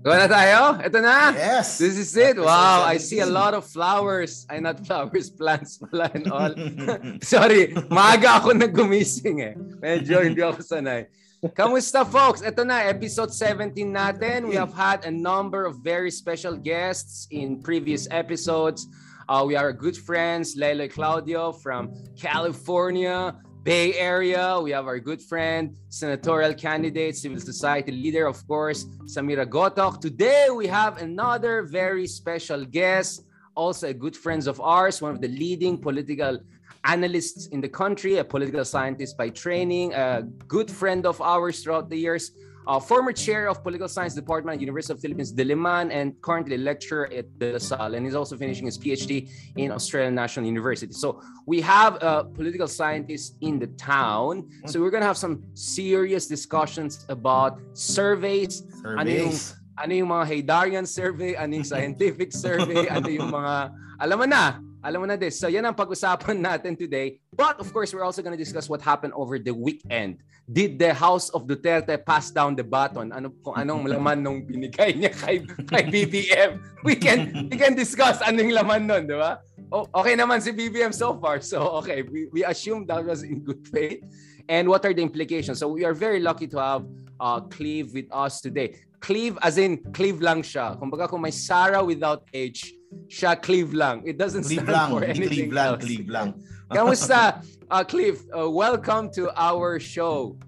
[0.00, 0.80] Go na tayo?
[0.80, 1.28] Ito na?
[1.36, 1.76] Yes.
[1.76, 2.40] This is it.
[2.40, 4.48] Wow, I see a lot of flowers.
[4.48, 6.52] Ay, not flowers, plants pala and all.
[7.20, 9.52] Sorry, maaga ako naggumising eh.
[9.76, 11.04] Medyo hindi ako sanay.
[11.52, 12.40] Kamusta folks?
[12.40, 14.48] Ito na, episode 17 natin.
[14.48, 18.88] We have had a number of very special guests in previous episodes.
[19.28, 24.58] Uh, we are good friends, Lele Claudio from California, Bay Area.
[24.58, 30.00] We have our good friend, senatorial candidate, civil society leader, of course, Samira Gotok.
[30.00, 35.20] Today, we have another very special guest, also a good friend of ours, one of
[35.20, 36.38] the leading political
[36.84, 41.90] analysts in the country, a political scientist by training, a good friend of ours throughout
[41.90, 42.32] the years,
[42.70, 47.10] uh, former chair of political science department at University of Philippines Diliman and currently lecturer
[47.12, 50.92] at De La Salle and he's also finishing his PhD in Australian National University.
[50.92, 54.48] So we have a political scientist in the town.
[54.66, 59.54] So we're gonna have some serious discussions about surveys, ano yung Surveys.
[59.82, 63.54] ano yung mga Haydarian survey, ano yung scientific survey, ano yung mga
[64.04, 65.42] alam mo na, alam mo na this.
[65.42, 67.18] So yan ang pag-usapan natin today.
[67.40, 70.20] But of course, we're also going to discuss what happened over the weekend.
[70.44, 73.16] Did the House of Duterte pass down the baton?
[73.16, 76.60] Ano kung anong laman nung binigay niya kay kay BBM?
[76.84, 79.40] We can we can discuss anong laman nun, di ba?
[79.72, 81.40] Oh, okay naman si BBM so far.
[81.40, 84.04] So okay, we, we assume that was in good faith.
[84.44, 85.64] And what are the implications?
[85.64, 86.84] So we are very lucky to have
[87.16, 88.76] uh, Cleve with us today.
[89.00, 90.76] Cleve as in Cleve lang siya.
[90.76, 92.76] Kumbaga kung may Sarah without H,
[93.08, 94.04] siya Cleve lang.
[94.04, 94.88] It doesn't Cleve stand lang.
[94.92, 95.68] for anything Cleve lang.
[95.72, 95.80] else.
[95.80, 96.28] Cleve lang.
[96.70, 98.22] Kamusta, uh, Cleve?
[98.30, 100.38] Uh, welcome to our show.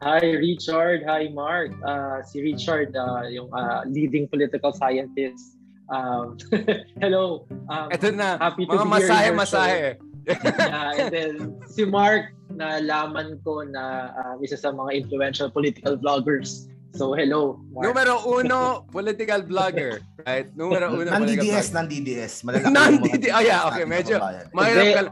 [0.00, 1.76] Hi Richard, hi Mark.
[1.84, 5.60] Uh, si Richard, uh, yung uh, leading political scientist.
[5.92, 6.40] Um,
[7.04, 7.44] hello.
[7.68, 9.88] Um, Ito na, happy mga to be here in masahe, masahe.
[10.30, 11.34] Yeah, and then
[11.68, 16.64] si Mark, nalaman ko na uh, isa sa mga influential political vloggers.
[16.90, 17.86] So hello, Mark.
[17.86, 20.02] Numero uno, political blogger.
[20.26, 20.50] Right?
[20.58, 21.74] Numero uno, Nan political DDS, blogger.
[21.78, 22.32] nan DDS.
[22.42, 23.30] Malalaki Nan DDS.
[23.30, 25.02] Oh, yeah, okay, medyo- Hindi, ka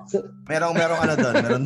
[0.50, 1.34] Merong, merong ano doon.
[1.38, 1.62] Meron.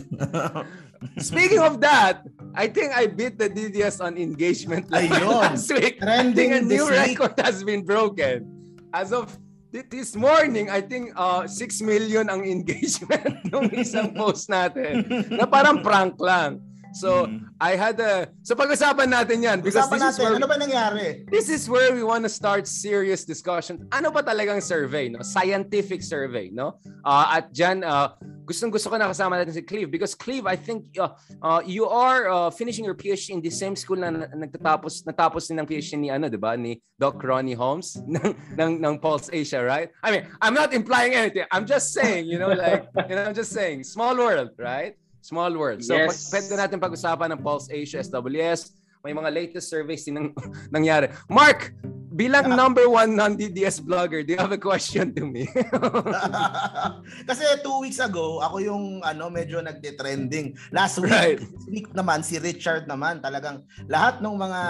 [1.19, 2.23] Speaking of that,
[2.55, 5.27] I think I beat the DDS on engagement Ayun.
[5.43, 5.99] last week.
[6.05, 7.19] I think a Trending new week.
[7.19, 8.47] record has been broken.
[8.95, 9.33] As of
[9.73, 15.09] thi- this morning, I think uh, 6 million ang engagement nung isang post natin.
[15.33, 16.61] Na parang prank lang.
[16.93, 17.49] So, Mm.
[17.61, 18.29] I had a...
[18.45, 19.59] So, pag-usapan natin yan.
[19.65, 21.07] Because Usapan this is natin, where ano ba nangyari?
[21.31, 23.89] this is where we want to start serious discussion.
[23.93, 25.25] Ano ba talagang survey, no?
[25.25, 26.77] Scientific survey, no?
[27.05, 28.13] Uh, at dyan, uh,
[28.45, 31.87] gustong gusto ko na kasama natin si Cleve because Cleve, I think uh, uh, you
[31.87, 35.67] are uh, finishing your PhD in the same school na na- nagtatapos natapos din ng
[35.67, 36.59] PhD ni ano, 'di ba?
[36.59, 39.89] Ni Doc Ronnie Holmes ng, ng ng Pulse Asia, right?
[40.03, 41.47] I mean, I'm not implying anything.
[41.55, 44.99] I'm just saying, you know, like, you know, I'm just saying, small world, right?
[45.23, 45.87] Small world.
[45.87, 46.29] So, Yes.
[46.29, 50.29] pag, pwede natin pag-usapan ng Pulse Asia, SWS, may mga latest surveys din nang,
[50.75, 51.11] nangyari.
[51.31, 51.71] Mark,
[52.13, 55.49] bilang number one non-DDS blogger, do you have a question to me?
[57.29, 60.55] Kasi two weeks ago, ako yung ano medyo nagde-trending.
[60.71, 61.39] Last week, Right.
[61.39, 64.61] this week naman, si Richard naman, talagang lahat ng mga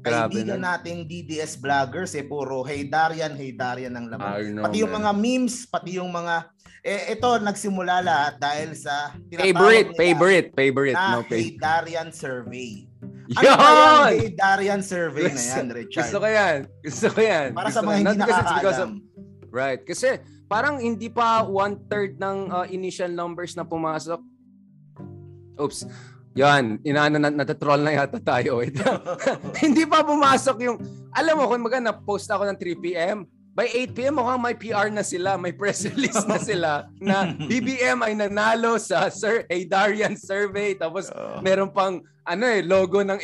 [0.00, 0.76] Grabe kaibigan na.
[0.76, 4.52] nating DDS vloggers, eh, puro hey Darian, hey Darian ang laman.
[4.52, 5.00] Know, pati yung man.
[5.00, 10.94] mga memes, pati yung mga, eh, ito, nagsimula lahat dahil sa favorite, nila favorite, favorite.
[10.94, 11.56] na No, Hey favorite.
[11.58, 12.84] Darian Survey.
[13.24, 13.56] Ano Yun!
[13.56, 16.04] ba Darian Survey na yan, Richard?
[16.04, 16.58] Gusto ko yan.
[16.84, 17.48] Gusto ko yan.
[17.56, 18.90] Para Gusto sa mga hindi nakakaalam.
[19.48, 19.80] Right.
[19.86, 20.08] Kasi
[20.44, 24.20] parang hindi pa one-third ng uh, initial numbers na pumasok.
[25.56, 25.78] Oops.
[26.34, 28.58] Yan, inaano na natatroll na yata tayo.
[29.62, 30.82] Hindi pa pumasok yung
[31.14, 33.18] alam mo kung maga na-post ako ng 3 PM,
[33.54, 38.02] by 8 PM mukhang may PR na sila, may press release na sila na BBM
[38.02, 41.08] ay nanalo sa Sir Darian survey tapos
[41.40, 43.16] meron pang ano eh logo ng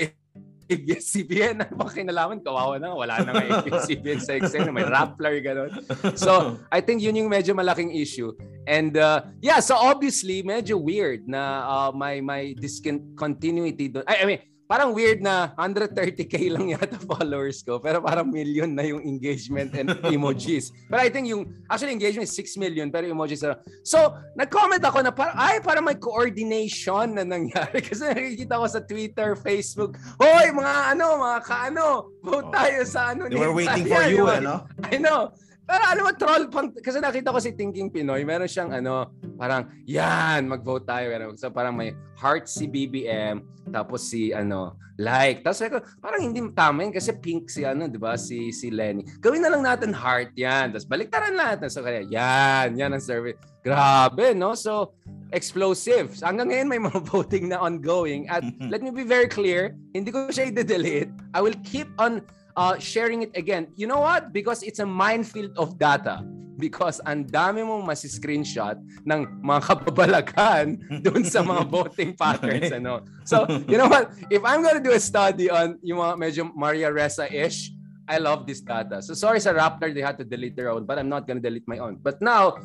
[0.70, 1.66] ABS-CBN.
[1.66, 2.38] Ano ba kinalaman?
[2.46, 2.94] Kawawa na.
[2.94, 4.70] Wala na nga ABS-CBN sa Excel.
[4.70, 5.82] May Rappler, gano'n.
[6.14, 8.30] So, I think yun yung medyo malaking issue.
[8.70, 14.06] And uh, yeah, so obviously, medyo weird na uh, may, may discontinuity doon.
[14.06, 18.86] I, I mean, parang weird na 130k lang yata followers ko pero parang million na
[18.86, 20.70] yung engagement and emojis.
[20.86, 23.58] But I think yung actually engagement is 6 million pero emojis na.
[23.82, 28.78] So, nag-comment ako na parang ay parang may coordination na nangyari kasi nakikita ko sa
[28.86, 31.86] Twitter, Facebook, hoy mga ano, mga kaano,
[32.22, 34.70] vote tayo sa ano They were waiting for Tanya," you, ano?
[34.86, 35.34] I know.
[35.70, 39.70] Pero ano mo, troll, pang, kasi nakita ko si Thinking Pinoy, meron siyang ano, parang,
[39.86, 41.14] yan, mag-vote tayo.
[41.38, 45.46] So parang may heart si BBM, tapos si ano, like.
[45.46, 48.74] Tapos sabi ko, parang hindi tama yun kasi pink si ano, di ba, si, si
[48.74, 49.06] Lenny.
[49.22, 50.74] Gawin na lang natin heart yan.
[50.74, 51.70] Tapos baliktaran natin.
[51.70, 53.38] So kaya, yan, yan ang survey.
[53.62, 54.58] Grabe, no?
[54.58, 54.98] So,
[55.30, 56.18] explosive.
[56.18, 58.26] So, hanggang ngayon may mga voting na ongoing.
[58.26, 61.14] At let me be very clear, hindi ko siya i-delete.
[61.30, 62.26] I will keep on
[62.56, 63.68] uh, sharing it again.
[63.76, 64.32] You know what?
[64.32, 66.24] Because it's a minefield of data.
[66.60, 68.76] Because ang dami mong masi-screenshot
[69.08, 72.68] ng mga kababalagan doon sa mga voting patterns.
[72.68, 73.00] ano.
[73.24, 74.12] So, you know what?
[74.28, 77.72] If I'm gonna do a study on yung mga medyo Maria Ressa-ish,
[78.10, 78.98] I love this data.
[78.98, 81.64] So sorry sa Raptor, they had to delete their own, but I'm not gonna delete
[81.70, 82.03] my own.
[82.03, 82.58] But now,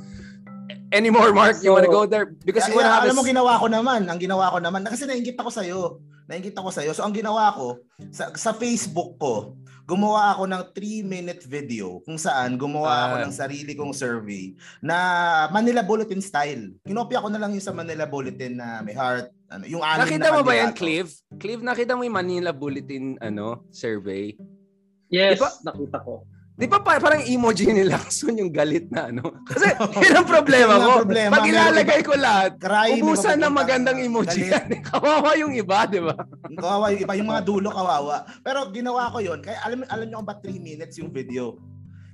[0.90, 2.26] anymore, Mark, so, you wanna go there?
[2.26, 3.22] Because yeah, you wanna yeah, have alam a...
[3.22, 4.10] mo, ginawa ko naman.
[4.10, 6.02] Ang ginawa ko naman, kasi nainggit ako sa'yo.
[6.26, 6.92] Nainggit ako sa'yo.
[6.98, 7.78] So ang ginawa ko,
[8.10, 9.54] sa, sa Facebook ko,
[9.86, 14.98] gumawa ako ng 3-minute video kung saan gumawa uh, ako ng sarili kong survey na
[15.54, 16.74] Manila Bulletin style.
[16.82, 20.34] Kinopya ko na lang yung sa Manila Bulletin na may heart, ano, yung anim Nakita
[20.34, 21.14] na mo ba yan, Clive?
[21.38, 24.34] Clive, nakita mo yung Manila Bulletin ano survey?
[25.14, 26.26] Yes, diba, nakita ko.
[26.56, 29.44] Di ba parang emoji ni Lacson yung galit na ano?
[29.44, 29.76] Kasi
[30.08, 31.04] yun ang problema ko.
[31.04, 34.80] Problema, Pag ilalagay ko lahat, cry, ubusan ng magandang emoji yan.
[34.88, 36.16] kawawa yung iba, di ba?
[36.56, 37.14] kawawa yung iba.
[37.20, 38.24] Yung mga dulo kawawa.
[38.40, 39.44] Pero ginawa ko yun.
[39.44, 41.60] Kaya alam, alam nyo kung ba 3 minutes yung video?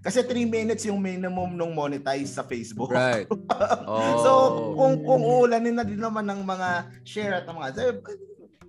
[0.01, 2.89] Kasi 3 minutes yung minimum nung monetize sa Facebook.
[2.89, 3.29] Right.
[3.29, 4.17] Oh.
[4.25, 4.31] so,
[4.73, 6.69] kung kung uulanin na din naman ng mga
[7.05, 8.01] share at mga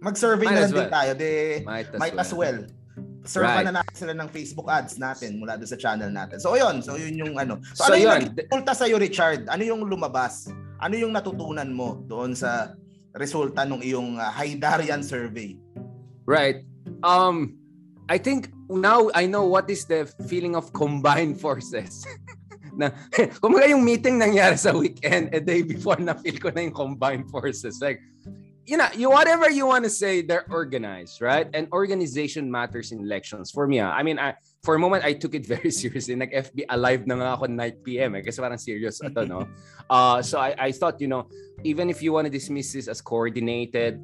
[0.05, 0.81] mag-survey might na lang well.
[0.85, 1.11] din tayo.
[1.17, 1.31] De,
[1.65, 2.21] might as might well.
[2.21, 2.82] As well
[3.25, 3.67] serve right.
[3.67, 6.43] na natin sila ng Facebook ads natin mula doon sa channel natin.
[6.43, 7.63] So yun, so yun yung ano.
[7.75, 8.05] So, so ano yun.
[8.05, 9.47] yung resulta sa iyo Richard?
[9.47, 10.51] Ano yung lumabas?
[10.83, 12.75] Ano yung natutunan mo doon sa
[13.15, 15.55] resulta ng iyong uh, Haidarian survey?
[16.27, 16.67] Right.
[17.07, 17.59] Um
[18.11, 22.03] I think now I know what is the feeling of combined forces.
[22.73, 22.89] na
[23.45, 27.29] kumaga yung meeting nangyari sa weekend a day before na feel ko na yung combined
[27.29, 28.01] forces like
[28.67, 31.49] you know, you whatever you want to say, they're organized, right?
[31.53, 33.51] And organization matters in elections.
[33.51, 36.15] For me, ah, I mean, I, for a moment, I took it very seriously.
[36.15, 38.15] Like FB alive na nga ako 9 p.m.
[38.15, 39.47] Eh, kasi parang serious ito, no?
[39.91, 41.27] Uh, so I, I thought, you know,
[41.65, 43.99] even if you want to dismiss this as coordinated,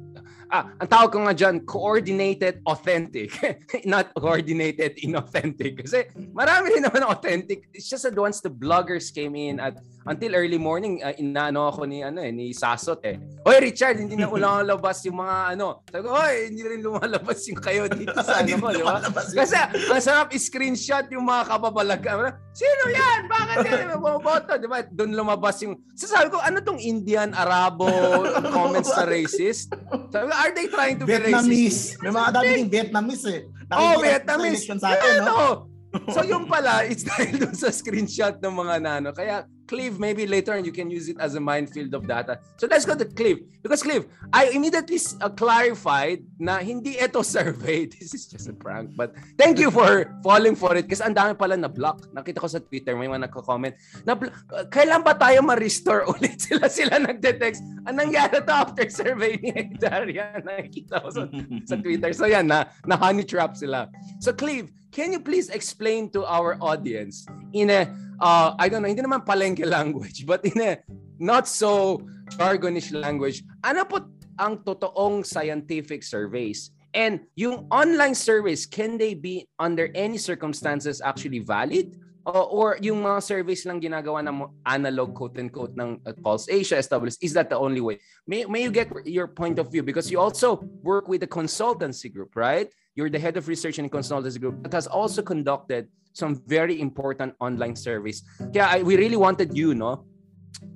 [0.51, 3.31] ah, ang tawag ko nga dyan, coordinated authentic.
[3.87, 5.79] Not coordinated inauthentic.
[5.87, 7.71] Kasi marami rin naman authentic.
[7.71, 11.83] It's just that once the bloggers came in at until early morning, uh, inaano ako
[11.83, 13.19] ni, ano eh, ni Sasot eh.
[13.43, 15.83] Hoy Richard, hindi na ulang labas yung mga ano.
[15.89, 19.03] Sabi ko, hoy, hindi rin lumalabas yung kayo dito sa ano di ba?
[19.11, 22.39] Kasi ang sarap screenshot yung mga kababalagan.
[22.55, 23.27] Sino yan?
[23.27, 23.87] Bakit yan?
[23.99, 24.83] Bumoboto, di ba?
[24.87, 25.75] Doon lumabas yung...
[25.95, 27.89] Sasabi ko, ano tong Indian, Arabo,
[28.55, 29.71] comments na racist?
[30.11, 31.47] Sabi ko, are they trying to Vietnamese.
[31.47, 32.03] be racist?
[32.03, 33.41] May mga dami ding Vietnamese eh.
[33.69, 34.63] Nakikita oh, Vietnamese.
[34.79, 35.69] Sa atin, no?
[36.13, 39.09] so yung pala, it's dahil dun sa screenshot ng mga nano.
[39.13, 42.41] Kaya Clive, maybe later on you can use it as a minefield of data.
[42.57, 43.45] So let's go to Clive.
[43.61, 47.85] Because Clive, I immediately uh, clarified na hindi ito survey.
[47.85, 48.97] This is just a prank.
[48.97, 50.89] But thank you for falling for it.
[50.89, 52.09] Kasi ang dami pala na block.
[52.09, 53.77] Nakita ko sa Twitter, may mga nagko-comment.
[54.09, 56.41] Na, uh, kailan ba tayo ma-restore ulit?
[56.41, 57.61] Sila sila nagde-text.
[57.85, 60.33] Anong nangyari to after survey ni Daria?
[60.49, 61.29] Nakikita ko sa,
[61.69, 62.09] sa Twitter.
[62.17, 63.85] So yan, na, na honey trap sila.
[64.17, 67.23] So Clive, can you please explain to our audience
[67.55, 67.87] in a
[68.19, 70.83] uh, I don't know, hindi naman palengke language, but in a
[71.15, 72.03] not so
[72.35, 74.03] jargonish language, ano po
[74.35, 76.75] ang totoong scientific surveys?
[76.91, 81.95] And yung online surveys, can they be under any circumstances actually valid?
[82.27, 87.23] Uh, or yung mga surveys lang ginagawa ng analog quote-unquote ng uh, Pulse Asia established,
[87.23, 87.95] is that the only way?
[88.27, 89.81] May, may you get your point of view?
[89.81, 92.67] Because you also work with a consultancy group, right?
[92.99, 97.33] You're the head of research and consultancy group that has also conducted some very important
[97.39, 98.27] online surveys.
[98.51, 100.03] Yeah, I, we really wanted you, no,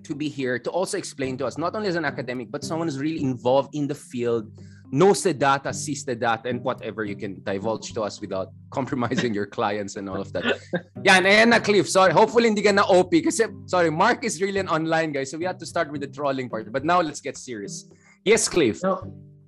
[0.08, 2.88] to be here to also explain to us, not only as an academic, but someone
[2.88, 4.48] who's really involved in the field,
[4.90, 9.34] knows the data, sees the data, and whatever you can divulge to us without compromising
[9.34, 10.46] your clients and all of that.
[11.04, 11.90] Yeah, and na Cliff.
[11.90, 15.38] Sorry, hopefully hindi ka na OP kasi sorry, Mark is really an online guy, so
[15.38, 16.72] we had to start with the trolling part.
[16.72, 17.92] But now let's get serious.
[18.24, 18.80] Yes, Cliff.
[18.82, 19.04] No,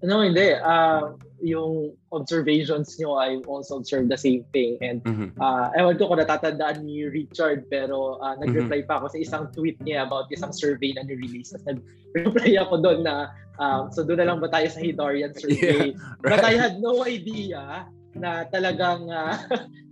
[0.06, 0.54] no hindi.
[0.56, 4.80] Uh, yung observations nyo, I also observed the same thing.
[4.82, 5.38] And mm-hmm.
[5.38, 8.90] uh, ewan ko kung natatandaan ni Richard, pero uh, nag-reply mm-hmm.
[8.90, 11.54] pa ako sa isang tweet niya about isang survey na ni-release.
[11.54, 15.94] Tapos nag-reply ako doon na, um, so doon na lang ba tayo sa Hidarian survey?
[15.94, 16.40] Yeah, right.
[16.40, 17.86] But I had no idea
[18.16, 19.36] na talagang uh,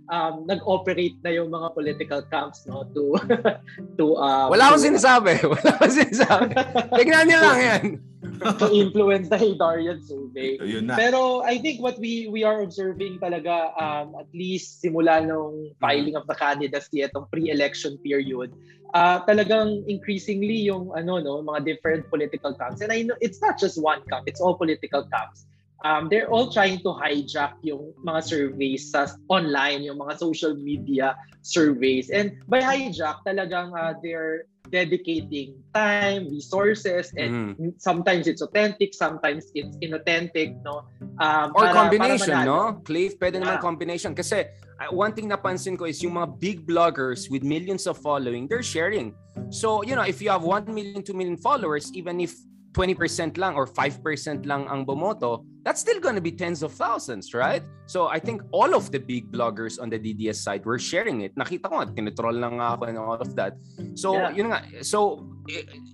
[0.08, 3.16] um, nag-operate na yung mga political camps no to
[4.00, 5.44] to um, Wala akong sinasabi.
[5.44, 6.52] Wala akong sinasabi.
[6.96, 7.84] Tingnan niyo lang yan.
[8.60, 10.58] to influence the Haydarian survey.
[10.58, 10.96] So, yun na.
[10.96, 16.16] Pero I think what we we are observing talaga um, at least simula nung filing
[16.16, 18.52] of the candidacy itong pre-election period
[18.94, 23.58] uh, talagang increasingly yung ano no mga different political camps and I know it's not
[23.58, 25.44] just one camp it's all political camps
[25.84, 31.12] um, they're all trying to hijack yung mga surveys sa online, yung mga social media
[31.44, 32.08] surveys.
[32.08, 37.72] And by hijack, talagang uh, they're dedicating time, resources, and mm.
[37.76, 40.88] sometimes it's authentic, sometimes it's inauthentic, no?
[41.20, 42.80] Um, Or para, combination, para no?
[42.84, 43.44] Cliff, pwede yeah.
[43.44, 44.14] naman combination.
[44.16, 44.48] Kasi
[44.80, 48.64] uh, one thing napansin ko is yung mga big bloggers with millions of following, they're
[48.64, 49.12] sharing.
[49.50, 52.32] So, you know, if you have 1 million, 2 million followers, even if
[52.74, 57.32] 20% lang or 5% lang ang bumoto, that's still going to be tens of thousands,
[57.32, 57.62] right?
[57.86, 61.32] So I think all of the big bloggers on the DDS side were sharing it.
[61.38, 63.54] Nakita ko nga, tinitroll lang ako and all of that.
[63.94, 64.34] So, yeah.
[64.34, 64.60] yun nga.
[64.82, 65.24] So,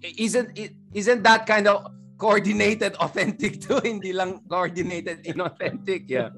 [0.03, 0.57] isn't,
[0.97, 3.79] isn't that kind of coordinated authentic too?
[3.85, 6.33] Hindi lang coordinated inauthentic, yeah.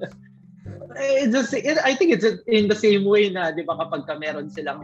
[0.99, 4.51] It's just, I think it's in the same way na, di ba, kapag ka meron
[4.51, 4.83] silang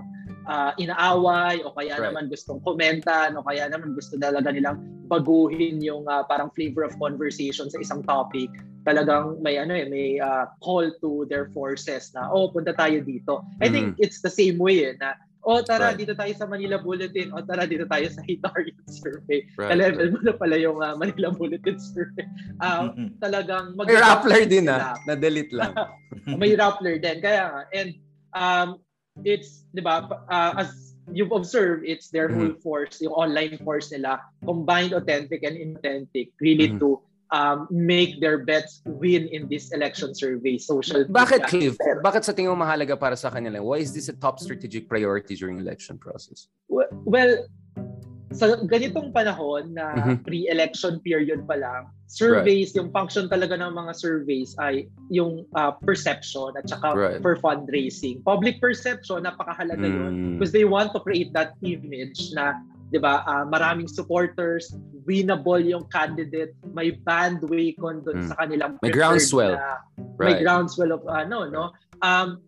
[0.49, 2.09] uh, inaaway o kaya right.
[2.09, 6.97] naman gustong komenta o kaya naman gusto talaga nilang baguhin yung uh, parang flavor of
[6.97, 8.49] conversation sa isang topic
[8.83, 13.45] talagang may ano eh may uh, call to their forces na oh punta tayo dito
[13.61, 13.73] I mm-hmm.
[13.73, 15.99] think it's the same way eh, na o oh, tara right.
[16.01, 19.77] dito tayo sa Manila Bulletin o tara dito tayo sa Hitarian Survey right.
[19.77, 22.25] level mo na pala yung uh, Manila Bulletin Survey
[22.59, 23.07] uh, mm-hmm.
[23.21, 25.77] talagang mag- may Rappler din ah na-delete lang
[26.41, 27.95] may Rappler din kaya and
[28.33, 28.81] um,
[29.25, 32.53] it's, di ba, uh, as you've observed, it's their mm-hmm.
[32.53, 36.79] whole force, yung online force nila, combined authentic and inauthentic, really mm-hmm.
[36.79, 40.57] to um, make their bets win in this election survey.
[40.57, 41.77] Social Bakit, Cliff?
[41.79, 43.61] Bakit sa tingin mo mahalaga para sa kanila?
[43.61, 46.47] Why is this a top strategic priority during election process?
[46.69, 47.45] Well,
[48.33, 50.15] sa ganitong panahon na mm-hmm.
[50.25, 52.81] pre-election period pa lang, surveys, right.
[52.81, 57.21] yung function talaga ng mga surveys ay yung uh, perception at saka right.
[57.21, 58.19] for fundraising.
[58.25, 59.93] Public perception, napakahalaga mm.
[59.93, 62.57] yun because they want to create that image na
[62.89, 63.21] 'di ba?
[63.29, 64.73] Uh, maraming supporters,
[65.05, 68.27] winnable yung candidate, may bandwagon doon mm.
[68.27, 69.53] sa kanilang may groundswell.
[69.53, 69.85] Na,
[70.17, 70.33] right.
[70.33, 71.71] May groundswell of ano, no?
[72.01, 72.41] Um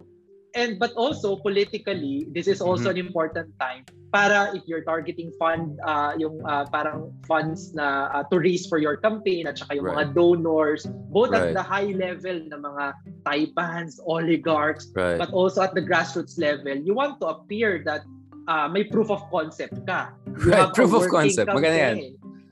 [0.55, 2.99] and but also politically this is also mm-hmm.
[2.99, 8.23] an important time para if you're targeting fund uh, yung uh, parang funds na uh,
[8.27, 10.11] to raise for your campaign at saka yung right.
[10.11, 10.83] mga donors
[11.15, 11.51] both right.
[11.51, 12.85] at the high level na mga
[13.23, 15.15] taipans oligarchs right.
[15.15, 18.03] but also at the grassroots level you want to appear that
[18.51, 20.11] uh, may proof of concept ka
[20.43, 21.97] you right proof of concept maganda yan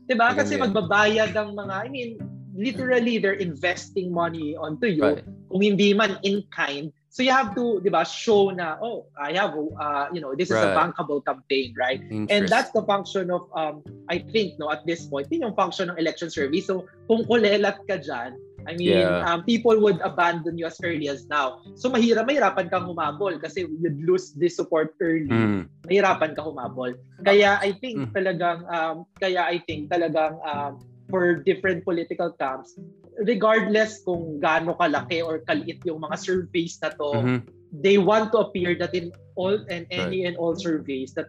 [0.07, 0.71] diba maganda kasi yan.
[0.71, 2.15] magbabayad ang mga I mean
[2.55, 5.27] literally they're investing money onto you right.
[5.51, 9.33] kung hindi man in kind So you have to, di ba, show na, oh, I
[9.33, 10.61] have, uh, you know, this right.
[10.61, 11.97] is a bankable campaign, right?
[12.29, 15.89] And that's the function of, um, I think, no, at this point, yun yung function
[15.89, 16.69] ng election service.
[16.69, 18.37] So kung kulelat ka dyan,
[18.69, 19.25] I mean, yeah.
[19.25, 21.65] um, people would abandon you as early as now.
[21.73, 25.33] So mahirap, mahirapan kang humabol kasi you'd lose this support early.
[25.33, 25.65] Mm.
[25.89, 26.93] Mahirapan ka humabol.
[27.25, 28.13] Kaya I think mm.
[28.13, 30.77] talagang, um, kaya I think talagang um,
[31.09, 32.77] for different political camps,
[33.25, 37.39] regardless kung gaano kalaki or kaliit yung mga surveys na to, mm-hmm.
[37.83, 40.31] they want to appear that in all and any right.
[40.31, 41.27] and all surveys that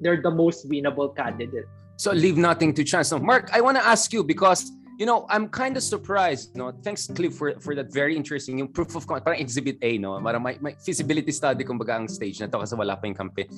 [0.00, 1.66] they're the most winnable candidate.
[1.96, 3.08] So leave nothing to chance.
[3.10, 6.70] So Mark, I want to ask you because you know, I'm kind of surprised, no?
[6.84, 10.20] Thanks, Cliff, for, for that very interesting, yung proof of concept, parang exhibit A, no?
[10.20, 13.48] Parang may, may feasibility study, kumbaga, ang stage na to kasi wala pa yung campaign.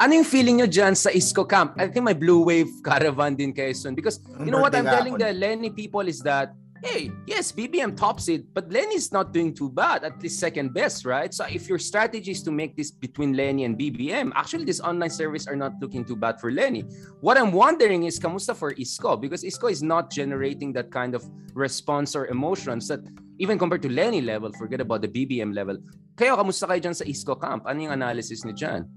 [0.00, 1.74] Ano yung feeling nyo dyan sa ISCO camp?
[1.76, 3.94] I think my Blue Wave caravan din kayo soon.
[3.94, 8.28] Because, you know what I'm telling the Lenny people is that hey, yes, BBM tops
[8.28, 11.32] it, but Lenny's not doing too bad, at least second best, right?
[11.32, 15.10] So if your strategy is to make this between Lenny and BBM, actually this online
[15.10, 16.82] service are not looking too bad for Lenny.
[17.20, 19.20] What I'm wondering is, kamusta for Isko?
[19.20, 23.00] Because Isko is not generating that kind of response or emotions that
[23.38, 25.76] even compared to Lenny level, forget about the BBM level.
[26.16, 27.64] Kayo, kamusta kayo dyan sa Isko camp?
[27.68, 28.88] Ano yung analysis ni dyan?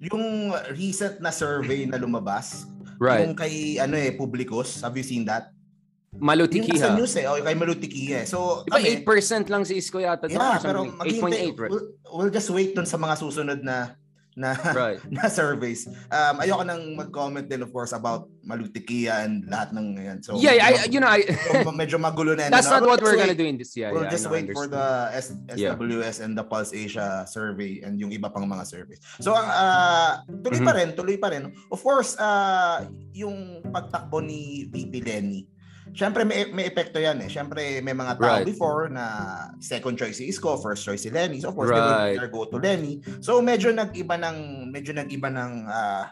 [0.00, 2.64] Yung recent na survey na lumabas,
[2.96, 3.24] right.
[3.24, 5.52] yung kay ano eh, Publicus, have you seen that?
[6.20, 6.76] Malutikiha.
[6.76, 7.24] Yung sa news eh.
[7.24, 8.18] Okay, kay Malutikiha.
[8.22, 8.26] Eh.
[8.28, 10.28] So, diba kami, 8% lang si Isko yata.
[10.28, 11.72] Yeah, pero 8.8, right?
[11.72, 13.96] We'll, we'll just wait dun sa mga susunod na
[14.38, 15.00] na right.
[15.12, 15.90] na surveys.
[16.08, 20.18] Um ayoko nang mag-comment din of course about Malutikia and lahat ng yan.
[20.22, 21.26] So Yeah, I, you know, I
[21.80, 23.90] medyo magulo na That's not what we're wait, gonna do in this year.
[23.90, 26.24] We'll yeah, just wait for the S- SWS yeah.
[26.24, 29.02] and the Pulse Asia survey and yung iba pang mga surveys.
[29.20, 30.68] So uh, tuloy mm-hmm.
[30.68, 31.50] pa rin, tuloy pa rin.
[31.68, 35.50] Of course, uh, yung pagtakbo ni VP Lenny
[35.92, 37.28] Siyempre may, may epekto yan eh.
[37.28, 38.46] Siyempre may mga tao right.
[38.46, 39.04] before na
[39.58, 41.42] second choice si Isko, first choice si Lenny.
[41.42, 42.18] So of course right.
[42.18, 43.02] they go to Lenny.
[43.20, 46.04] So medyo nag-iba ng medyo nag-iba ng uh,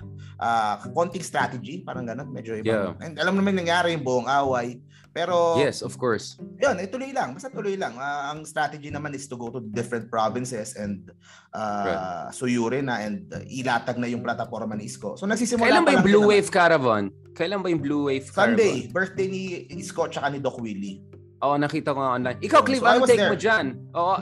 [0.43, 2.95] uh, konting strategy, parang ganun, medyo iba.
[2.95, 3.05] Yeah.
[3.05, 4.83] And alam naman nangyari yung buong away.
[5.19, 6.39] Pero Yes, of course.
[6.61, 7.35] Yun, ituloy lang.
[7.35, 7.97] Basta tuloy lang.
[7.99, 11.11] Uh, ang strategy naman is to go to different provinces and
[11.57, 12.31] uh, right.
[12.31, 15.19] suyurin na and uh, ilatag na yung plataforma ni Isko.
[15.19, 17.11] So nagsisimula Kailan ba yung Blue Wave Caravan?
[17.38, 18.59] Kailan ba yung Blue Wave Caravan?
[18.59, 20.99] Sunday, birthday ni Isko at ni Doc Willie.
[21.38, 22.38] Oo, nakita ko nga online.
[22.42, 23.30] Ikaw, Cliff, so ano take there.
[23.30, 23.78] mo dyan?
[23.95, 24.18] Oo,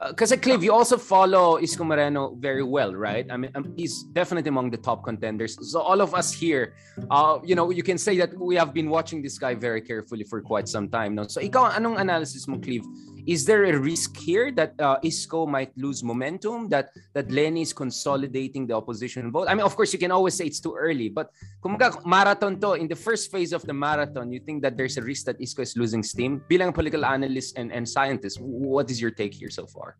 [0.00, 3.28] Because uh, Clive, you also follow Isko Moreno very well, right?
[3.28, 5.60] I mean, um, he's definitely among the top contenders.
[5.60, 6.72] So all of us here,
[7.10, 10.24] uh, you know, you can say that we have been watching this guy very carefully
[10.24, 11.28] for quite some time now.
[11.28, 12.88] So ikaw, anong analysis mo, Clive?
[13.26, 16.68] Is there a risk here that uh, Isko might lose momentum?
[16.68, 19.48] That that Lenny is consolidating the opposition vote?
[19.48, 21.30] I mean, of course, you can always say it's too early, but
[21.62, 25.02] kumaga marathon to in the first phase of the marathon, you think that there's a
[25.02, 26.42] risk that Isko is losing steam?
[26.48, 29.96] Bilang political analyst and, and scientist, what is your take here so far?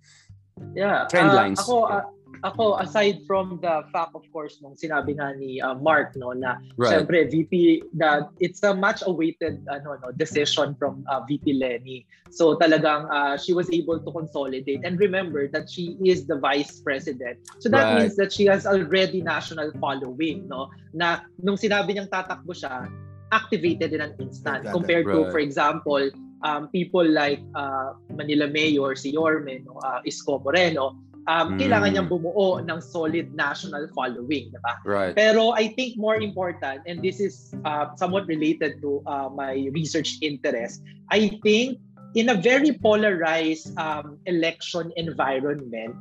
[0.75, 1.61] Yeah, trend uh, lines.
[1.61, 2.03] Ako, uh,
[2.43, 6.57] ako aside from the fact of course nung sinabi nga ni uh, Mark no na
[6.81, 6.93] right.
[6.97, 12.57] syempre VP that it's a much awaited ano no decision from uh, VP Lenny so
[12.57, 17.37] talagang uh, she was able to consolidate and remember that she is the vice president
[17.61, 18.05] so that right.
[18.05, 22.89] means that she has already national following no na nung sinabi niyang tatakbo siya
[23.31, 25.15] activated in an instant compared right.
[25.15, 26.03] to for example
[26.43, 30.97] um, people like uh, Manila Mayor si Yorme no uh, Isko Moreno
[31.31, 31.59] um, mm.
[31.63, 34.75] kailangan niyang bumuo ng solid national following, di ba?
[34.83, 35.15] Right.
[35.15, 40.19] Pero I think more important, and this is uh, somewhat related to uh, my research
[40.19, 40.83] interest,
[41.15, 41.79] I think
[42.19, 45.95] in a very polarized um, election environment,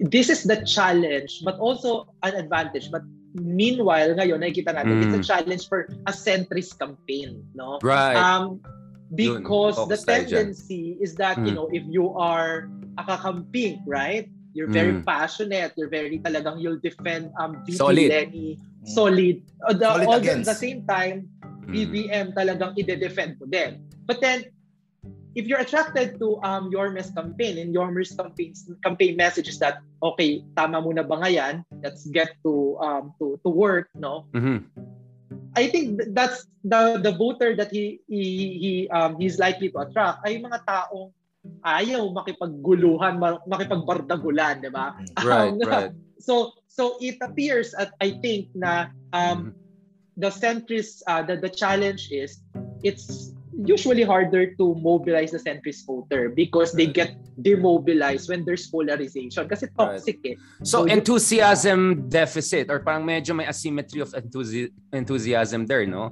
[0.00, 2.88] this is the challenge, but also an advantage.
[2.88, 3.04] But
[3.36, 5.04] meanwhile, ngayon, nakikita natin, mm.
[5.04, 5.28] it's a mm.
[5.28, 7.76] challenge for a centrist campaign, no?
[7.84, 8.16] Right.
[8.16, 8.64] Um,
[9.12, 11.46] because the tendency is that, mm.
[11.46, 14.30] you know, if you are a kakamping, right?
[14.54, 15.04] You're very mm.
[15.04, 15.74] passionate.
[15.74, 18.08] You're very talagang you'll defend um VP solid.
[18.08, 18.62] Lenny.
[18.86, 19.42] Solid.
[19.66, 20.46] Uh, the, solid all against.
[20.46, 21.26] the, the same time,
[21.66, 22.36] BBM mm.
[22.38, 23.82] talagang ide-defend mo din.
[24.06, 24.46] But then,
[25.34, 30.42] if you're attracted to um Yorme's campaign and Yorme's campaign campaign message is that okay
[30.54, 34.62] tama muna ba ngayon let's get to um to to work no mm-hmm.
[35.54, 40.22] I think that's the the voter that he he, he um he's likely to attract
[40.26, 41.10] ay mga taong
[41.64, 44.96] ayaw makipagguluhan, makipagbardagulan, di ba?
[45.24, 45.92] Right, um, right.
[46.24, 49.52] So so it appears at I think na um mm-hmm.
[50.16, 52.40] the centrist uh, the the challenge is
[52.80, 59.46] it's usually harder to mobilize the centrist voter because they get demobilized when there's polarization
[59.46, 60.34] kasi toxic right.
[60.34, 60.36] eh.
[60.66, 66.10] So, so enthusiasm deficit or parang medyo may asymmetry of enthusi- enthusiasm there, no?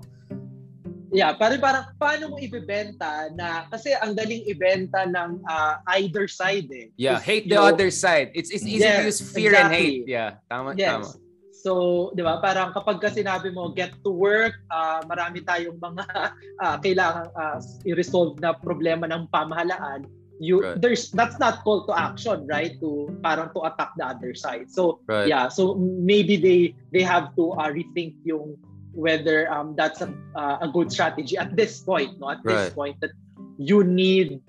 [1.13, 6.73] Yeah, parang parang paano mo ibebenta na kasi ang daling ibenta ng uh, either side
[6.73, 6.89] eh.
[6.97, 8.33] Yeah, hate the know, other side.
[8.33, 9.61] It's it's easy yes, to use fear exactly.
[9.61, 10.05] and hate.
[10.09, 10.89] Yeah, tama yes.
[10.89, 11.09] tama.
[11.53, 12.41] So, 'di ba?
[12.41, 16.05] Parang kapag ka sinabi mo get to work, uh, marami tayong mga
[16.65, 20.09] uh, kailangan uh, i-resolve na problema ng pamahalaan.
[20.43, 20.81] You right.
[20.81, 22.75] there's that's not call to action, right?
[22.83, 24.73] To parang to attack the other side.
[24.73, 25.29] So, right.
[25.29, 28.59] yeah, so maybe they they have to uh, rethink yung
[28.95, 32.69] whether um, that's a, uh, a good strategy at this point no at right.
[32.69, 33.11] this point that
[33.59, 34.41] you need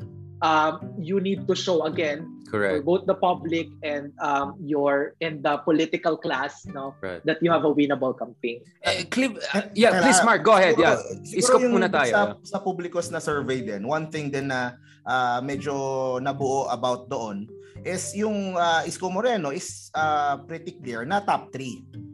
[0.43, 2.69] um, you need to show again Correct.
[2.69, 7.23] for both the public and um, your and the political class no right.
[7.25, 8.61] that you have a winnable campaign.
[8.85, 10.77] Uh, Clip, uh, yeah, please Mark, go ahead.
[10.77, 11.39] Siguro, yeah.
[11.41, 12.13] Iskop muna tayo.
[12.13, 14.77] Sa, sa publikos na survey din, one thing din na
[15.07, 17.49] uh, medyo nabuo about doon
[17.81, 22.12] is yung uh, Isko Moreno is uh, pretty clear na top 3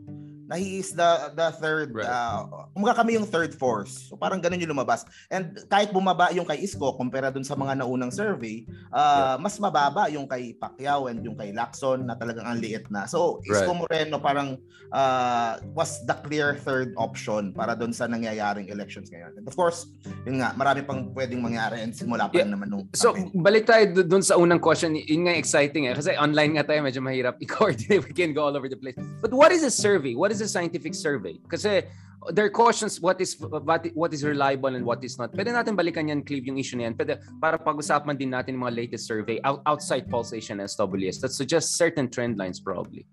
[0.50, 2.10] na he is the the third right.
[2.10, 4.10] uh, kumbaga kami yung third force.
[4.10, 5.06] So parang ganun yung lumabas.
[5.30, 9.36] And kahit bumaba yung kay Isko kumpara dun sa mga naunang survey, uh, yeah.
[9.38, 13.06] mas mababa yung kay Pacquiao and yung kay Lacson na talagang ang liit na.
[13.06, 13.80] So Isko right.
[13.86, 14.58] Moreno parang
[14.90, 19.38] uh, was the clear third option para dun sa nangyayaring elections ngayon.
[19.38, 19.86] And of course,
[20.26, 22.50] yun nga, marami pang pwedeng mangyari and simula pa yeah.
[22.50, 26.58] naman nung So balik tayo dun sa unang question, yun nga exciting eh kasi online
[26.58, 28.02] nga tayo medyo mahirap i-coordinate.
[28.10, 28.98] We can go all over the place.
[29.22, 30.18] But what is a survey?
[30.18, 31.40] What is is a scientific survey.
[31.48, 31.84] Kasi
[32.32, 35.32] there are questions what is what, what is reliable and what is not.
[35.32, 36.96] Pwede natin balikan yan, Cleve, yung issue na yan.
[36.96, 41.32] Pwede, para pag-usapan din natin yung mga latest survey out, outside Pulsation and SWS that
[41.32, 43.08] suggest certain trend lines probably.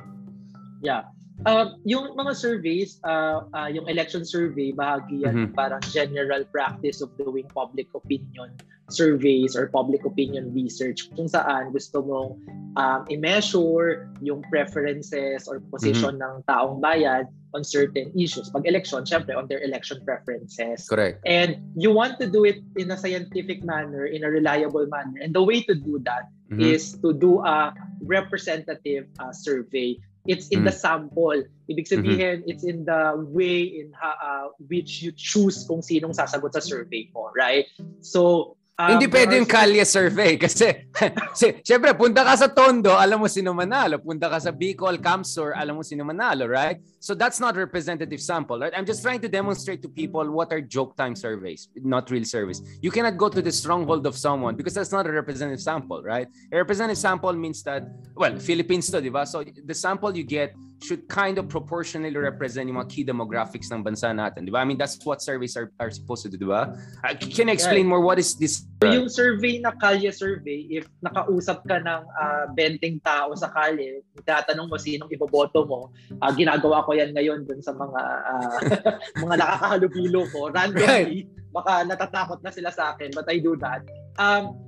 [0.83, 1.07] Yeah.
[1.45, 5.53] Uh, yung mga surveys, uh, uh, yung election survey, bahagi yan mm-hmm.
[5.53, 8.49] parang general practice of doing public opinion
[8.89, 12.39] surveys or public opinion research kung saan gusto mong
[12.79, 16.41] um, i-measure yung preferences or position mm-hmm.
[16.41, 18.49] ng taong bayan on certain issues.
[18.51, 20.87] Pag election, syempre on their election preferences.
[20.87, 21.19] Correct.
[21.27, 25.19] And you want to do it in a scientific manner, in a reliable manner.
[25.19, 26.63] And the way to do that mm-hmm.
[26.63, 30.65] is to do a representative uh, survey it's in mm.
[30.67, 31.43] the sample.
[31.71, 32.51] Ibig sabihin, mm-hmm.
[32.51, 37.11] it's in the way in ha, uh, which you choose kung sinong sasagot sa survey
[37.15, 37.67] mo, right?
[38.01, 43.25] So, Um, Hindi pwede yung kalye survey kasi, kasi syempre punta ka sa Tondo, alam
[43.25, 43.97] mo sino manalo.
[43.97, 46.77] Punta ka sa Bicol, Camsor, alam mo sino manalo, right?
[47.01, 48.77] So that's not representative sample, right?
[48.77, 52.61] I'm just trying to demonstrate to people what are joke time surveys, not real surveys.
[52.85, 56.29] You cannot go to the stronghold of someone because that's not a representative sample, right?
[56.53, 59.25] A representative sample means that, well, Philippines to, di ba?
[59.25, 63.81] So the sample you get should kind of proportionally represent yung mga key demographics ng
[63.81, 64.61] bansa natin, di ba?
[64.61, 66.77] I mean, that's what surveys are, are supposed to do, di ba?
[67.01, 68.69] Uh, can you explain more what is this?
[68.85, 74.05] So, yung survey na kalye survey, if nakausap ka ng uh, 20 tao sa kalye,
[74.29, 78.59] tatanong mo sinong iboboto mo, uh, ginagawa ko yan ngayon dun sa mga uh,
[79.25, 81.25] mga nakakahalubilo ko, randomly,
[81.57, 83.81] baka natatakot na sila sa akin, but I do that.
[84.21, 84.61] Um,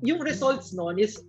[0.00, 1.20] yung results noon is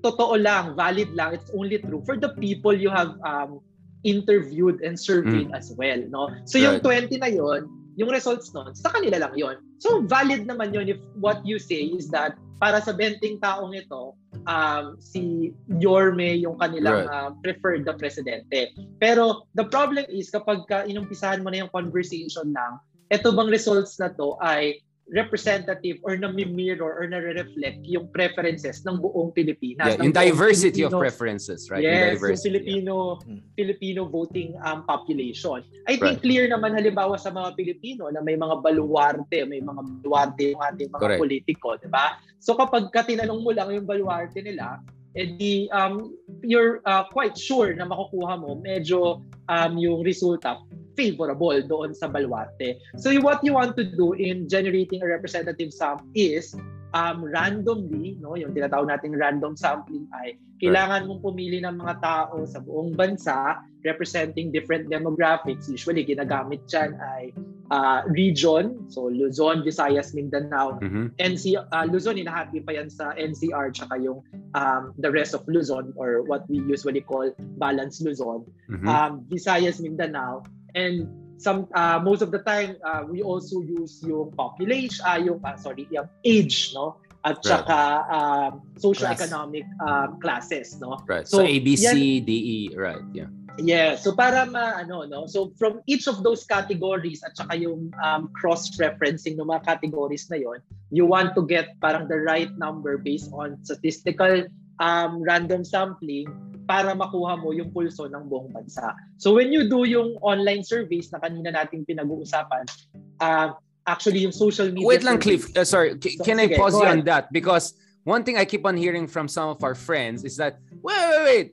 [0.00, 3.60] totoo lang, valid lang, it's only true for the people you have um,
[4.04, 5.58] interviewed and surveyed mm.
[5.58, 6.00] as well.
[6.08, 6.32] No?
[6.44, 6.80] So right.
[6.80, 10.88] yung 20 na yon yung results nun, sa kanila lang yon So valid naman yon
[10.88, 14.12] if what you say is that para sa 20 taong ito,
[14.44, 17.12] um, si Yorme yung kanilang right.
[17.12, 18.72] uh, preferred na presidente.
[19.00, 23.98] Pero the problem is kapag ka inumpisahan mo na yung conversation lang, ito bang results
[23.98, 24.78] na to ay
[25.10, 29.98] representative or na-mirror or na-reflect yung preferences ng buong Pilipinas.
[29.98, 31.82] Yeah, yung diversity Filipino, of preferences, right?
[31.82, 32.94] Yes, yung, yung Filipino,
[33.26, 33.42] yeah.
[33.58, 35.66] Filipino voting um, population.
[35.90, 36.22] I think right.
[36.22, 40.90] clear naman halimbawa sa mga Pilipino na may mga baluarte, may mga baluarte yung ating
[40.94, 41.20] mga Correct.
[41.20, 42.16] politiko, di ba?
[42.38, 44.78] So kapag ka tinanong mo lang yung baluarte nila,
[45.16, 50.62] eh um, you're uh, quite sure na makukuha mo medyo um, yung resulta
[50.94, 52.76] favorable doon sa Baluarte.
[53.00, 56.54] So what you want to do in generating a representative sum is
[56.94, 62.44] um, randomly, no, yung tinatawag nating random sampling ay kailangan mong pumili ng mga tao
[62.44, 65.72] sa buong bansa representing different demographics.
[65.72, 67.32] Usually, ginagamit dyan ay
[67.72, 71.16] uh, region, so Luzon, Visayas, Mindanao, mm-hmm.
[71.16, 74.20] NC, uh, Luzon, inahati pa yan sa NCR, tsaka yung
[74.52, 78.44] um, the rest of Luzon or what we usually call Balance Luzon.
[78.68, 78.84] Mm-hmm.
[78.84, 80.44] Um, Visayas, Mindanao,
[80.76, 81.08] and
[81.40, 85.56] some uh, most of the time uh, we also use yung population uh, yung uh,
[85.56, 87.00] sorry yung age no?
[87.20, 87.52] At right.
[87.52, 91.00] saka um, socio-economic um, classes no?
[91.08, 91.24] Right.
[91.24, 93.32] So, so A B C D E right yeah.
[93.56, 95.24] Yeah so para ma ano no?
[95.24, 100.28] So from each of those categories at saka yung um, cross referencing ng mga categories
[100.28, 100.60] na yon
[100.92, 104.44] you want to get parang the right number based on statistical
[104.80, 106.28] um, random sampling
[106.70, 108.94] para makuha mo yung pulso ng buong bansa.
[109.18, 112.70] So when you do yung online surveys na kanina nating pinag-uusapan,
[113.18, 113.58] uh,
[113.90, 116.78] actually yung social media Wait lang Cliff, uh, sorry, C- so, can sige, I pause
[116.78, 117.26] you on that?
[117.34, 117.74] Because
[118.06, 121.22] one thing I keep on hearing from some of our friends is that, wait, wait,
[121.26, 121.46] wait,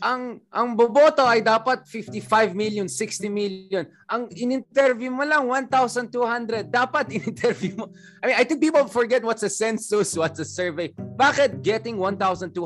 [0.00, 3.84] ang ang boboto ay dapat 55 million, 60 million.
[4.08, 6.72] Ang in-interview mo lang 1,200.
[6.72, 7.92] Dapat in-interview mo.
[8.24, 10.88] I mean, I think people forget what's a census, what's a survey.
[10.96, 12.56] Bakit getting 1,200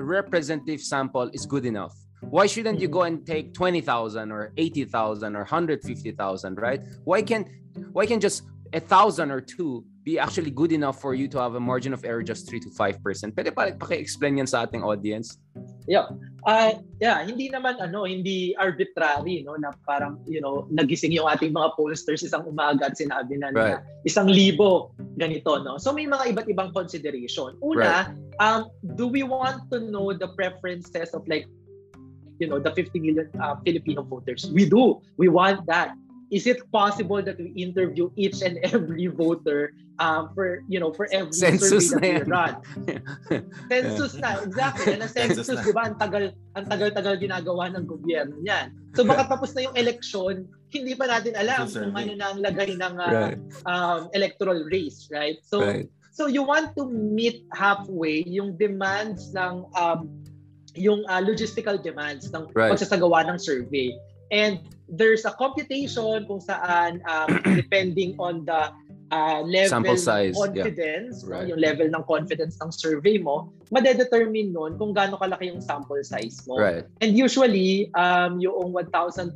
[0.00, 1.92] representative sample is good enough?
[2.24, 6.80] Why shouldn't you go and take 20,000 or 80,000 or 150,000, right?
[7.04, 7.44] Why can
[7.92, 11.56] why can just a thousand or two be actually good enough for you to have
[11.56, 13.00] a margin of error just 3 to 5%?
[13.32, 15.40] Pwede pa paki-explain yan sa ating audience?
[15.88, 16.12] Yeah.
[16.44, 21.56] Uh, yeah, hindi naman ano, hindi arbitrary no na parang you know, nagising yung ating
[21.56, 23.80] mga pollsters isang umaga at sinabi na, right.
[23.80, 25.80] na isang libo ganito no.
[25.80, 27.56] So may mga iba't ibang consideration.
[27.64, 28.44] Una, right.
[28.44, 28.68] um
[29.00, 31.48] do we want to know the preferences of like
[32.36, 34.44] you know the 50 million uh, Filipino voters?
[34.52, 35.00] We do.
[35.16, 35.96] We want that
[36.34, 39.70] is it possible that we interview each and every voter
[40.02, 42.54] um, for you know for every census survey that we run?
[43.70, 44.98] census na, exactly.
[44.98, 45.86] Na census, census di ba?
[45.86, 48.74] Ang tagal, ang tagal-tagal ginagawa ng gobyerno niyan.
[48.98, 52.74] So baka tapos na yung election, hindi pa natin alam kung ano na ang lagay
[52.74, 53.38] ng uh, right.
[53.70, 55.38] um, electoral race, right?
[55.46, 55.86] So right.
[56.10, 60.10] so you want to meet halfway yung demands ng um,
[60.74, 62.74] yung uh, logistical demands ng right.
[62.74, 63.94] pagsasagawa ng survey.
[64.34, 67.28] And there's a computation kung saan um,
[67.60, 68.72] depending on the
[69.12, 71.30] uh, level Sample size, confidence, yeah.
[71.30, 71.42] right.
[71.44, 76.02] no, yung level ng confidence ng survey mo, madedetermine nun kung gaano kalaki yung sample
[76.02, 76.58] size mo.
[76.58, 76.84] Right.
[77.00, 79.34] And usually, um, yung 1,200,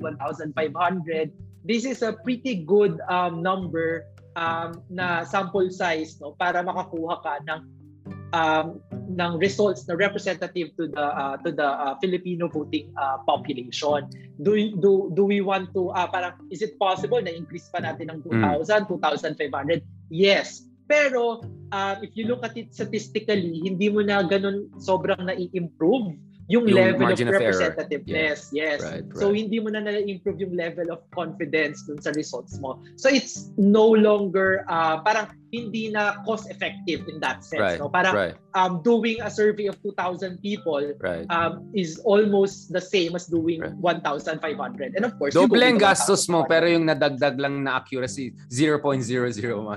[0.00, 1.32] 1,500,
[1.64, 7.34] this is a pretty good um, number um, na sample size no para makakuha ka
[7.42, 7.60] ng
[8.32, 14.08] um, ng results na representative to the uh, to the uh, Filipino voting uh, population.
[14.42, 18.10] Do do do we want to uh, parang is it possible na increase pa natin
[18.10, 18.90] ng 2,000, mm.
[18.90, 19.82] 2,500?
[20.10, 20.66] Yes.
[20.86, 21.42] Pero
[21.74, 26.14] uh, if you look at it statistically, hindi mo na ganun sobrang na-improve
[26.46, 28.54] yung, yung level of representativeness.
[28.54, 28.78] Yeah.
[28.78, 28.78] Yes.
[28.82, 29.18] Right, right.
[29.18, 32.78] So hindi mo na na-improve yung level of confidence dun sa results mo.
[32.94, 37.62] So it's no longer uh, parang hindi na cost effective in that sense.
[37.62, 37.88] Right, no?
[37.88, 38.34] Parang right.
[38.54, 41.26] um, doing a survey of 2,000 people right.
[41.30, 43.74] um, is almost the same as doing right.
[44.02, 44.42] 1,500.
[44.96, 48.82] And of course, Doble ang gastos mo pero yung nadagdag lang na accuracy 0.00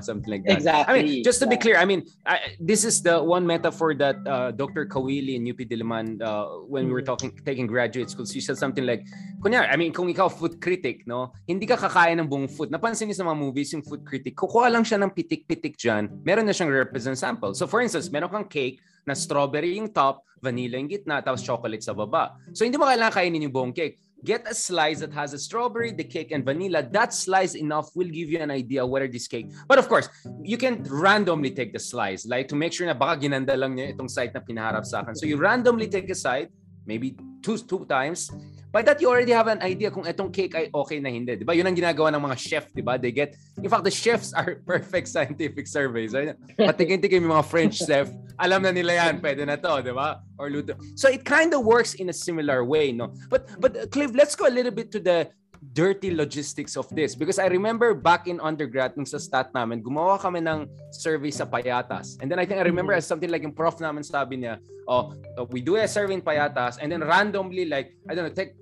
[0.04, 0.58] something like that.
[0.58, 0.90] Exactly.
[0.90, 1.54] I mean, just to yeah.
[1.54, 4.86] be clear, I mean, I, this is the one metaphor that uh, Dr.
[4.86, 7.12] Kawili in UP Diliman uh, when we were mm.
[7.14, 9.06] talking taking graduate school, she said something like,
[9.40, 12.74] kunya, I mean, kung ikaw food critic, no, hindi ka kakain ng buong food.
[12.74, 16.08] Napansin niyo sa mga movies yung food critic, kukuha lang siya ng pitik-pitik pitik dyan,
[16.24, 17.52] meron na siyang represent sample.
[17.52, 21.84] So for instance, meron kang cake na strawberry yung top, vanilla yung gitna, tapos chocolate
[21.84, 22.40] sa baba.
[22.56, 24.00] So hindi mo kailangan kainin yung buong cake.
[24.24, 26.84] Get a slice that has a strawberry, the cake, and vanilla.
[26.84, 29.48] That slice enough will give you an idea whether this cake.
[29.64, 30.12] But of course,
[30.44, 33.96] you can randomly take the slice, like to make sure na baka ginanda lang niya
[33.96, 35.16] itong site na pinaharap sa akin.
[35.16, 36.52] So you randomly take a side,
[36.84, 38.28] maybe two two times
[38.70, 41.34] By that, you already have an idea kung itong cake ay okay na hindi.
[41.34, 41.58] Di ba?
[41.58, 43.02] Yun ang ginagawa ng mga chef, di ba?
[43.02, 46.14] They get, in fact, the chefs are perfect scientific surveys.
[46.14, 46.38] Right?
[46.54, 50.22] Patingin-tingin yung mga French chef, alam na nila yan, pwede na to, di ba?
[50.38, 50.78] Or luto.
[50.94, 53.10] So it kind of works in a similar way, no?
[53.34, 55.34] But, but Cliff, let's go a little bit to the
[55.74, 60.16] dirty logistics of this because I remember back in undergrad nung sa stat namin gumawa
[60.16, 63.04] kami ng survey sa Payatas and then I think I remember mm-hmm.
[63.04, 65.12] as something like yung prof namin sabi niya oh
[65.52, 68.56] we do a survey in Payatas and then randomly like I don't know take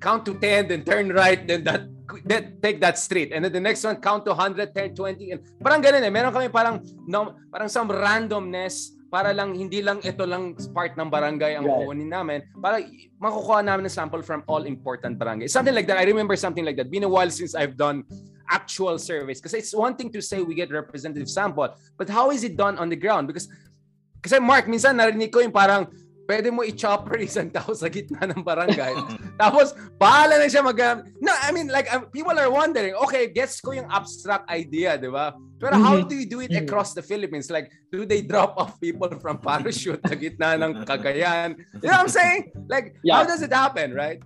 [0.00, 1.84] count to 10 then turn right then that
[2.24, 5.40] then take that street and then the next one count to 100 10 20 and
[5.62, 10.22] parang ganun eh meron kami parang no, parang some randomness para lang hindi lang ito
[10.22, 11.82] lang part ng barangay ang right.
[11.82, 12.78] kukunin namin para
[13.18, 15.50] makukuha namin ng sample from all important barangay.
[15.50, 15.98] Something like that.
[15.98, 16.94] I remember something like that.
[16.94, 18.06] Been a while since I've done
[18.50, 22.42] actual surveys because it's one thing to say we get representative sample but how is
[22.42, 23.46] it done on the ground because
[24.18, 25.86] kasi Mark minsan narinig ko yung parang
[26.30, 28.94] pwede mo i-chopper isang tao sa gitna ng barangay.
[29.34, 30.78] Tapos, bahala na siya mag...
[31.18, 35.10] No, I mean, like, um, people are wondering, okay, gets ko yung abstract idea, di
[35.10, 35.34] ba?
[35.58, 36.06] Pero how mm-hmm.
[36.06, 36.70] do you do it mm-hmm.
[36.70, 37.50] across the Philippines?
[37.50, 41.58] Like, do they drop off people from parachute sa gitna ng Cagayan?
[41.82, 42.54] You know what I'm saying?
[42.70, 43.18] Like, yeah.
[43.18, 44.22] how does it happen, right?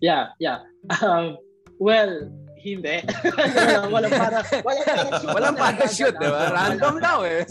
[0.00, 0.64] Yeah, yeah.
[1.04, 1.36] Um,
[1.78, 2.32] well,
[2.62, 2.96] hindi.
[3.94, 5.32] walang para walang parachute.
[5.34, 6.42] Walang parachute, di ba?
[6.54, 7.42] Random daw eh.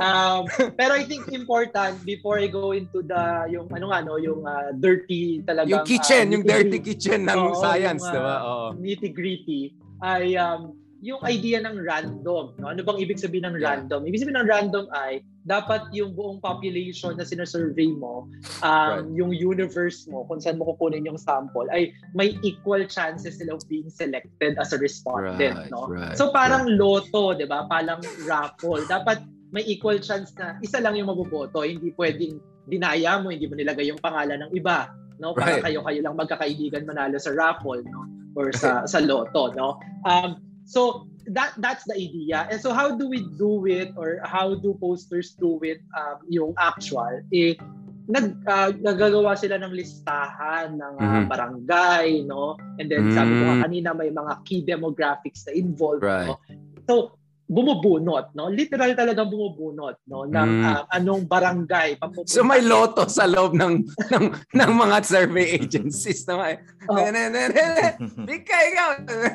[0.00, 4.42] um, pero I think important before I go into the yung ano nga no, yung
[4.42, 8.36] uh, dirty talaga yung kitchen, uh, yung dirty kitchen ng oh, science, uh, di ba?
[8.42, 8.66] Oo.
[8.80, 9.62] Nitty-gritty
[10.04, 12.56] ay um yung idea ng random.
[12.56, 12.72] No?
[12.72, 14.08] Ano bang ibig sabihin ng random?
[14.08, 18.24] Ibig sabihin ng random ay dapat yung buong population na sinasurvey mo,
[18.64, 19.04] um, right.
[19.12, 23.62] yung universe mo, kung saan mo kukunin yung sample, ay may equal chances sila of
[23.68, 25.60] being selected as a respondent.
[25.60, 25.92] Right, no?
[25.92, 26.80] Right, so parang right.
[26.80, 27.68] loto, di ba?
[27.68, 28.80] Parang raffle.
[28.88, 29.20] Dapat
[29.52, 31.68] may equal chance na isa lang yung maboboto.
[31.68, 34.88] Hindi pwedeng dinaya mo, hindi mo nilagay yung pangalan ng iba.
[35.20, 35.36] No?
[35.36, 35.68] Para right.
[35.68, 38.08] kayo-kayo lang magkakaibigan manalo sa raffle no?
[38.40, 39.52] or sa sa loto.
[39.52, 39.76] No?
[40.08, 42.48] Um, So that that's the idea.
[42.50, 46.54] And so how do we do it or how do posters do it um, yung
[46.58, 47.20] actual?
[47.32, 47.56] Eh,
[48.04, 51.24] nag uh, nagagawa sila ng listahan ng uh, mm-hmm.
[51.24, 53.16] barangay no and then mm-hmm.
[53.16, 53.64] sabi ko nga mm.
[53.64, 56.28] kanina may mga key demographics na involved right.
[56.28, 56.36] no
[56.84, 58.48] so bumubunot, no?
[58.48, 60.24] Literal talagang bumubunot, no?
[60.24, 60.64] Ng mm.
[60.64, 62.32] uh, anong barangay papupunta.
[62.32, 64.24] So may loto sa loob ng ng,
[64.56, 66.54] ng mga survey agencies na may,
[66.88, 66.96] oh.
[66.96, 67.88] ne, ne, ne, ne,
[68.24, 68.88] Bika, ikaw.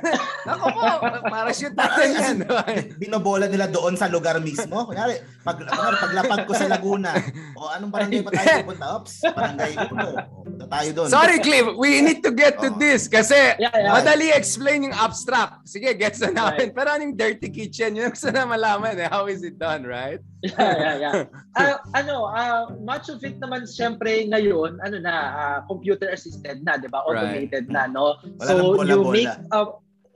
[0.58, 0.84] Ako po,
[1.30, 2.38] para shoot natin yan.
[3.02, 4.90] Binobola nila doon sa lugar mismo.
[4.90, 7.14] Kunyari, pag, kunyari, paglapag ko sa Laguna,
[7.54, 8.86] o anong barangay pa tayo pupunta?
[8.98, 10.10] Oops, barangay Puno.
[10.50, 11.08] Punta tayo doon.
[11.14, 11.68] Sorry, Cliff.
[11.78, 12.78] We need to get to oh.
[12.82, 13.94] this kasi yeah, yeah.
[13.94, 15.70] madali explain yung abstract.
[15.70, 16.74] Sige, gets na namin.
[16.74, 16.76] Right.
[16.76, 17.99] Pero anong dirty kitchen?
[18.00, 19.12] Yun gusto na malaman eh.
[19.12, 20.24] How is it done, right?
[20.44, 21.16] yeah, yeah, yeah.
[21.60, 26.80] Uh, ano, uh, much of it naman syempre ngayon, ano na, uh, computer assisted na,
[26.80, 27.04] 'di ba?
[27.04, 27.76] Automated right.
[27.76, 28.16] na, no?
[28.40, 28.56] Wala so
[28.88, 29.62] you make a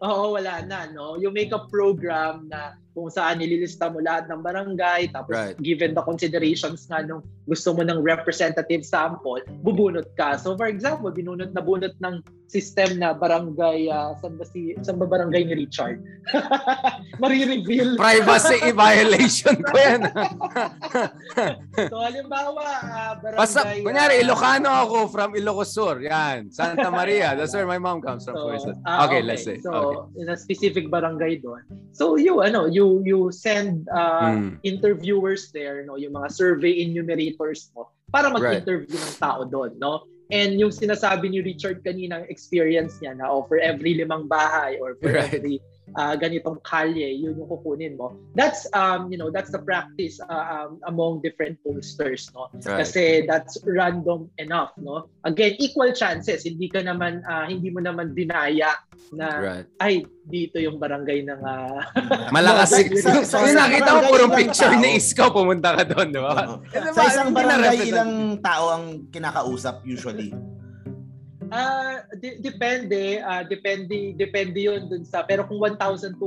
[0.03, 1.15] Oo, wala na, no?
[1.15, 5.57] You make a program na kung saan nililista mo lahat ng barangay, tapos right.
[5.65, 10.37] given the considerations nga nung gusto mo ng representative sample, bubunot ka.
[10.37, 12.21] So for example, binunot na bunot ng
[12.53, 16.05] system na barangay, uh, saan ba, si, saan ba barangay ni Richard?
[17.21, 17.97] Mari-reveal.
[17.97, 20.01] Privacy violation ko yan.
[21.91, 23.41] so halimbawa, uh, barangay...
[23.41, 25.97] Basta, kunyari, Ilocano ako from Ilocos Sur.
[26.05, 27.33] Yan, Santa Maria.
[27.33, 28.37] That's where my mom comes from.
[28.37, 29.57] So, uh, okay, okay, let's say.
[29.57, 30.21] So, okay.
[30.21, 31.65] in a specific barangay doon.
[31.89, 34.59] So, you, ano, you you send uh, mm.
[34.63, 39.09] interviewers there, no, yung mga survey enumerators mo, para mag-interview right.
[39.09, 40.05] ng tao doon, no?
[40.33, 44.97] And yung sinasabi ni Richard kanina, experience niya na oh, for every limang bahay or
[44.97, 45.29] for right.
[45.29, 45.61] every
[45.95, 48.15] uh, ganitong kalye, yun yung kukunin mo.
[48.35, 52.49] That's um you know, that's the practice uh, um, among different pollsters, no.
[52.53, 52.83] Right.
[52.83, 55.09] Kasi that's random enough, no.
[55.23, 56.43] Again, equal chances.
[56.47, 58.73] Hindi ka naman uh, hindi mo naman dinaya
[59.13, 59.67] na right.
[59.83, 59.93] ay
[60.25, 61.79] dito yung barangay ng uh,
[62.35, 66.57] malakas sa, sa, sa, nakita mo puro picture ni Isko pumunta ka doon, di ba?
[66.95, 70.33] Sa isang barangay ilang tao ang kinakausap usually?
[71.53, 76.17] Uh, de- depende, uh, depende, depende 'yun dun sa pero kung 1,200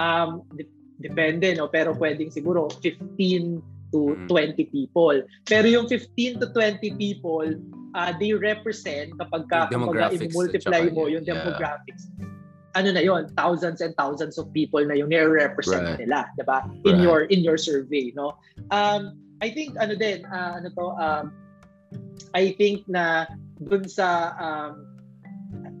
[0.00, 3.60] um de- depende no, pero pwedeng siguro 15
[3.92, 4.72] to 20 mm.
[4.72, 5.20] people.
[5.44, 7.46] Pero yung 15 to 20 people,
[7.94, 12.10] uh, they represent kapag ka kumbaga i-multiply mo yung demographics.
[12.18, 12.32] Yeah.
[12.74, 16.00] Ano na yon thousands and thousands of people na yung nire-represent right.
[16.02, 16.66] nila, 'di ba?
[16.82, 17.06] In right.
[17.06, 18.34] your in your survey, no?
[18.74, 21.24] Um I think ano din, uh, ano to um
[22.34, 23.30] I think na
[23.60, 24.94] dun sa um,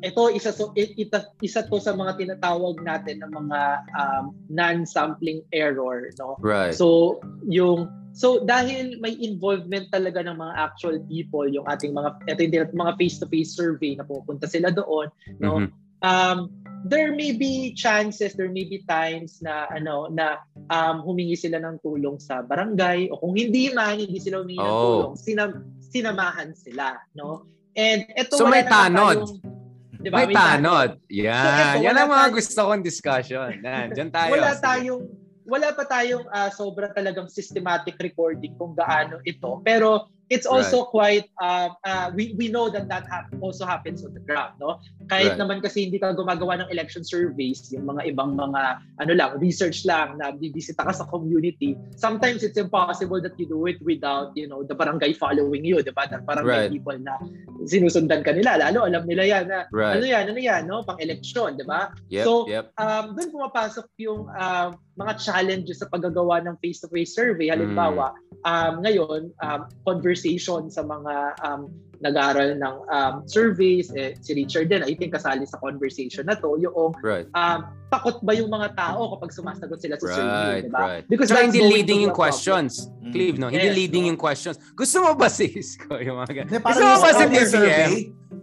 [0.04, 3.60] ito isa so ita, isa to sa mga tinatawag natin ng mga
[3.96, 11.00] um, non-sampling error no right so yung so dahil may involvement talaga ng mga actual
[11.08, 15.08] people yung ating mga ito yung mga face to face survey na pupunta sila doon
[15.40, 15.72] no mm-hmm.
[16.04, 16.52] um
[16.84, 21.80] there may be chances there may be times na ano na um, humingi sila ng
[21.80, 24.68] tulong sa barangay o kung hindi man hindi sila humingi oh.
[24.68, 29.18] ng tulong sinam, sinamahan sila no And ito so may tanod.
[29.18, 30.16] Tayong, diba?
[30.22, 30.90] May, may tanod.
[31.10, 31.42] Yan.
[31.42, 33.50] So, ito, Yan ang mga gusto kong discussion.
[33.62, 33.86] Yan.
[33.92, 34.30] Diyan tayo.
[34.30, 35.02] Wala tayong
[35.44, 39.60] wala pa tayong uh, sobra talagang systematic recording kung gaano ito.
[39.60, 40.90] Pero it's also right.
[40.90, 44.80] quite uh, uh, we we know that that ha- also happens on the ground no
[45.12, 45.40] kahit right.
[45.40, 49.84] naman kasi hindi ka gumagawa ng election surveys yung mga ibang mga ano lang research
[49.84, 54.48] lang na bibisita ka sa community sometimes it's impossible that you do it without you
[54.48, 56.72] know the barangay following you di ba parang right.
[56.72, 57.20] people na
[57.68, 60.00] sinusundan ka nila lalo alam nila yan na right.
[60.00, 62.72] ano yan ano yan no pang election di ba yep, so yep.
[62.80, 68.23] um doon pumapasok yung uh, mga challenges sa paggagawa ng face-to-face survey halimbawa mm.
[68.44, 71.72] Um ngayon um conversation sa mga um,
[72.04, 76.60] nag-aaral ng um, surveys, eh, si Richard din, I think kasali sa conversation na to,
[76.60, 77.24] yung right.
[77.32, 80.80] um, takot ba yung mga tao kapag sumasagot sila sa right, survey, di ba?
[80.84, 81.04] Right.
[81.08, 82.92] Because so, hindi leading yung questions.
[83.00, 83.12] Mm.
[83.16, 83.48] Cleve, no?
[83.48, 84.10] Yes, hindi leading no?
[84.12, 84.60] yung questions.
[84.76, 85.96] Gusto mo ba si Isko?
[86.04, 87.90] Yung mga Gusto mo ba si BBM?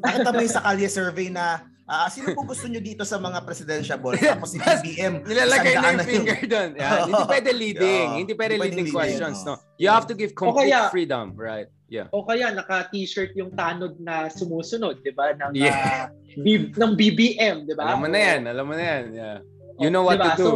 [0.01, 3.43] Nakita mo yung sa Kalye survey na Uh, sino po gusto nyo dito sa mga
[3.43, 4.15] presidential ball?
[4.15, 5.27] Tapos si BBM.
[5.27, 6.69] Nilalagay na yung finger doon.
[6.79, 7.03] Yeah.
[7.11, 8.07] hindi pwede leading.
[8.07, 8.19] Yeah.
[8.23, 9.43] Hindi pwede leading, leading questions.
[9.43, 9.59] No?
[9.75, 11.35] You have to give complete kaya, freedom.
[11.35, 11.67] Right.
[11.91, 12.07] Yeah.
[12.15, 15.35] O kaya naka-t-shirt yung tanod na sumusunod, 'di ba?
[15.35, 16.07] Ng yeah.
[16.07, 17.91] uh, B- ng BBM, 'di ba?
[17.91, 19.03] Alam mo na 'yan, alam mo na 'yan.
[19.11, 19.37] Yeah.
[19.75, 20.31] You know what diba?
[20.31, 20.47] to do.
[20.47, 20.51] So,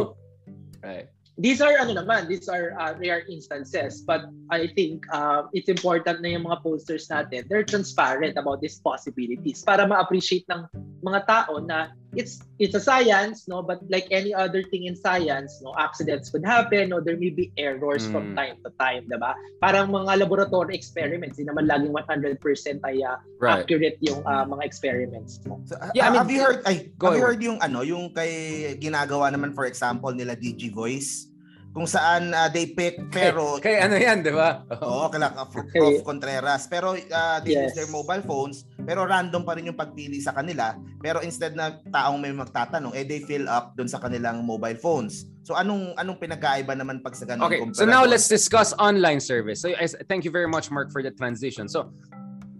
[0.80, 4.00] right these are ano naman, these are uh, rare instances.
[4.00, 8.80] But I think uh, it's important na yung mga posters natin, they're transparent about these
[8.80, 10.64] possibilities para ma-appreciate ng
[11.04, 13.62] mga tao na it's it's a science, no?
[13.62, 17.52] But like any other thing in science, no, accidents could happen, no, there may be
[17.60, 18.12] errors mm.
[18.12, 19.36] from time to time, 'di ba?
[19.60, 23.62] Parang mga laboratory experiments, hindi naman laging 100% ay uh, right.
[23.62, 25.38] accurate yung uh, mga experiments.
[25.44, 25.60] No?
[25.68, 28.10] So, uh, yeah, I mean, have you heard ay, have you heard yung ano, yung
[28.16, 31.28] kay ginagawa naman for example nila DG Voice?
[31.76, 34.64] Kung saan uh, they pick pero kay, kay ano yan di ba?
[34.80, 36.00] Oo kay uh, Prof.
[36.08, 36.64] Contreras.
[36.72, 37.68] Pero uh, they yes.
[37.68, 40.72] use their mobile phones pero random pa rin yung pagpili sa kanila.
[41.04, 45.28] Pero instead na taong may magtatanong eh they fill up doon sa kanilang mobile phones.
[45.44, 49.60] So anong anong pinagkaiba naman pag sa ganung okay so now let's discuss online service.
[49.60, 51.68] So I, thank you very much Mark for the transition.
[51.68, 51.92] So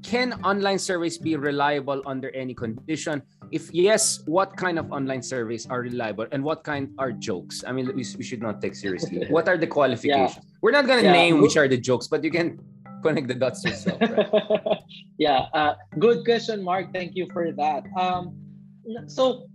[0.04, 3.24] can online surveys be reliable under any condition?
[3.50, 7.64] If yes, what kind of online surveys are reliable and what kind are jokes?
[7.66, 9.26] I mean, we, we should not take seriously.
[9.30, 10.36] What are the qualifications?
[10.36, 10.60] Yeah.
[10.62, 11.12] We're not going to yeah.
[11.12, 12.58] name which are the jokes, but you can
[13.02, 14.00] connect the dots yourself.
[14.00, 14.28] Right?
[15.18, 16.92] yeah, uh, good question, Mark.
[16.92, 17.84] Thank you for that.
[17.98, 18.34] Um,
[19.06, 19.46] so,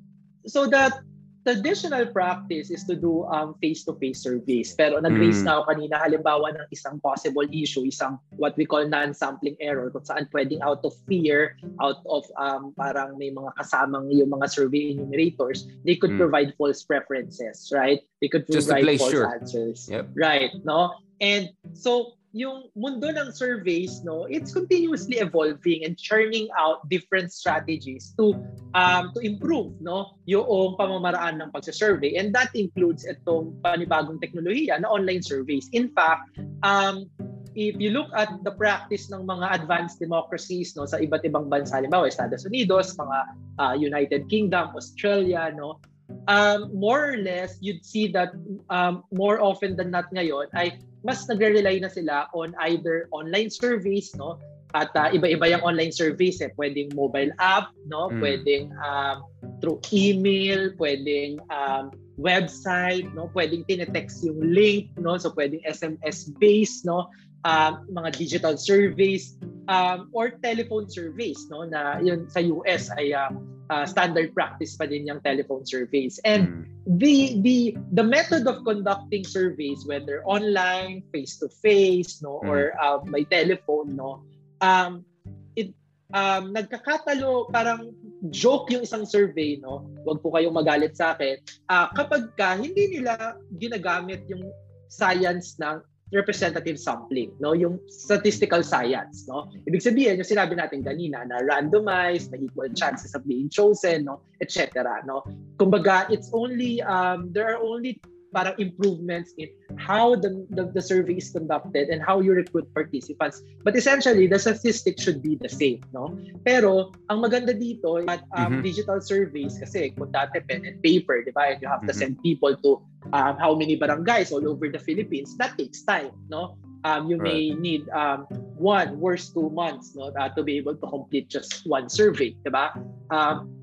[0.46, 1.00] so that
[1.46, 4.74] traditional practice is to do um, face-to-face surveys.
[4.78, 5.46] Pero nag-raise mm.
[5.50, 10.06] na ako kanina halimbawa ng isang possible issue, isang what we call non-sampling error kung
[10.06, 14.94] saan pwedeng out of fear, out of um, parang may mga kasamang yung mga survey
[14.94, 16.22] enumerators, they could mm.
[16.22, 18.06] provide false preferences, right?
[18.22, 19.26] They could provide false sure.
[19.26, 19.90] answers.
[19.90, 20.14] Yep.
[20.14, 20.94] Right, no?
[21.22, 28.16] And so yung mundo ng surveys, no, it's continuously evolving and churning out different strategies
[28.16, 28.36] to
[28.72, 32.16] um, to improve, no, yung pamamaraan ng pagsa-survey.
[32.16, 35.68] And that includes itong panibagong teknolohiya na online surveys.
[35.76, 37.12] In fact, um,
[37.52, 41.84] if you look at the practice ng mga advanced democracies no sa iba't ibang bansa
[41.84, 43.20] halimbawa Estados Unidos, mga
[43.60, 45.84] uh, United Kingdom, Australia no
[46.28, 48.32] um, more or less you'd see that
[48.70, 54.14] um, more often than not ngayon ay mas nagre-rely na sila on either online surveys,
[54.16, 54.38] no?
[54.72, 56.52] At uh, iba-iba yung online service eh.
[56.56, 58.08] Pwedeng mobile app, no?
[58.08, 58.20] Mm.
[58.24, 59.18] Pwedeng um,
[59.60, 63.28] through email, pwedeng um, website, no?
[63.36, 65.20] Pwedeng tinetext yung link, no?
[65.20, 67.12] So pwedeng SMS based, no?
[67.44, 69.36] Um, mga digital surveys
[69.68, 71.68] um, or telephone surveys, no?
[71.68, 73.34] Na yun sa US ay uh,
[73.72, 76.20] uh, standard practice pa din yung telephone surveys.
[76.28, 77.00] And mm.
[77.00, 77.58] the the
[77.96, 82.52] the method of conducting surveys whether online, face to face, no, mm.
[82.52, 84.28] or uh, by telephone, no,
[84.60, 85.08] um,
[85.56, 85.72] it,
[86.12, 87.96] um, nagkakatalo, parang
[88.30, 89.88] joke yung isang survey, no?
[90.04, 91.40] Huwag po kayong magalit sa akin.
[91.72, 94.52] Uh, kapag ka, hindi nila ginagamit yung
[94.92, 95.80] science ng
[96.12, 97.56] representative sampling, no?
[97.56, 99.48] Yung statistical science, no?
[99.68, 104.20] Ibig sabihin, yung sinabi natin kanina na randomized, na equal chances of being chosen, no?
[104.42, 105.06] etc.
[105.06, 105.24] no?
[105.56, 108.02] Kumbaga, it's only um there are only
[108.34, 113.44] parang improvements in how the, the, the survey is conducted and how you recruit participants.
[113.64, 116.18] But essentially, the statistics should be the same, no?
[116.48, 118.62] Pero, ang maganda dito, at um, mm-hmm.
[118.64, 121.54] digital surveys, kasi kung dati pen and paper, di ba?
[121.54, 121.92] And you have mm-hmm.
[121.92, 122.82] to send people to
[123.14, 126.58] um, how many barangays all over the Philippines, that takes time, no?
[126.82, 127.30] Um, you right.
[127.30, 128.26] may need um,
[128.58, 130.10] one, worst two months, no?
[130.18, 132.74] Uh, to be able to complete just one survey, di ba?
[133.12, 133.54] Um,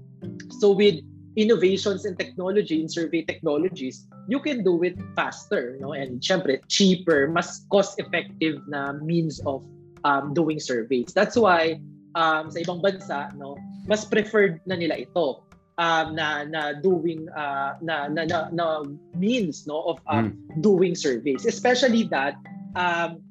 [0.60, 1.02] so with
[1.36, 5.92] innovations in technology, in survey technologies, you can do it faster, no?
[5.92, 9.64] And syempre, cheaper, mas cost-effective na means of
[10.04, 11.12] um, doing surveys.
[11.12, 11.80] That's why
[12.14, 13.56] um, sa ibang bansa, no,
[13.86, 15.42] mas preferred na nila ito
[15.78, 20.62] um, na na doing uh, na, na, na na means no of um, mm.
[20.62, 22.34] doing surveys, especially that
[22.74, 23.22] um,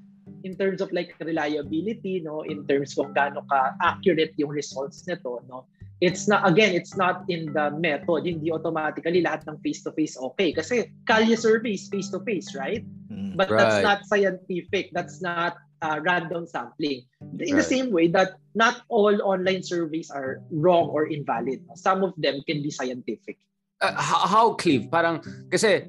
[0.44, 5.44] in terms of like reliability, no, in terms kung gaano ka accurate yung results nito,
[5.52, 5.68] no
[6.02, 10.14] it's not again it's not in the method hindi automatically lahat ng face to face
[10.18, 10.54] okay.
[10.54, 12.86] Kasi kalye survey is face to face right?
[13.10, 13.58] Mm, but right.
[13.58, 14.94] that's not scientific.
[14.94, 17.06] That's not uh, random sampling.
[17.22, 17.58] In right.
[17.58, 21.66] the same way that not all online surveys are wrong or invalid.
[21.76, 23.38] Some of them can be scientific.
[23.82, 25.22] Uh, how, how Cleve parang
[25.54, 25.86] kasi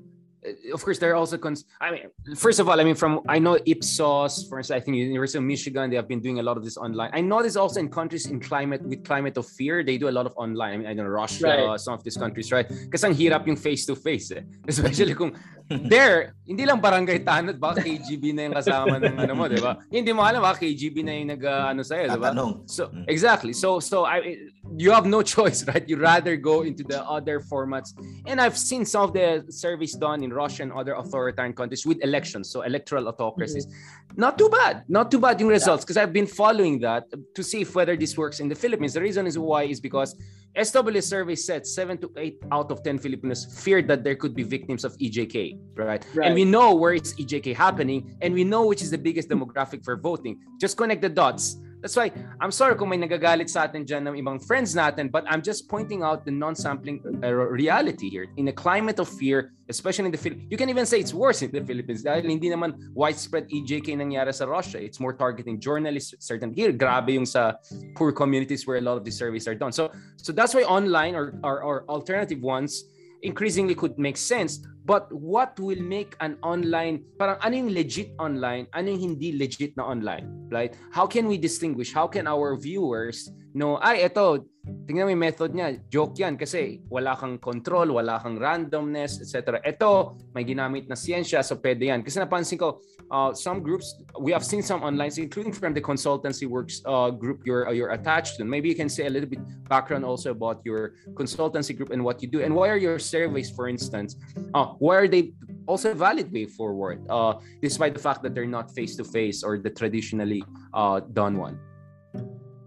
[0.73, 1.65] of course, there are also cons.
[1.81, 2.03] I mean,
[2.37, 5.45] first of all, I mean, from I know Ipsos, for instance, I think University of
[5.45, 7.11] Michigan, they have been doing a lot of this online.
[7.13, 10.15] I know this also in countries in climate with climate of fear, they do a
[10.15, 10.75] lot of online.
[10.75, 11.81] I mean, I don't know Russia, right.
[11.81, 12.67] some of these countries, right?
[12.69, 14.43] Kasi ang hirap yung face to face, eh.
[14.69, 15.35] especially kung
[15.69, 19.77] there, hindi lang barangay tanod, baka KGB na yung kasama ng ano mo, di ba?
[19.93, 22.33] Hindi mo alam, baka KGB na yung nag, uh, ano sa'yo, di ba?
[22.65, 23.05] So, mm.
[23.05, 23.53] exactly.
[23.53, 25.85] So, so I, you have no choice, right?
[25.85, 27.93] You rather go into the other formats.
[28.25, 32.03] And I've seen some of the surveys done in Russia and other authoritarian countries with
[32.03, 33.67] elections, so electoral autocracies.
[33.67, 34.21] Mm-hmm.
[34.21, 34.85] Not too bad.
[34.89, 37.05] Not too bad yung results because I've been following that
[37.35, 38.95] to see if whether this works in the Philippines.
[38.95, 40.17] The reason is why is because
[40.57, 44.43] SW survey said seven to eight out of 10 Filipinos feared that there could be
[44.43, 46.05] victims of EJK, right?
[46.15, 46.27] right?
[46.27, 49.85] And we know where is EJK happening, and we know which is the biggest demographic
[49.85, 50.41] for voting.
[50.61, 51.57] Just connect the dots.
[51.81, 52.11] That's why
[52.41, 55.71] I'm sorry kung may nagagalit sa atin dyan ng ibang friends natin, but I'm just
[55.71, 58.27] pointing out the non-sampling uh, reality here.
[58.37, 61.43] In a climate of fear, especially in the Philippines, you can even say it's worse
[61.43, 64.83] in the Philippines dahil hindi naman widespread EJK nangyari sa Russia.
[64.83, 66.75] It's more targeting journalists, certain here.
[66.75, 67.55] Grabe yung sa
[67.95, 69.71] poor communities where a lot of these surveys are done.
[69.71, 72.91] So, so that's why online or, or, or alternative ones
[73.23, 74.67] increasingly could make sense.
[74.89, 79.77] But what will make an online, parang ano yung legit online, ano yung hindi legit
[79.77, 80.73] na online, right?
[80.97, 81.93] How can we distinguish?
[81.93, 83.29] How can our viewers
[83.59, 84.47] know, ay, ito,
[84.87, 89.59] tingnan mo yung method niya, joke yan kasi wala kang control, wala kang randomness, etc.
[89.67, 92.07] Ito, may ginamit na siyensya, so pwede yan.
[92.07, 92.79] Kasi napansin ko,
[93.11, 97.43] uh, some groups, we have seen some online, including from the consultancy works uh, group
[97.43, 98.47] you're, uh, you're attached to.
[98.47, 102.23] Maybe you can say a little bit background also about your consultancy group and what
[102.23, 102.41] you do.
[102.41, 104.17] And why are your surveys, for instance,
[104.55, 105.33] uh, why are they
[105.67, 109.59] also valid way forward, uh, despite the fact that they're not face to face or
[109.59, 110.43] the traditionally
[110.75, 111.59] uh, done one?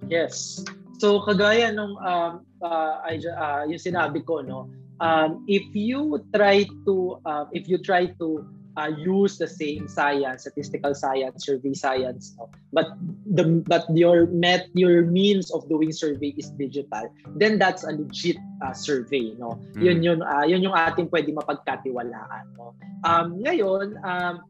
[0.08, 0.64] Yes.
[1.00, 4.70] So kagaya nung um, uh, uh, yung sinabi ko, no,
[5.02, 8.46] um, if you try to uh, if you try to
[8.78, 12.50] uh, use the same science, statistical science, survey science, no?
[12.72, 12.96] but
[13.26, 18.38] the but your met your means of doing survey is digital, then that's a legit
[18.64, 19.60] uh, survey, no.
[19.76, 19.84] Mm.
[19.84, 22.74] Yun yun uh, yun yung ating pwede mapagkatiwalaan, no.
[23.04, 24.46] Um, ngayon, um,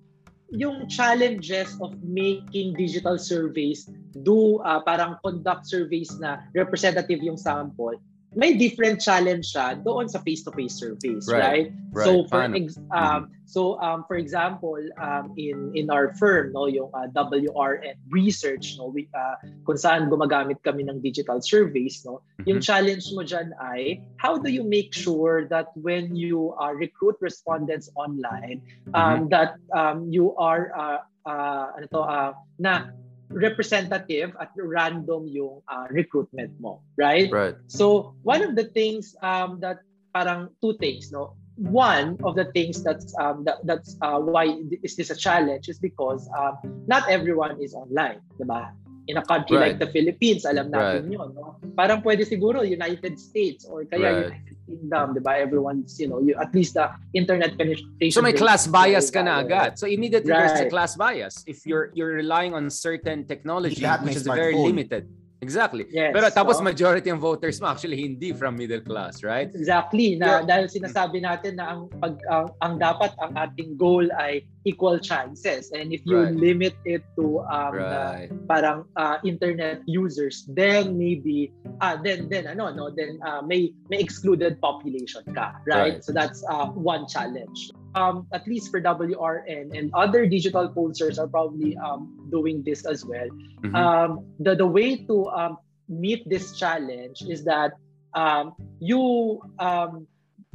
[0.51, 3.87] yung challenges of making digital surveys
[4.27, 7.95] do uh, parang conduct surveys na representative yung sample
[8.31, 11.67] may different challenge siya doon sa face-to-face surveys, right?
[11.67, 11.67] right?
[11.91, 12.05] right.
[12.07, 16.87] So for ex- um, so um, for example, um, in in our firm, no, yung
[16.95, 19.35] uh, WRN research, no, we, uh,
[19.67, 22.47] kung saan gumagamit kami ng digital surveys, no, mm-hmm.
[22.47, 27.19] yung challenge mo diyan ay how do you make sure that when you uh, recruit
[27.19, 28.63] respondents online,
[28.95, 29.35] um, mm-hmm.
[29.35, 32.31] that um, you are uh, uh, ano to, uh,
[32.63, 32.95] na
[33.33, 37.31] representative at random yung uh, recruitment mo, right?
[37.31, 37.55] Right.
[37.67, 39.81] So one of the things um, that
[40.13, 41.35] parang two things, no?
[41.55, 45.77] One of the things that's um, that, that's uh, why is this a challenge is
[45.79, 46.57] because um,
[46.87, 48.71] not everyone is online, diba?
[49.07, 49.73] In a country right.
[49.73, 51.17] like the Philippines, alam natin right.
[51.17, 51.57] yun, no?
[51.75, 54.25] Parang pwede siguro United States or kaya right.
[54.31, 55.35] United kingdom, di ba?
[55.35, 58.15] Everyone's, you know, you, at least the internet penetration.
[58.15, 59.75] So may class bias ka na agad.
[59.75, 60.47] So immediately right.
[60.47, 61.43] there's a class bias.
[61.43, 65.11] If you're you're relying on certain technology, which is very limited.
[65.41, 65.89] Exactly.
[65.89, 69.49] Yes, Pero tapos so, majority ng voters mo actually hindi from middle class, right?
[69.49, 70.13] Exactly.
[70.13, 75.01] Na dahil sinasabi natin na ang pag ang, ang dapat ang ating goal ay equal
[75.01, 76.37] chances and if you right.
[76.37, 78.29] limit it to um right.
[78.29, 81.49] uh, parang uh, internet users then maybe
[81.81, 85.97] uh, then then ano no then uh, may may excluded population ka, right?
[85.97, 86.05] right.
[86.05, 87.73] So that's uh, one challenge.
[87.93, 93.03] Um, at least for WRN and other digital pollsters are probably um, doing this as
[93.03, 93.27] well.
[93.27, 93.75] Mm-hmm.
[93.75, 95.59] Um, the the way to um,
[95.91, 97.75] meet this challenge is that
[98.15, 100.07] um, you um,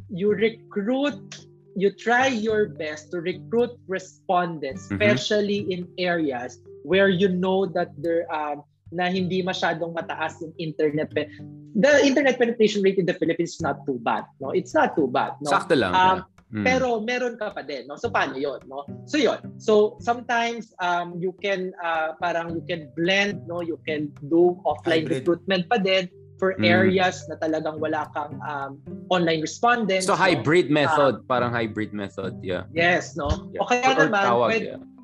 [0.09, 1.45] you recruit
[1.77, 4.97] you try your best to recruit respondents mm-hmm.
[4.97, 11.11] especially in areas where you know that there um, na hindi masyadong mataas yung internet
[11.13, 11.29] pe-
[11.75, 15.05] the internet penetration rate in the Philippines is not too bad no it's not too
[15.05, 16.25] bad no sakto lang um.
[16.47, 16.63] Mm.
[16.63, 17.99] Pero meron ka pa din, no?
[17.99, 18.87] So paano 'yon, no?
[19.03, 19.59] So 'yon.
[19.59, 23.59] So sometimes um you can uh, parang you can blend, no?
[23.59, 25.27] You can do offline hybrid.
[25.27, 26.07] recruitment pa din
[26.39, 26.63] for mm.
[26.63, 28.77] areas na talagang wala kang um,
[29.09, 30.05] online respondents.
[30.05, 30.85] So hybrid no?
[30.85, 32.69] method, um, parang hybrid method, yeah.
[32.71, 33.49] Yes, no?
[33.51, 33.65] Yeah.
[33.65, 34.96] O kaya or, naman, tawag, pwede, yeah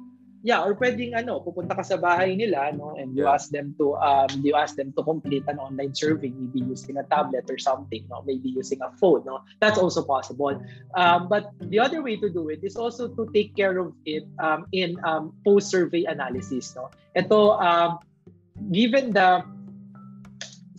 [0.44, 3.32] yeah, or pwedeng ano, pupunta ka sa bahay nila, no, and you yeah.
[3.32, 7.08] ask them to um you ask them to complete an online survey, maybe using a
[7.08, 9.40] tablet or something, no, maybe using a phone, no.
[9.64, 10.60] That's also possible.
[11.00, 14.28] Um, but the other way to do it is also to take care of it
[14.44, 16.92] um, in um, post-survey analysis, no.
[17.16, 18.04] Ito um,
[18.70, 19.48] given the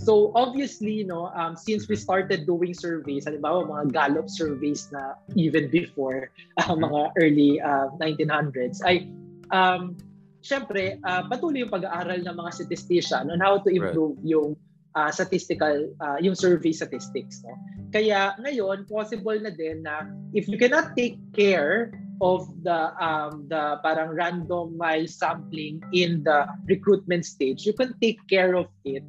[0.05, 5.73] So obviously, know, um, since we started doing surveys, halimbawa mga Gallup surveys na even
[5.73, 6.29] before
[6.61, 9.09] uh, mga early uh, 1900s, ay
[9.55, 9.94] um,
[10.42, 14.34] syempre, uh, patuloy yung pag-aaral ng mga statistician on how to improve right.
[14.34, 14.59] yung
[14.98, 17.40] uh, statistical, uh, yung survey statistics.
[17.46, 17.55] No?
[17.94, 23.78] Kaya ngayon, possible na din na if you cannot take care of the um, the
[23.82, 29.02] parang randomized sampling in the recruitment stage, you can take care of it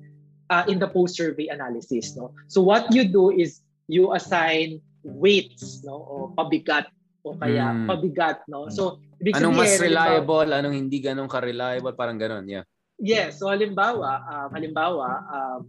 [0.49, 2.15] uh, in the post-survey analysis.
[2.17, 2.33] No?
[2.47, 6.89] So what you do is you assign weights no o pabigat
[7.26, 7.89] o kaya mm.
[7.89, 12.67] pabigat no so Ibig anong mas reliable, halimbawa, anong hindi ganun ka-reliable, parang ganun, yeah.
[12.99, 15.59] Yes, so halimbawa, uh, halimbawa, um,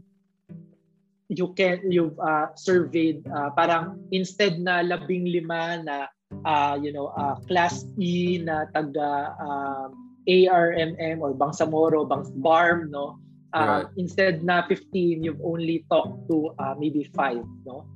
[1.31, 6.07] you can you've uh, surveyed uh, parang instead na labing lima na
[6.47, 9.87] uh, you know uh, class E na taga uh,
[10.27, 13.19] ARMM or Bangsamoro, Bangs BARM no
[13.55, 13.87] uh, right.
[13.99, 17.87] instead na 15 you've only talked to uh, maybe 5 no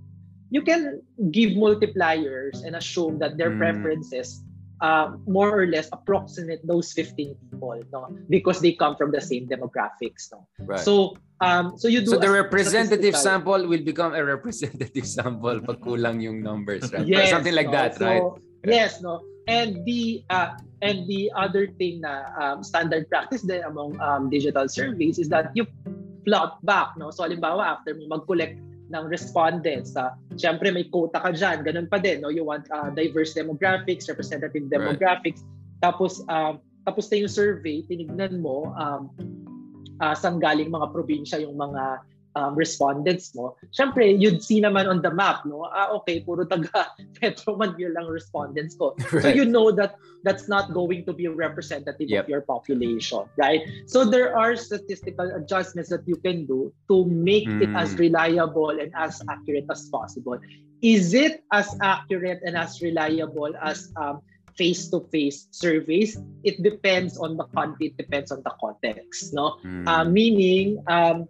[0.51, 3.59] you can give multipliers and assume that their mm.
[3.59, 4.43] preferences
[4.81, 9.47] uh, more or less approximate those 15 people no because they come from the same
[9.47, 10.81] demographics no right.
[10.81, 15.79] so um so you do so the representative sample will become a representative sample pag
[15.81, 17.73] kulang yung numbers right yes, something like no?
[17.73, 18.25] that so, right
[18.65, 23.97] yes no and the uh, and the other thing na um, standard practice din among
[24.01, 25.65] um, digital surveys is that you
[26.25, 28.57] plot back no so halimbawa after mo mag-collect
[28.91, 29.95] ng respondents.
[29.95, 31.63] Uh, Siyempre, may quota ka dyan.
[31.63, 32.21] Ganun pa din.
[32.21, 32.29] No?
[32.29, 35.41] You want uh, diverse demographics, representative demographics.
[35.47, 35.83] Right.
[35.83, 39.15] Tapos, uh, tapos na yung survey, tinignan mo um,
[40.03, 42.03] uh, saan galing mga probinsya yung mga
[42.37, 45.67] um, respondents mo, syempre, you'd see naman on the map, no?
[45.67, 46.87] Ah, okay, puro taga
[47.23, 48.95] Metro Manila lang respondents ko.
[49.11, 49.23] Right.
[49.23, 52.25] So you know that that's not going to be representative yep.
[52.25, 53.61] of your population, right?
[53.87, 57.63] So there are statistical adjustments that you can do to make mm.
[57.63, 60.39] it as reliable and as accurate as possible.
[60.83, 64.23] Is it as accurate and as reliable as um,
[64.57, 66.17] face-to-face surveys?
[66.45, 69.61] It depends on the country, it depends on the context, no?
[69.65, 69.89] Mm.
[69.89, 71.29] Uh, meaning, um,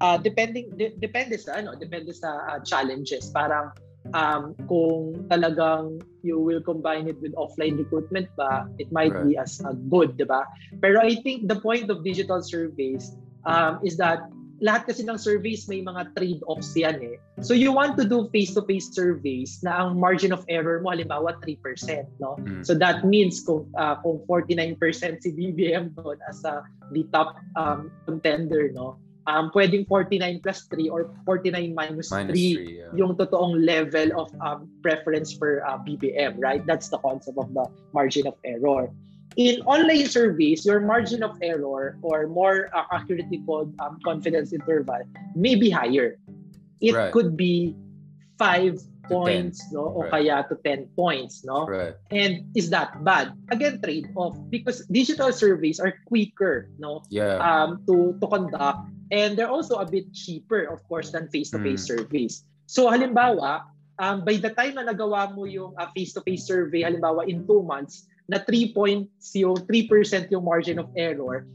[0.00, 3.30] uh, depending de- depende sa ano, depende sa uh, challenges.
[3.30, 3.70] Parang
[4.14, 9.26] um, kung talagang you will combine it with offline recruitment ba, it might right.
[9.26, 10.46] be as uh, good, 'di ba?
[10.80, 14.28] Pero I think the point of digital surveys um, is that
[14.58, 17.16] lahat kasi ng surveys may mga trade-offs yan eh.
[17.46, 21.62] So you want to do face-to-face surveys na ang margin of error mo halimbawa 3%,
[22.18, 22.34] no?
[22.42, 22.66] Mm.
[22.66, 24.74] So that means kung uh, kung 49%
[25.22, 28.98] si BBM doon as a the top um, contender, no?
[29.28, 32.88] Um, pwedeng 49 plus 3 or 49 minus, minus 3, 3 yeah.
[32.96, 36.64] yung totoong level of um, preference for uh, BBM, right?
[36.64, 38.88] That's the concept of the margin of error.
[39.38, 44.98] in online surveys, your margin of error or more uh, accurately called um, confidence interval
[45.36, 46.18] may be higher.
[46.82, 47.12] It right.
[47.12, 47.78] could be
[48.36, 50.22] five points, no, or right.
[50.22, 51.66] kaya to 10 points, no.
[51.66, 51.94] Right.
[52.12, 53.32] And is that bad?
[53.50, 57.40] Again, trade-off because digital surveys are quicker, no, yeah.
[57.40, 61.88] um, to to conduct, and they're also a bit cheaper, of course, than face-to-face mm.
[61.88, 62.44] surveys.
[62.68, 63.64] So halimbawa,
[63.98, 68.06] um, by the time na nagawa mo yung uh, face-to-face survey, halimbawa in two months,
[68.28, 71.48] na 3 points yung 3% yung margin of error,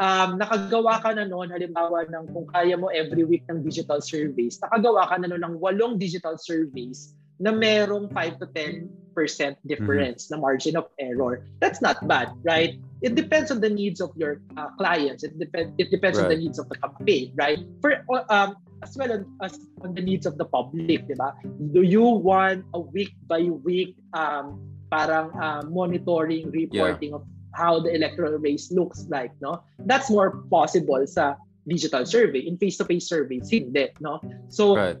[0.00, 4.58] um, nakagawa ka na noon, halimbawa ng kung kaya mo every week ng digital surveys,
[4.62, 8.86] nakagawa ka na noon ng walong digital surveys na merong 5 to 10%
[9.66, 10.32] difference mm-hmm.
[10.32, 11.42] na margin of error.
[11.58, 12.78] That's not bad, right?
[13.02, 15.26] It depends on the needs of your uh, clients.
[15.26, 15.74] It, depends.
[15.78, 16.24] it depends right.
[16.24, 17.58] on the needs of the campaign, right?
[17.82, 21.34] For um, as well as on the needs of the public, di ba?
[21.74, 24.60] Do you want a week by week um,
[24.94, 27.18] parang uh, monitoring, reporting yeah.
[27.18, 29.62] of how the electoral race looks like, no?
[29.86, 32.44] That's more possible sa digital survey.
[32.44, 34.20] In face-to-face surveys, hindi, no?
[34.50, 34.98] So, right.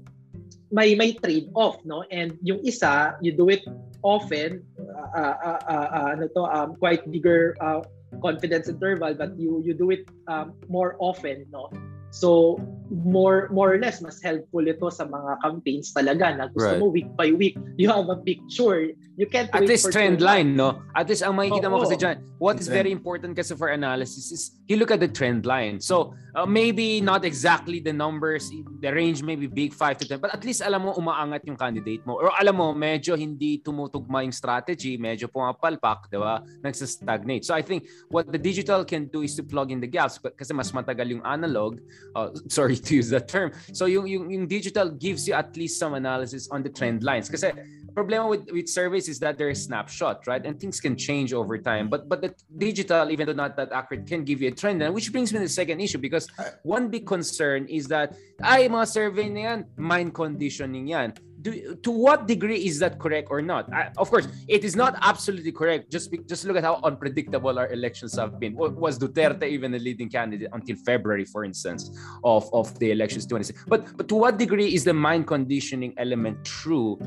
[0.70, 2.06] may may trade-off, no?
[2.10, 3.66] And yung isa, you do it
[4.02, 7.82] often, uh, uh, uh, uh, ano to, um, quite bigger uh,
[8.22, 11.68] confidence interval, but you you do it um, more often, no?
[12.14, 12.62] So,
[12.94, 16.78] more more or less, mas helpful ito sa mga campaigns talaga na gusto right.
[16.78, 18.94] mo week by week, you have a picture.
[19.14, 20.82] You can't At least trend line, no?
[20.94, 24.34] At least ang makikita oh, mo kasi dyan, what is very important kasi for analysis
[24.34, 25.78] is you look at the trend line.
[25.78, 28.50] So, uh, maybe not exactly the numbers,
[28.82, 31.54] the range may be big, 5 to 10, but at least alam mo umaangat yung
[31.54, 32.18] candidate mo.
[32.18, 36.42] Or alam mo, medyo hindi tumutugma yung strategy, medyo pumapalpak, di ba?
[36.66, 37.46] Nagsastagnate.
[37.46, 40.50] So, I think what the digital can do is to plug in the gaps kasi
[40.50, 41.78] mas matagal yung analog
[42.14, 43.52] uh, sorry to use that term.
[43.72, 47.28] So yung, yung, yung digital gives you at least some analysis on the trend lines.
[47.28, 47.52] Kasi
[47.94, 50.44] problem with, with surveys is that they're a snapshot, right?
[50.44, 51.88] And things can change over time.
[51.88, 54.82] But but the digital, even though not that accurate, can give you a trend.
[54.82, 56.28] And which brings me to the second issue because
[56.62, 61.90] one big concern is that ay mga survey na yan, mind conditioning yan do, to
[61.90, 63.70] what degree is that correct or not?
[63.72, 65.92] I, of course, it is not absolutely correct.
[65.92, 68.54] Just just look at how unpredictable our elections have been.
[68.56, 71.92] Was Duterte even a leading candidate until February, for instance,
[72.24, 73.64] of, of the elections 26?
[73.68, 76.98] But but to what degree is the mind conditioning element true,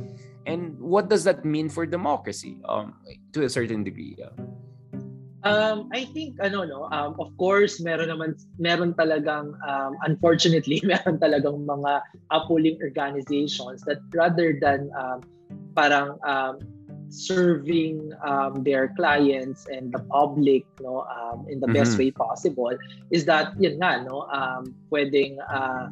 [0.46, 2.60] and what does that mean for democracy?
[2.70, 2.94] Um,
[3.34, 4.16] to a certain degree.
[4.20, 4.30] Yeah.
[5.48, 11.18] Um, I think ano no, um, of course meron naman meron talagang um, unfortunately meron
[11.18, 15.24] talagang mga upholding organizations that rather than um,
[15.74, 16.60] parang um,
[17.10, 22.12] serving um, their clients and the public no um, in the best mm-hmm.
[22.12, 22.76] way possible
[23.12, 25.88] is that yun nga no um, pwedeng uh,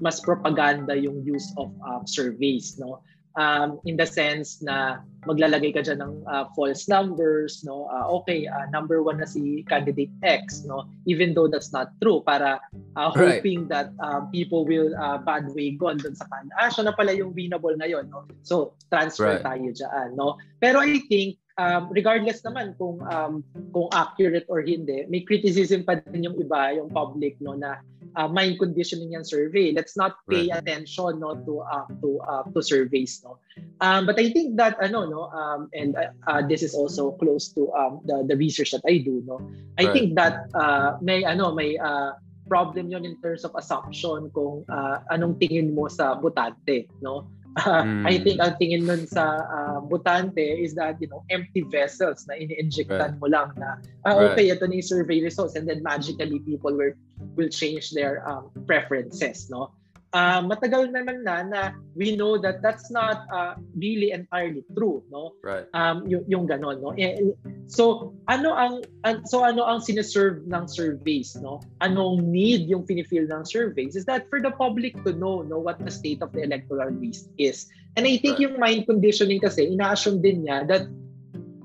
[0.00, 3.02] mas propaganda yung use of um, surveys no
[3.36, 7.84] um, in the sense na maglalagay ka dyan ng uh, false numbers, no?
[7.92, 10.88] Uh, okay, uh, number one na si candidate X, no?
[11.04, 12.56] Even though that's not true, para
[12.96, 13.68] uh, hoping right.
[13.68, 16.48] that uh, people will uh, bandwagon dun sa kan.
[16.56, 18.24] Ah, siya na pala yung winnable ngayon, no?
[18.42, 19.44] So, transfer right.
[19.44, 20.40] tayo dyan, no?
[20.58, 23.42] Pero I think, um, regardless naman kung um,
[23.74, 27.82] kung accurate or hindi, may criticism pa din yung iba, yung public, no, na
[28.16, 29.72] uh, mind conditioning yung survey.
[29.72, 30.58] Let's not pay right.
[30.58, 33.38] attention no to uh, to uh, to surveys no.
[33.80, 37.52] Um, but I think that ano no um, and uh, uh, this is also close
[37.54, 39.42] to um, the the research that I do no.
[39.78, 39.92] I right.
[39.92, 42.16] think that uh, may ano may uh,
[42.50, 47.82] problem yon in terms of assumption kung uh, anong tingin mo sa butante no Uh,
[47.86, 48.06] mm.
[48.06, 52.38] I think ang tingin nun sa uh, butante is that, you know, empty vessels na
[52.38, 53.20] ini-injectan right.
[53.20, 54.58] mo lang na, ah, okay, right.
[54.58, 56.94] ito na yung survey results and then magically people will
[57.34, 59.74] will change their um, preferences, no?
[60.12, 61.60] Uh, matagal naman na na
[61.94, 65.34] we know that that's not uh, really entirely true no?
[65.42, 65.66] Right.
[65.74, 66.94] Um yung, yung ganon no?
[66.98, 67.34] Eh,
[67.66, 68.82] so ano ang
[69.26, 71.62] so ano ang sineserve ng surveys no?
[71.82, 75.78] Anong need yung finifeel ng surveys is that for the public to know no what
[75.82, 77.66] the state of the electoral list is.
[77.98, 78.46] And i think right.
[78.46, 80.86] yung mind conditioning kasi ina-assume din niya that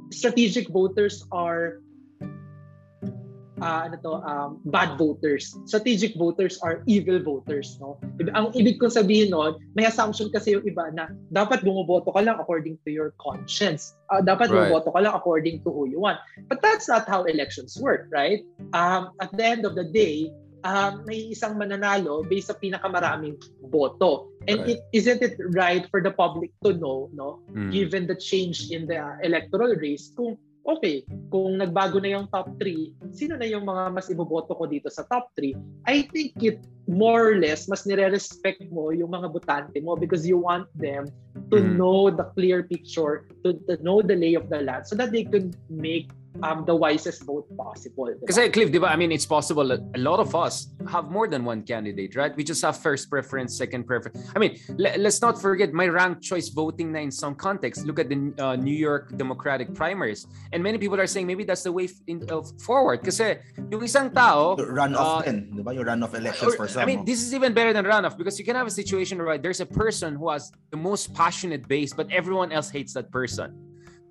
[0.10, 1.85] strategic voters are
[3.62, 5.56] uh, ano to, um, bad voters.
[5.66, 7.78] Strategic voters are evil voters.
[7.80, 8.00] No?
[8.36, 12.40] Ang ibig kong sabihin nun, may assumption kasi yung iba na dapat bumoboto ka lang
[12.40, 13.96] according to your conscience.
[14.12, 14.72] Uh, dapat right.
[14.72, 16.20] bumoboto ka lang according to who you want.
[16.48, 18.44] But that's not how elections work, right?
[18.74, 20.32] Um, at the end of the day,
[20.66, 23.38] um, may isang mananalo based sa pinakamaraming
[23.70, 24.34] boto.
[24.50, 24.78] And right.
[24.78, 27.70] it, isn't it right for the public to know, no, mm.
[27.70, 33.14] given the change in the electoral race, kung okay, kung nagbago na yung top 3,
[33.14, 35.54] sino na yung mga mas iboboto ko dito sa top 3?
[35.86, 40.38] I think it more or less, mas nire-respect mo yung mga botante mo because you
[40.38, 41.10] want them
[41.50, 41.78] to mm.
[41.78, 45.26] know the clear picture, to, to know the lay of the land so that they
[45.26, 46.10] could make
[46.44, 48.14] um, the wisest vote possible.
[48.20, 48.90] Because Cliff, diba?
[48.90, 52.36] I mean, it's possible that a lot of us have more than one candidate, right?
[52.36, 54.30] We just have first preference, second preference.
[54.36, 57.86] I mean, l- let's not forget my ranked choice voting na in some context.
[57.86, 60.28] Look at the uh, New York Democratic primaries.
[60.54, 63.04] And many people are saying maybe that's the way in, uh, forward.
[63.04, 63.38] Kasi
[63.72, 64.56] yung isang tao...
[64.56, 65.74] Runoff uh, din, di ba?
[65.74, 66.82] Yung runoff elections or, for some.
[66.82, 69.38] I mean, this is even better than runoff because you can have a situation where
[69.38, 73.65] there's a person who has the most passionate base, but everyone else hates that person.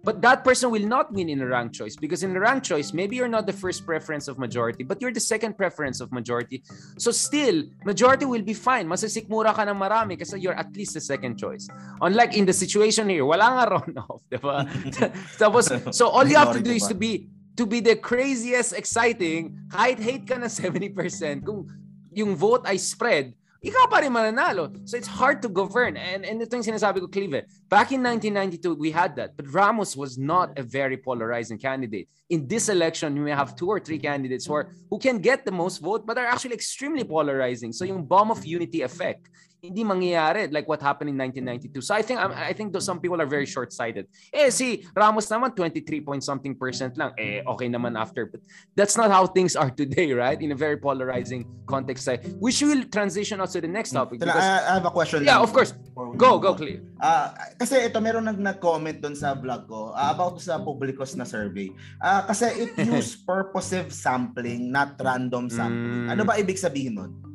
[0.05, 2.92] But that person will not win in a rank choice because in a rank choice,
[2.92, 6.62] maybe you're not the first preference of majority, but you're the second preference of majority.
[6.98, 8.86] So still, majority will be fine.
[8.86, 11.66] Masisikmura ka ng marami kasi you're at least the second choice.
[12.05, 14.68] Unlike in the situation here, wala nga runoff, di ba?
[15.40, 19.55] Tapos, so all you have to do is to be to be the craziest exciting,
[19.70, 21.70] kahit hate ka na 70%, kung
[22.11, 23.32] yung vote ay spread,
[23.64, 24.68] ikaw pa rin mananalo.
[24.84, 25.96] So it's hard to govern.
[25.96, 27.48] And, and ito yung sinasabi ko, Clive.
[27.72, 29.36] Back in 1992, we had that.
[29.36, 32.08] But Ramos was not a very polarizing candidate.
[32.28, 35.52] In this election, we have two or three candidates who, are, who can get the
[35.52, 37.72] most vote but are actually extremely polarizing.
[37.72, 39.28] So yung bomb of unity effect
[39.64, 41.80] hindi mangyayari like what happened in 1992.
[41.80, 44.06] So I think I think those some people are very short-sighted.
[44.28, 47.16] Eh si Ramos naman 23 point something percent lang.
[47.16, 48.28] Eh okay naman after.
[48.28, 48.44] But
[48.76, 50.36] that's not how things are today, right?
[50.36, 52.04] In a very polarizing context.
[52.36, 54.20] We should transition us to the next topic.
[54.20, 55.24] Because, I have a question.
[55.24, 55.72] Yeah, of course.
[55.94, 56.84] Go, go, Cleo.
[57.00, 61.24] Uh, kasi ito meron nag nag-comment doon sa vlog ko uh, about sa Publicos na
[61.24, 61.72] survey.
[62.02, 66.04] Uh, kasi it use purposive sampling, not random sampling.
[66.04, 66.12] Mm.
[66.12, 67.34] Ano ba ibig sabihin nun?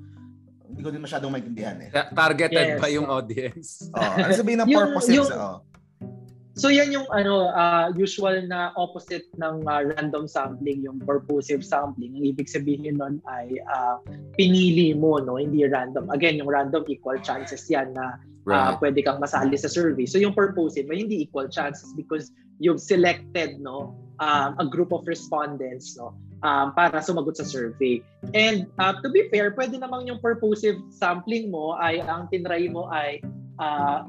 [0.80, 1.92] Hindi ko din masyadong maintindihan eh.
[1.92, 2.96] Targeted yes.
[2.96, 3.70] yung audience.
[4.00, 5.60] Oh, ano sabihin ng purpose yung, oh.
[6.56, 12.16] So yan yung ano uh, usual na opposite ng uh, random sampling, yung purposive sampling.
[12.16, 14.00] Ang ibig sabihin nun ay uh,
[14.40, 16.08] pinili mo, no, hindi random.
[16.16, 18.16] Again, yung random equal chances yan na
[18.48, 18.56] right.
[18.56, 20.08] uh, pwede kang masali sa survey.
[20.08, 22.32] So yung purposive, may hindi equal chances because
[22.64, 28.04] you've selected no um, a group of respondents no um, para sumagot sa survey.
[28.34, 32.88] And uh, to be fair, pwede namang yung purposive sampling mo ay ang tinry mo
[32.92, 33.24] ay
[33.60, 34.06] uh,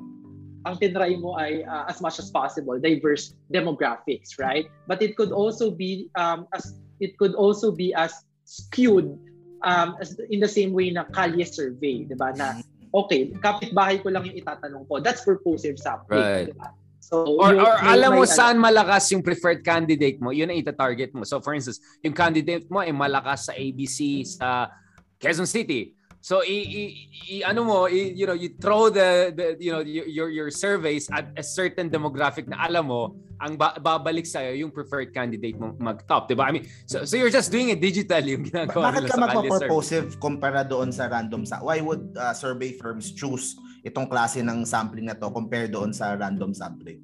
[0.68, 4.68] ang tinry mo ay uh, as much as possible diverse demographics, right?
[4.86, 8.12] But it could also be um, as it could also be as
[8.44, 9.16] skewed
[9.62, 12.36] um, as in the same way na Kalye survey, 'di ba?
[12.36, 12.60] Na
[12.92, 15.00] okay, kapitbahay ko lang yung itatanong ko.
[15.00, 16.46] That's purposive sampling, right.
[16.52, 16.76] 'di ba?
[17.10, 21.26] So, or, or alam mo saan malakas yung preferred candidate mo, yun ang ita-target mo.
[21.26, 24.70] So for instance, yung candidate mo ay malakas sa ABC sa
[25.18, 25.98] Quezon City.
[26.22, 26.82] So i, i,
[27.32, 31.10] i ano mo, i, you know, you throw the, the you know your your surveys
[31.10, 35.56] at a certain demographic na alam mo ang ba, babalik sa iyo yung preferred candidate
[35.56, 36.52] mo mag-top, 'di ba?
[36.52, 40.60] I mean, so, so you're just doing it digitally yung ginagawa Bakit ka magpa-purposive kumpara
[40.60, 45.16] doon sa random sa Why would uh, survey firms choose itong klase ng sampling na
[45.16, 47.00] to compare doon sa random sampling?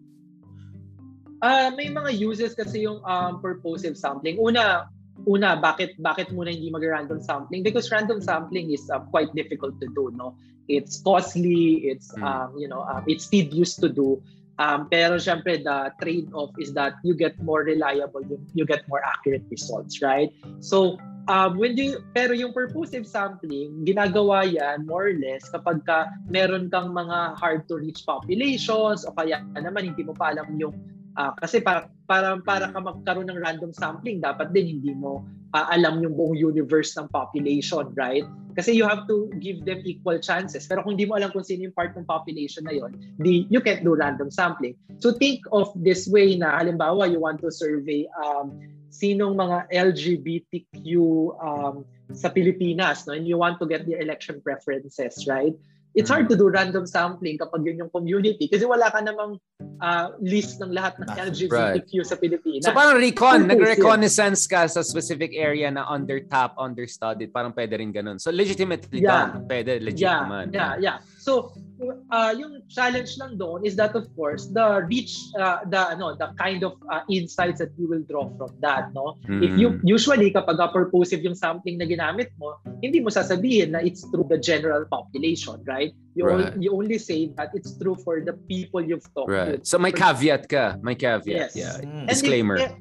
[1.44, 4.40] Uh, may mga uses kasi yung um, purposive sampling.
[4.40, 4.88] Una,
[5.28, 7.60] una bakit bakit muna hindi mag-random sampling?
[7.60, 10.36] Because random sampling is uh, quite difficult to do, no?
[10.66, 12.24] It's costly, it's mm.
[12.24, 14.20] um, you know, um, it's tedious to do.
[14.57, 19.04] Um, pero syempre, the trade-off is that you get more reliable, you, you get more
[19.04, 20.32] accurate results, right?
[20.64, 20.96] So,
[21.28, 26.72] um, when you, pero yung purposive sampling, ginagawa yan more or less kapag ka meron
[26.72, 30.74] kang mga hard to reach populations o kaya naman hindi mo pa alam yung
[31.16, 35.24] Uh, kasi para para para ka magkaroon ng random sampling, dapat din hindi mo
[35.57, 38.28] uh, alam yung buong universe ng population, right?
[38.52, 40.68] Kasi you have to give them equal chances.
[40.68, 43.64] Pero kung hindi mo alam kung sino yung part ng population na yon, di you
[43.64, 44.76] can't do random sampling.
[45.00, 48.52] So think of this way na halimbawa you want to survey um,
[48.92, 50.88] sinong mga LGBTQ
[51.40, 53.16] um, sa Pilipinas, no?
[53.16, 55.57] And you want to get their election preferences, right?
[55.97, 59.40] It's hard to do random sampling kapag yun yung community kasi wala ka namang
[59.80, 62.07] uh, list ng lahat ng LGBTQ right.
[62.07, 62.68] sa Pilipinas.
[62.68, 67.97] So parang recon, nag-reconnaissance ka sa specific area na under top, understudied, parang pwede rin
[67.97, 68.20] ganun.
[68.20, 69.32] So legitimately yeah.
[69.32, 70.20] done, pwede, legit yeah.
[70.20, 70.44] naman.
[70.53, 70.97] Yeah, yeah.
[71.26, 71.58] So
[72.10, 76.30] uh, yung challenge lang doon is that of course the reach uh, the ano the
[76.38, 79.42] kind of uh, insights that you will draw from that no mm-hmm.
[79.42, 84.06] if you usually kapag purposive yung sampling na ginamit mo hindi mo sasabihin na it's
[84.08, 86.54] through the general population right you right.
[86.54, 89.60] only, you only say that it's true for the people you've talked right.
[89.60, 91.58] with so may caveat ka may caveat yes.
[91.58, 92.06] yeah mm.
[92.08, 92.72] disclaimer if,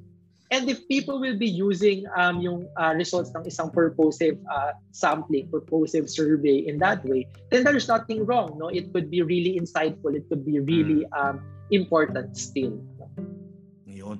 [0.51, 5.49] And if people will be using um, yung uh, results ng isang purposive uh, sampling,
[5.49, 8.57] purposive survey in that way, then there's nothing wrong.
[8.61, 10.13] No, It could be really insightful.
[10.13, 11.17] It could be really hmm.
[11.17, 11.35] um,
[11.71, 12.77] important still.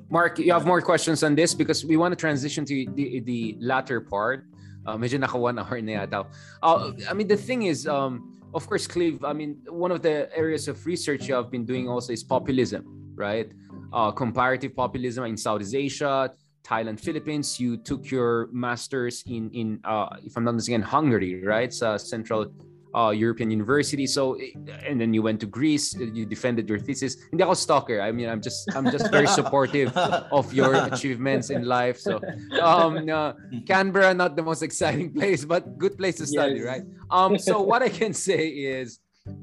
[0.09, 3.55] Mark, you have more questions on this because we want to transition to the, the
[3.59, 4.45] latter part.
[4.86, 6.26] Uh, medyo naka one hour na yata.
[6.61, 10.30] Uh, I mean, the thing is, um, of course, Cleve, I mean, one of the
[10.36, 13.51] areas of research you have been doing also is populism, right?
[13.96, 16.30] Uh, comparative populism in Southeast Asia,
[16.64, 17.60] Thailand, Philippines.
[17.60, 21.74] You took your masters in in uh, if I'm not mistaken, Hungary, right?
[21.74, 22.52] So Central
[22.96, 24.08] uh, European University.
[24.08, 24.38] So
[24.84, 25.96] and then you went to Greece.
[25.96, 27.16] You defended your thesis.
[27.32, 28.02] Hindi ako stalker.
[28.02, 32.00] I mean, I'm just I'm just very supportive of your achievements in life.
[32.00, 32.20] So
[32.62, 33.34] um, uh,
[33.68, 36.68] Canberra not the most exciting place, but good place to study, yes.
[36.68, 36.84] right?
[37.12, 39.00] Um, so what I can say is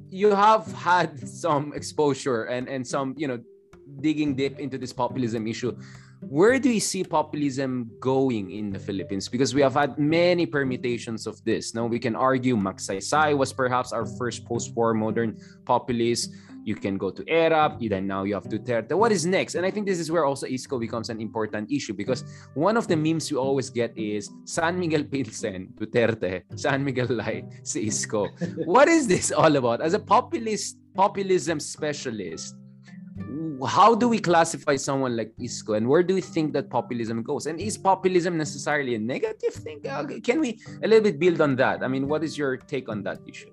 [0.09, 3.41] you have had some exposure and and some you know
[4.01, 5.77] digging deep into this populism issue
[6.29, 9.29] where do you see populism going in the Philippines?
[9.29, 11.75] Because we have had many permutations of this.
[11.75, 16.33] Now we can argue Magsaysay was perhaps our first post-war modern populist.
[16.65, 18.93] You can go to Erap, then now you have Duterte.
[18.93, 19.57] What is next?
[19.57, 22.23] And I think this is where also ISCO becomes an important issue because
[22.55, 27.43] one of the memes you always get is San Miguel Pilsen, Duterte, San Miguel Lai,
[27.65, 28.29] si ISCO.
[28.65, 29.81] what is this all about?
[29.81, 32.55] As a populist, populism specialist,
[33.67, 37.47] how do we classify someone like Isko and where do we think that populism goes?
[37.47, 39.81] And is populism necessarily a negative thing?
[39.87, 41.83] Uh, can we a little bit build on that?
[41.83, 43.51] I mean, what is your take on that issue?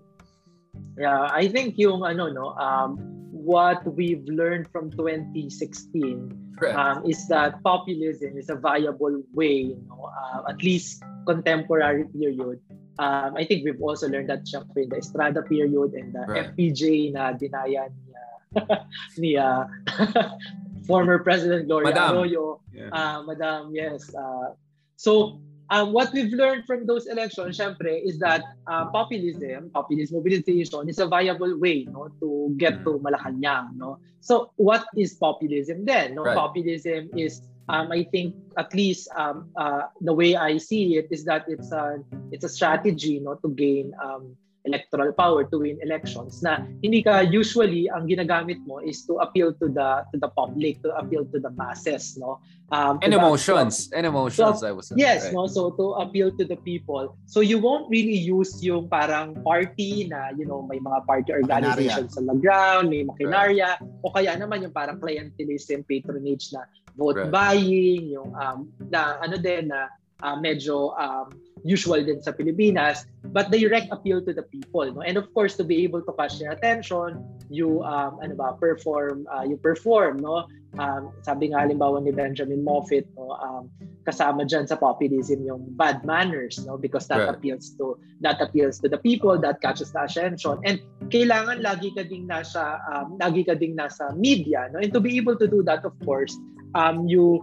[0.98, 2.98] Yeah, I think yung ano no, um,
[3.32, 10.12] what we've learned from 2016 um, is that populism is a viable way, you know,
[10.12, 12.60] uh, at least contemporary period.
[13.00, 16.52] Um, I think we've also learned that syempre in the Estrada period and the right.
[16.52, 18.09] FPJ na dinaya ni
[19.40, 19.64] uh,
[20.88, 22.18] former President Gloria Madam.
[22.18, 22.62] Arroyo.
[22.74, 22.90] Yeah.
[22.92, 24.14] Uh, Madam, yes.
[24.14, 24.54] Uh,
[24.96, 25.42] so,
[25.72, 30.98] um, what we've learned from those elections, syempre, is that uh, populism, populist mobilization is
[30.98, 33.78] a viable way no, to get to Malacanang.
[33.78, 34.00] No?
[34.20, 36.16] So, what is populism then?
[36.16, 36.24] No?
[36.24, 36.36] Right.
[36.36, 41.24] Populism is um, I think at least um, uh, the way I see it is
[41.26, 44.36] that it's a it's a strategy, no, to gain um,
[44.66, 49.56] electoral power to win elections na hindi ka usually ang ginagamit mo is to appeal
[49.56, 52.44] to the to the public to appeal to the masses no
[52.76, 55.34] um and emotions the, and emotions so, I was yes right.
[55.34, 60.12] no so to appeal to the people so you won't really use yung parang party
[60.12, 64.04] na you know may mga party organizations sa ground may makinarya right.
[64.04, 66.68] o kaya naman yung parang clientelism patronage na
[67.00, 67.32] vote right.
[67.32, 69.88] buying yung um na ano din na
[70.24, 71.32] uh, medyo um,
[71.64, 73.06] usual din sa Pilipinas
[73.36, 75.02] but direct appeal to the people no?
[75.02, 79.26] And of course to be able to catch their attention you um ano ba perform
[79.28, 80.46] uh, you perform no?
[80.78, 83.34] Um, sabi nga halimbawa ni Benjamin Moffat no?
[83.42, 83.74] Um,
[84.06, 86.78] kasama diyan sa populism yung bad manners no?
[86.78, 87.34] Because that right.
[87.34, 90.62] appeals to that appeals to the people that catches the attention.
[90.62, 90.78] And
[91.10, 94.78] kailangan lagi ka ding nasa um, lagi ka ding nasa media no?
[94.78, 96.38] And to be able to do that of course
[96.78, 97.42] um you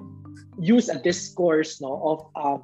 [0.62, 1.98] use a discourse no?
[1.98, 2.58] Of uh,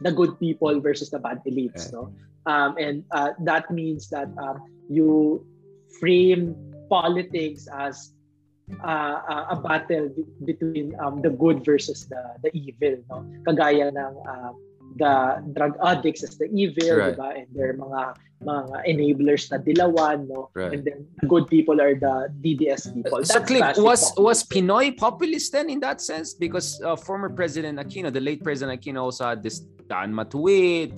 [0.00, 2.12] the good people versus the bad elites no?
[2.46, 5.44] Um, and uh, that means that um, you
[6.00, 6.54] frame
[6.90, 8.12] politics as
[8.84, 10.08] uh, uh, a battle
[10.44, 13.24] between um, the good versus the the evil no?
[13.48, 14.52] Kagaya ng uh,
[14.96, 17.16] the drug addicts as the evil right.
[17.16, 18.14] diba and their mga
[18.44, 20.50] mga enablers na dilawan no?
[20.54, 20.74] Right.
[20.74, 23.24] and then good people are the DDS people.
[23.24, 26.34] That's so Cliff was was Pinoy populist then in that sense?
[26.34, 30.92] Because uh, former President Aquino the late President Aquino also had this Dan Matuwid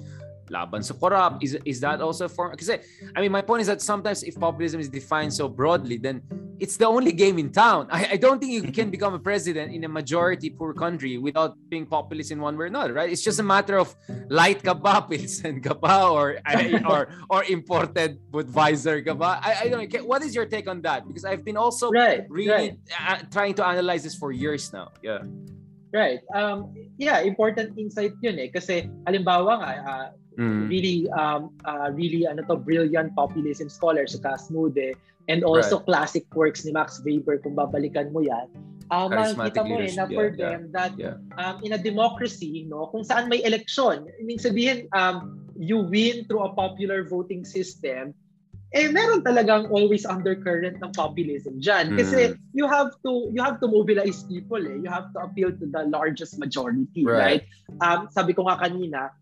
[0.50, 0.82] laban.
[0.82, 2.54] Sa corrupt is is that also a form?
[2.56, 2.78] Kasi
[3.14, 6.22] I mean my point is that sometimes if populism is defined so broadly then
[6.58, 7.86] it's the only game in town.
[7.90, 11.56] I, I don't think you can become a president in a majority poor country without
[11.68, 13.10] being populist in one way or another right?
[13.10, 13.94] It's just a matter of
[14.28, 16.40] light ka ba pilsen ka ba or
[16.90, 20.82] or or imported Budweiser ka ba I, I don't know what is your take on
[20.82, 21.06] that?
[21.06, 22.78] Because I've been also right, really right.
[22.92, 24.92] Uh, trying to analyze this for years now.
[25.02, 25.22] Yeah.
[25.96, 26.20] Right.
[26.34, 28.52] Um, yeah, important insight yun eh.
[28.52, 30.06] Kasi halimbawa nga, uh,
[30.38, 30.68] mm.
[30.68, 34.94] really um uh, really ano to brilliant populism scholar si Casmude
[35.26, 35.88] and also right.
[35.88, 38.46] classic works ni Max Weber kung babalikan mo yan
[38.90, 41.18] uh, makikita mo eh na for yeah, them that yeah.
[41.40, 46.44] um, in a democracy no kung saan may election ibig sabihin um, you win through
[46.44, 48.14] a popular voting system
[48.74, 52.38] eh meron talagang always undercurrent ng populism diyan kasi mm.
[52.52, 55.82] you have to you have to mobilize people eh you have to appeal to the
[55.88, 57.42] largest majority right, right?
[57.82, 59.14] um sabi ko nga kanina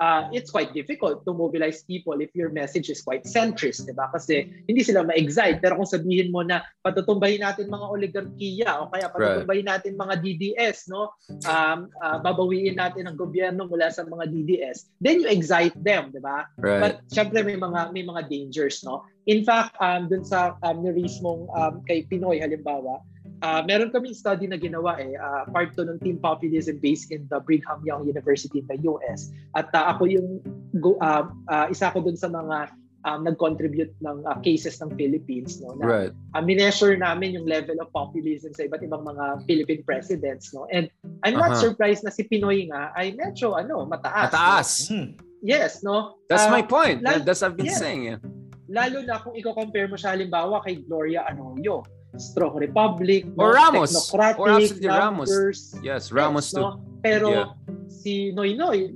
[0.00, 4.08] uh, it's quite difficult to mobilize people if your message is quite centrist, di ba?
[4.12, 5.60] Kasi hindi sila ma-excite.
[5.60, 10.88] Pero kung sabihin mo na patutumbahin natin mga oligarkiya o kaya patutumbahin natin mga DDS,
[10.88, 11.12] no?
[11.44, 16.20] Um, uh, babawiin natin ang gobyerno mula sa mga DDS, then you excite them, di
[16.22, 16.48] ba?
[16.56, 16.80] Right.
[16.80, 19.04] But syempre may mga may mga dangers, no?
[19.30, 22.98] In fact, um, dun sa um, ni mong um, kay Pinoy halimbawa,
[23.42, 27.26] uh, meron kaming study na ginawa eh, uh, part to ng team populism based in
[27.28, 29.34] the Brigham Young University in the US.
[29.58, 30.40] At uh, ako yung,
[31.02, 32.70] uh, uh, isa ko dun sa mga
[33.04, 36.12] um, nag-contribute ng uh, cases ng Philippines no na right.
[36.34, 40.86] uh, mineasure namin yung level of populism sa iba't ibang mga Philippine presidents no and
[41.26, 41.74] I'm not uh-huh.
[41.74, 44.94] surprised na si Pinoy nga ay medyo ano mataas mataas no?
[44.94, 45.06] Hmm.
[45.42, 47.82] yes no that's uh, my point lalo, that's I've been yes.
[47.82, 48.18] saying yeah.
[48.70, 51.82] lalo na kung i-compare mo siya halimbawa kay Gloria Arroyo
[52.16, 53.56] strong republic or no?
[53.56, 54.88] Ramos technocratic or absolutely.
[54.88, 55.30] Ramos
[55.82, 56.80] yes Ramos yes, too no?
[57.00, 57.48] pero yeah.
[57.88, 58.92] si Noy Noy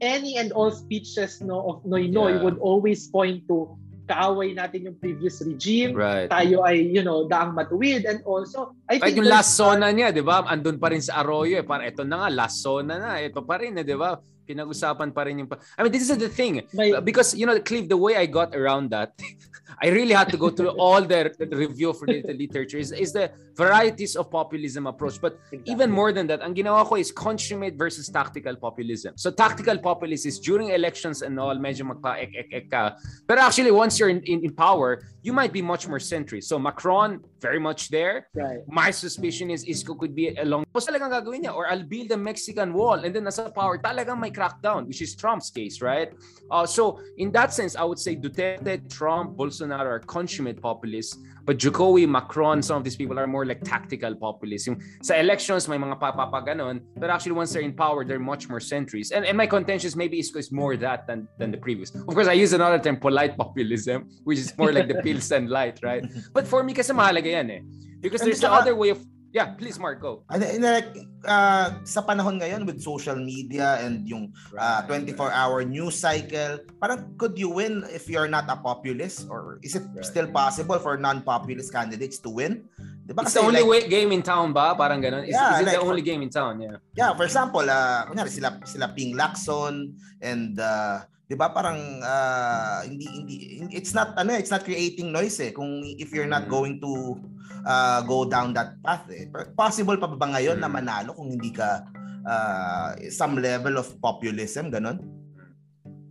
[0.00, 2.42] any and all speeches no of Noy Noy yeah.
[2.42, 3.78] would always point to
[4.10, 5.94] kaaway natin yung previous regime.
[5.94, 6.26] Right.
[6.26, 8.02] Tayo ay, you know, daang matuwid.
[8.10, 9.22] And also, I think...
[9.22, 10.42] Yung last zona niya, di ba?
[10.50, 11.62] Andun pa rin sa Arroyo.
[11.62, 11.62] Eh.
[11.62, 13.22] Parang ito na nga, last zona na.
[13.22, 14.18] Ito pa rin, eh, di ba?
[14.18, 15.48] Pinag-usapan pa rin yung...
[15.78, 16.66] I mean, this is the thing.
[16.74, 19.14] My, because, you know, Cliff, the way I got around that,
[19.82, 23.32] I really had to go through all the review for the literature is, is the
[23.56, 25.20] varieties of populism approach.
[25.20, 25.72] But exactly.
[25.72, 29.16] even more than that, ang ginawa ko is consummate versus tactical populism.
[29.16, 32.96] So tactical populism is during elections and all, medyo magpa-ek-ek-ek ka.
[33.26, 36.44] But actually, once you're in, in, in power, you might be much more centrist.
[36.44, 38.28] So Macron, very much there.
[38.34, 38.60] Right.
[38.68, 40.64] My suspicion is Isko could be along.
[40.74, 41.54] Tapos talagang gagawin niya.
[41.54, 45.16] Or I'll build a Mexican wall and then nasa power, talagang may crackdown, which is
[45.16, 46.12] Trump's case, right?
[46.50, 51.16] Uh, so in that sense, I would say Duterte, Trump, Bolsonaro, Bolsonaro are consummate populists,
[51.44, 54.66] but Jokowi, Macron, some of these people are more like tactical populists.
[54.66, 58.48] Yung sa elections, may mga papapa ganon, but actually once they're in power, they're much
[58.48, 59.12] more centrist.
[59.12, 61.94] And, and my contention is maybe Isko is more that than, than the previous.
[61.94, 65.48] Of course, I use another term, polite populism, which is more like the pills and
[65.48, 66.04] light, right?
[66.32, 67.60] But for me, kasi mahalaga yan eh.
[68.00, 70.26] Because there's the other way of Yeah, please Mark, go.
[70.26, 70.90] And, and like,
[71.22, 77.38] uh, sa panahon ngayon with social media and yung uh, 24-hour news cycle, parang could
[77.38, 79.30] you win if you're not a populist?
[79.30, 80.04] Or is it right.
[80.04, 82.66] still possible for non-populist candidates to win?
[83.06, 84.74] Diba It's the only like, way, game in town ba?
[84.74, 85.22] Parang ganun.
[85.22, 86.58] Is, yeah, is it like, the only game in town?
[86.58, 86.82] Yeah.
[86.98, 92.82] Yeah, for example, uh, kunyari sila, sila Ping Lacson and uh, 'di ba parang uh,
[92.82, 93.36] hindi hindi
[93.70, 96.50] it's not ano it's not creating noise eh kung if you're not mm.
[96.50, 97.14] going to
[97.62, 99.30] uh, go down that path eh.
[99.54, 100.66] Possible pa ba ngayon mm.
[100.66, 101.86] na manalo kung hindi ka
[102.26, 104.98] uh, some level of populism ganon?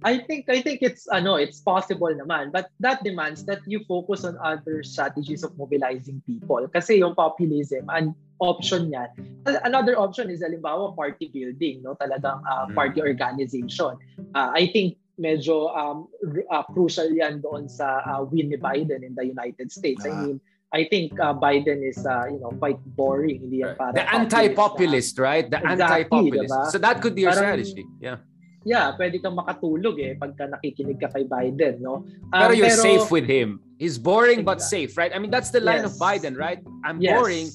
[0.08, 4.24] I think I think it's ano it's possible naman but that demands that you focus
[4.24, 9.12] on other strategies of mobilizing people kasi yung populism an option niyan
[9.68, 14.00] another option is halimbawa party building no talagang uh, party organization
[14.32, 16.08] uh, I think medyo um,
[16.48, 20.38] uh, crucial yan doon sa uh, win ni Biden in the United States I mean
[20.72, 25.20] I think uh, Biden is uh, you know quite boring hindi yan para the anti-populist
[25.20, 25.24] na.
[25.28, 26.72] right the exactly, anti-populist diba?
[26.72, 28.24] so that could be your Parang, strategy yeah
[28.64, 32.88] yeah pwede kang makatulog eh pagka nakikinig ka kay Biden no um, pero you're pero,
[32.88, 34.48] safe with him he's boring exactly.
[34.48, 35.92] but safe right I mean that's the line yes.
[35.92, 37.12] of Biden right I'm yes.
[37.12, 37.48] boring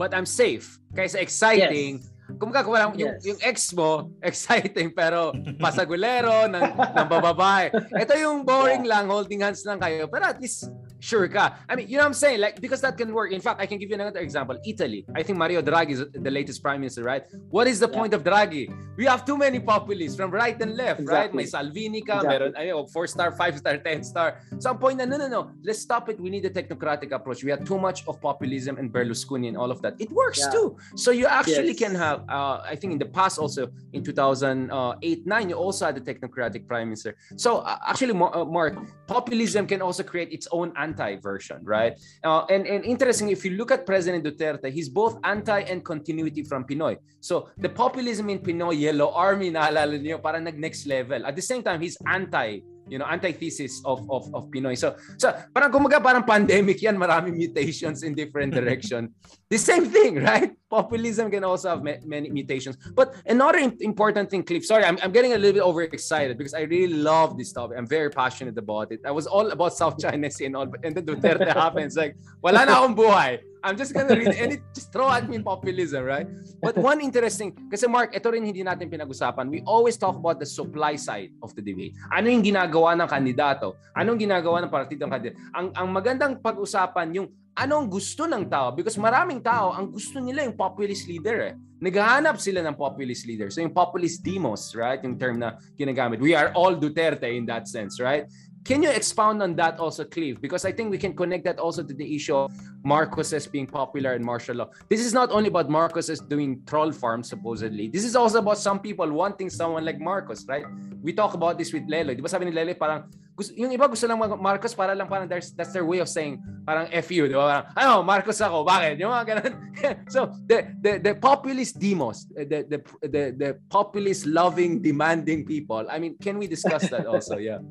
[0.00, 2.09] but I'm safe kaysa exciting yes.
[2.40, 3.20] Kumbaga, walang, yes.
[3.20, 7.68] yung, yung ex mo, exciting, pero pasagulero ng, ng bababae.
[7.92, 8.96] Ito yung boring yeah.
[8.96, 10.08] lang, holding hands lang kayo.
[10.08, 11.56] Pero at least, sure ka.
[11.68, 12.40] I mean, you know what I'm saying?
[12.40, 13.32] Like, because that can work.
[13.32, 14.56] In fact, I can give you another example.
[14.64, 15.04] Italy.
[15.14, 17.24] I think Mario Draghi is the latest prime minister, right?
[17.50, 17.98] What is the yeah.
[17.98, 18.70] point of Draghi?
[18.96, 21.16] We have too many populists from right and left, exactly.
[21.16, 21.34] right?
[21.34, 22.28] May Salvini ka, exactly.
[22.28, 24.40] meron, ayo, four star, five star, ten star.
[24.58, 25.50] So, ang point na, no, no, no.
[25.62, 26.20] Let's stop it.
[26.20, 27.42] We need a technocratic approach.
[27.42, 29.96] We have too much of populism and Berlusconi and all of that.
[29.98, 30.50] It works yeah.
[30.52, 30.76] too.
[30.96, 31.78] So, you actually yes.
[31.78, 35.96] can have, uh, I think in the past also, in 2008, 9, you also had
[35.96, 37.16] a technocratic prime minister.
[37.36, 38.76] So, uh, actually, uh, Mark,
[39.06, 41.94] populism can also create its own anti-version, right?
[42.26, 46.42] Uh, and, and interesting, if you look at President Duterte, he's both anti and continuity
[46.42, 46.98] from Pinoy.
[47.20, 51.22] So the populism in Pinoy, Yellow Army, naalala niyo, parang nag-next level.
[51.24, 54.76] At the same time, he's anti you know, antithesis of, of, of Pinoy.
[54.76, 59.14] So, so parang kumaga parang pandemic yan, maraming mutations in different direction.
[59.50, 60.52] the same thing, right?
[60.68, 62.76] Populism can also have many mutations.
[62.94, 66.62] But another important thing, Cliff, sorry, I'm, I'm getting a little bit overexcited because I
[66.62, 67.78] really love this topic.
[67.78, 69.00] I'm very passionate about it.
[69.04, 71.96] I was all about South China Sea and all, and then Duterte happens.
[71.96, 73.40] Like, wala na akong buhay.
[73.60, 76.26] I'm just gonna read any, just throw at me populism, right?
[76.60, 79.52] But one interesting, kasi Mark, ito rin hindi natin pinag-usapan.
[79.52, 81.92] We always talk about the supply side of the debate.
[82.08, 83.76] Ano yung ginagawa ng kandidato?
[83.92, 85.38] Anong ginagawa ng partido ng kandidato?
[85.52, 87.28] Ang, ang magandang pag-usapan yung
[87.60, 91.54] anong gusto ng tao because maraming tao ang gusto nila yung populist leader eh.
[91.80, 93.48] Naghahanap sila ng populist leader.
[93.48, 95.00] So yung populist demos, right?
[95.00, 96.20] Yung term na ginagamit.
[96.20, 98.28] We are all Duterte in that sense, right?
[98.64, 100.40] Can you expound on that also, Cleve?
[100.40, 102.52] Because I think we can connect that also to the issue of
[102.84, 104.68] Marcoses being popular in martial law.
[104.88, 107.88] This is not only about Marcoses doing troll farms, supposedly.
[107.88, 110.64] This is also about some people wanting someone like Marcos, right?
[111.02, 112.14] We talk about this with Lelo.
[112.14, 113.08] Di ba sabi ni Lelo, parang,
[113.56, 116.36] yung iba gusto lang Marcos para lang parang that's their way of saying
[116.68, 117.64] parang F you, di ba?
[117.64, 119.00] Parang, ano, Marcos ako, bakit?
[119.00, 119.54] Yung mga ganun.
[120.14, 125.98] so, the, the, the populist demos, the, the, the, the populist loving, demanding people, I
[125.98, 127.40] mean, can we discuss that also?
[127.40, 127.64] Yeah.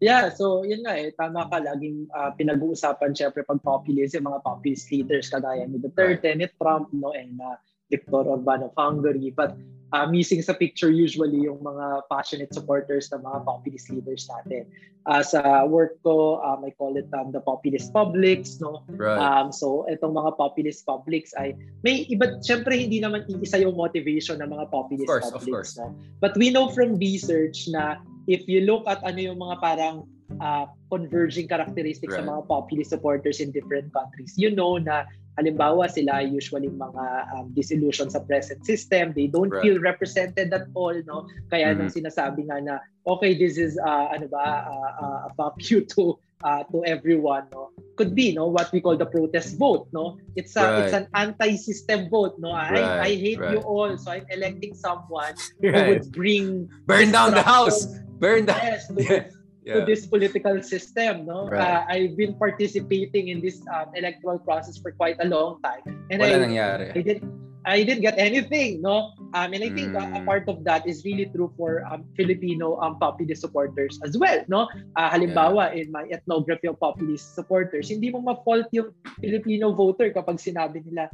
[0.00, 4.88] Yeah, so yun nga eh, tama ka, laging uh, pinag-uusapan syempre pag populism, mga populist
[4.88, 7.60] leaders kagaya ni Duterte, ni Trump, no, and uh,
[7.92, 9.28] Viktor Orban of Hungary.
[9.28, 9.60] But
[9.92, 14.64] uh, missing sa picture usually yung mga passionate supporters ng mga populist leaders natin.
[15.04, 18.84] Uh, sa work ko, um, I call it um, the populist publics, no?
[18.88, 19.16] Right.
[19.16, 24.40] Um, so itong mga populist publics ay may iba, syempre hindi naman isa yung motivation
[24.40, 25.44] ng mga populist of course, publics.
[25.44, 25.72] Of course.
[25.76, 25.92] No?
[26.20, 28.00] But we know from research na
[28.30, 30.06] if you look at ano yung mga parang
[30.38, 32.22] uh, converging characteristics right.
[32.22, 35.02] ng mga populist supporters in different countries, you know na
[35.34, 37.04] halimbawa sila usually mga
[37.34, 39.66] um, disillusion sa present system, they don't right.
[39.66, 41.26] feel represented at all, no?
[41.50, 41.86] Kaya mm-hmm.
[41.86, 42.74] nung sinasabi nga na,
[43.10, 46.14] okay, this is, uh, ano ba, uh, uh, fuck you to
[46.44, 50.56] uh, to everyone no could be no what we call the protest vote no it's
[50.56, 50.84] a, right.
[50.84, 53.00] it's an anti-system vote no i right.
[53.00, 53.52] i hate right.
[53.52, 57.86] you all so i'm electing someone who would bring burn down the house
[58.18, 59.02] burn down yes, to,
[59.64, 59.74] yeah.
[59.74, 61.60] to this political system no right.
[61.60, 66.20] uh, i've been participating in this um, electoral process for quite a long time and
[66.20, 66.96] Wala I, nangyari.
[66.96, 67.22] I did
[67.64, 69.12] I didn't get anything, no?
[69.36, 70.00] Um, and I think mm.
[70.00, 74.16] uh, a part of that is really true for um, Filipino um, populist supporters as
[74.16, 74.68] well, no?
[74.96, 75.84] Uh, halimbawa, yeah.
[75.84, 81.12] in my ethnography of populist supporters, hindi mo ma-fault yung Filipino voter kapag sinabi nila,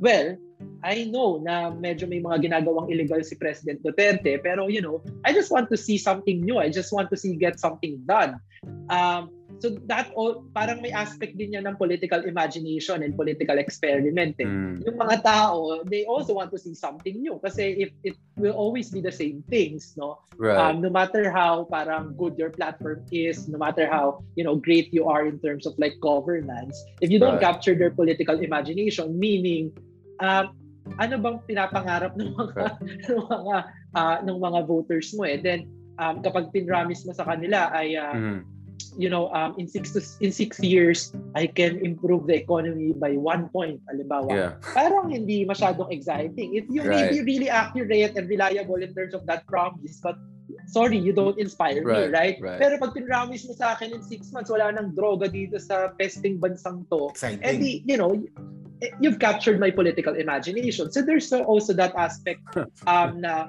[0.00, 0.36] well,
[0.84, 5.32] I know na medyo may mga ginagawang illegal si President Duterte, pero you know, I
[5.32, 6.60] just want to see something new.
[6.60, 8.38] I just want to see get something done.
[8.88, 14.36] Um, so that all, parang may aspect din yan ng political imagination and political experiment.
[14.38, 14.46] Eh.
[14.46, 14.84] Mm.
[14.84, 18.90] Yung mga tao, they also want to see something new kasi if it will always
[18.90, 20.20] be the same things, no?
[20.36, 20.56] Right.
[20.56, 24.92] Um, no matter how parang good your platform is, no matter how, you know, great
[24.92, 27.48] you are in terms of like governance, if you don't right.
[27.48, 29.72] capture their political imagination, meaning
[30.20, 30.52] um,
[31.02, 32.64] ano bang pinapangarap ng mga
[33.10, 33.56] ng mga
[33.98, 35.66] uh, ng mga voters mo eh then
[35.98, 38.40] um, kapag pinramis mo sa kanila ay uh, mm.
[38.96, 43.16] You know um, in six to, in six years I can improve the economy by
[43.16, 44.50] one point halimbawa yeah.
[44.72, 47.12] parang hindi masyadong exciting if you right.
[47.12, 50.16] may be really accurate and reliable in terms of that promise but
[50.66, 52.36] sorry, you don't inspire right, me, right?
[52.40, 52.58] right?
[52.58, 56.38] Pero pag pinramis mo sa akin in six months, wala nang droga dito sa pesting
[56.38, 57.10] bansang to.
[57.10, 57.42] Exciting.
[57.42, 58.14] And the, you know,
[59.00, 60.92] you've captured my political imagination.
[60.92, 62.42] So there's also that aspect
[62.86, 63.48] um, na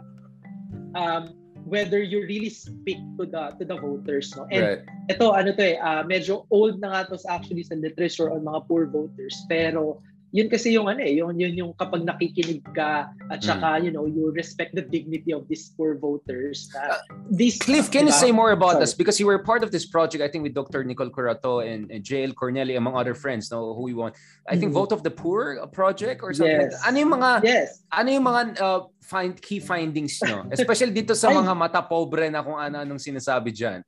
[0.96, 1.34] um,
[1.68, 4.82] whether you really speak to the to the voters no and right.
[5.12, 8.64] ito ano to eh uh, medyo old na nga to actually sa literature on mga
[8.72, 10.00] poor voters pero
[10.38, 13.90] yun kasi yung ano eh, yung, yun yung kapag nakikinig ka at saka, mm.
[13.90, 16.70] you know, you respect the dignity of these poor voters.
[16.78, 17.02] Uh,
[17.34, 18.14] these, Cliff, can diba?
[18.14, 18.86] you say more about Sorry.
[18.86, 18.94] this?
[18.94, 20.86] Because you were part of this project, I think with Dr.
[20.86, 24.14] Nicole Curato and, and JL Corneli, among other friends, no, who we want.
[24.46, 24.78] I think mm-hmm.
[24.78, 26.78] Vote of the Poor project or something yes.
[26.78, 26.86] like.
[26.86, 27.82] Ano yung mga, yes.
[27.90, 30.46] ano yung mga uh, find, key findings nyo?
[30.54, 33.82] Especially dito sa mga mata pobre na kung ano-anong sinasabi dyan.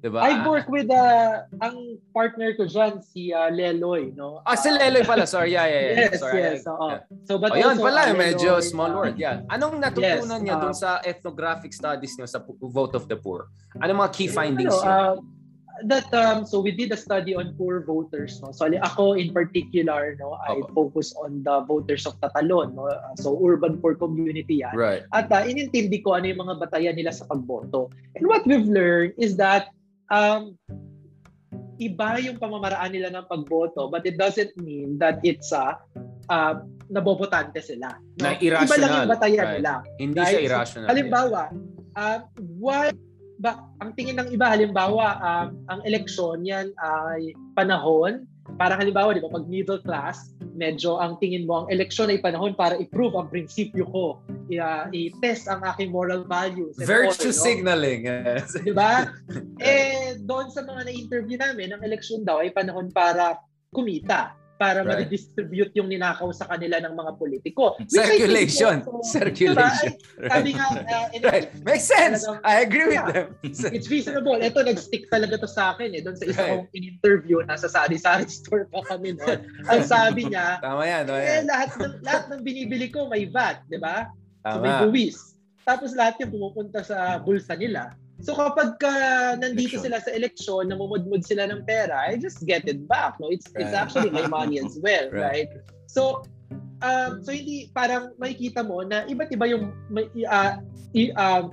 [0.00, 0.24] Diba?
[0.24, 4.40] I work with uh, ang partner ko dyan, si uh, Leloy, no?
[4.48, 5.28] Ah, si Leloy pala.
[5.28, 5.96] Sorry, yeah, yeah, yeah.
[6.08, 6.64] Yes, Sorry, yes.
[6.64, 7.04] Yeah.
[7.28, 9.16] So, but oh, also, pala, uh, medyo Leloy, small uh, world.
[9.20, 9.44] Yeah.
[9.52, 13.52] Anong natutunan yes, niya uh, dun sa ethnographic studies niyo sa Vote of the Poor?
[13.76, 14.96] Ano mga key findings ano, niyo?
[15.20, 15.38] Uh,
[15.84, 20.16] that um so we did a study on poor voters no so ako in particular
[20.20, 20.72] no I okay.
[20.76, 25.08] focus on the voters of Tatalon no so urban poor community yan right.
[25.16, 29.16] at uh, inintindi ko ano yung mga batayan nila sa pagboto and what we've learned
[29.16, 29.72] is that
[30.10, 30.54] um,
[31.80, 35.80] iba yung pamamaraan nila ng pagboto but it doesn't mean that it's a
[36.28, 37.94] uh, nabobotante sila.
[38.20, 38.22] No?
[38.26, 38.66] Na irrational.
[38.66, 39.56] Iba lang yung batayan right.
[39.62, 39.72] nila.
[39.96, 40.30] Hindi right?
[40.30, 40.86] siya irrational.
[40.86, 41.42] So, halimbawa,
[41.96, 42.18] uh,
[42.58, 42.90] why
[43.40, 48.28] ba ang tingin ng iba halimbawa um, ang eleksyon yan ay panahon
[48.60, 52.52] para halimbawa di ba pag middle class medyo ang tingin mo ang eleksyon ay panahon
[52.52, 54.20] para i-prove ang prinsipyo ko.
[54.50, 58.34] Uh, i-test ang aking moral values virtue all, signaling no?
[58.66, 59.08] di ba?
[59.62, 63.38] Eh doon sa mga na-interview namin ang eleksyon daw ay panahon para
[63.70, 65.08] kumita para right.
[65.08, 67.80] ma-distribute yung ninakaw sa kanila ng mga politiko.
[67.88, 68.84] Circulation.
[68.84, 69.96] Also, Circulation.
[69.96, 70.20] Diba?
[70.20, 70.32] Right.
[70.36, 71.48] Sabi nga, uh, right.
[71.64, 72.28] Makes sense.
[72.28, 73.26] Talagang, I agree with them.
[73.72, 74.36] It's reasonable.
[74.36, 76.04] Ito, nag-stick talaga to sa akin eh.
[76.04, 76.52] Doon sa isa right.
[76.60, 79.48] kong in-interview, nasa sari-sari store pa kami noon.
[79.64, 81.32] Ang sabi niya, Tama yan, tama yan.
[81.32, 84.12] Eh, lahat, ng, lahat ng binibili ko may VAT, di ba?
[84.44, 84.52] Tama.
[84.52, 85.16] So may buwis.
[85.64, 87.96] Tapos lahat yung pumupunta sa bulsa nila.
[88.20, 88.92] So kapag ka
[89.40, 93.16] nandito sila sa eleksyon, namumudmud sila ng pera, I just get it back.
[93.20, 93.64] No, it's right.
[93.64, 95.48] it's actually my money as well, right?
[95.48, 95.48] right?
[95.88, 96.24] So
[96.80, 99.72] um so hindi parang makikita mo na iba't iba yung
[100.24, 100.60] uh,
[101.16, 101.44] uh,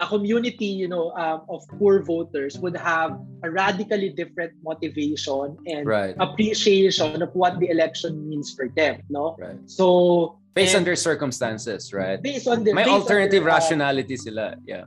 [0.00, 5.86] a community, you know, um, of poor voters would have a radically different motivation and
[5.86, 6.14] right.
[6.20, 9.36] appreciation of what the election means for them, no?
[9.38, 9.58] Right.
[9.66, 12.22] So based and, on their circumstances, right?
[12.22, 14.84] Based on their may based alternative on their, rationality sila, yeah.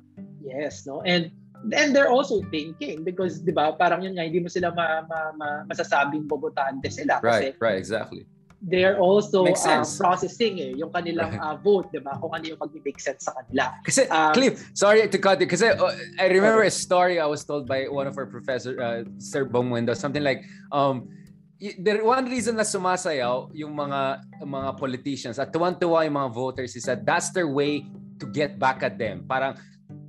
[0.51, 1.01] Yes, no?
[1.07, 1.31] And
[1.69, 5.19] and they're also thinking because 'di ba parang yun nga hindi mo sila ma, ma,
[5.37, 8.25] ma, masasabing bobotante sila kasi right right exactly
[8.65, 11.45] they're also uh, processing eh yung kanilang right.
[11.45, 15.05] uh, vote 'di ba kung ano yung mag-make sense sa kanila kasi um, Cliff sorry
[15.05, 18.17] to cut you kasi uh, I remember a story I was told by one of
[18.17, 20.41] our professor uh, Sir Bongwendo something like
[20.73, 21.13] um
[21.61, 26.89] the one reason na sumasayaw yung mga mga politicians at tuwan-tuwa yung mga voters is
[26.89, 27.85] that that's their way
[28.17, 29.25] to get back at them.
[29.25, 29.57] Parang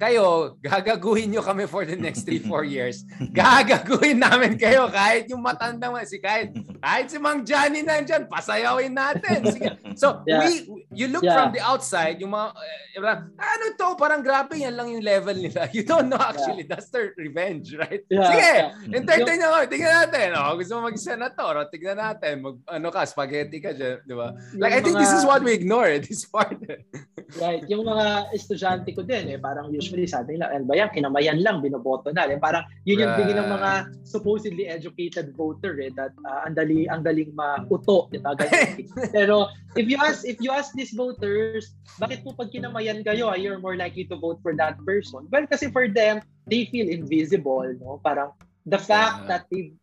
[0.02, 3.06] kayo, gagaguhin nyo kami for the next 3-4 years.
[3.30, 6.50] Gagaguhin namin kayo kahit yung matanda si kahit,
[6.82, 9.46] kahit si Mang Johnny nandyan, pasayawin natin.
[9.46, 9.78] Sige.
[9.94, 10.42] So, yeah.
[10.42, 11.38] we, you look yeah.
[11.38, 12.50] from the outside, yung mga,
[12.98, 15.70] uh, ano to, parang grabe, yan lang yung level nila.
[15.76, 16.74] You don't know actually, yeah.
[16.74, 18.02] that's their revenge, right?
[18.10, 18.26] Yeah.
[18.26, 18.50] Sige,
[18.90, 20.28] entertain nyo kami, tingnan natin.
[20.34, 22.42] Oh, gusto mo mag-senator, oh, tingnan natin.
[22.42, 24.34] Mag, ano ka, spaghetti ka dyan, di ba?
[24.58, 26.58] Like, I think mga, this is what we ignore, this part.
[27.38, 27.62] right.
[27.70, 31.44] Yung mga estudyante ko din, eh, parang usually usually sabi nila, ano ba yan, kinamayan
[31.44, 32.24] lang, binoboto na.
[32.24, 33.70] Eh, parang yun yung tingin ng mga
[34.08, 38.08] supposedly educated voter eh, that uh, ang, dali, ang daling mauto.
[38.08, 38.32] Diba?
[39.16, 43.36] Pero if you ask if you ask these voters, bakit po pag kinamayan kayo, ah,
[43.36, 45.28] you're more likely to vote for that person?
[45.28, 47.68] Well, kasi for them, they feel invisible.
[47.76, 48.00] No?
[48.00, 48.32] Parang
[48.64, 49.76] the fact that they've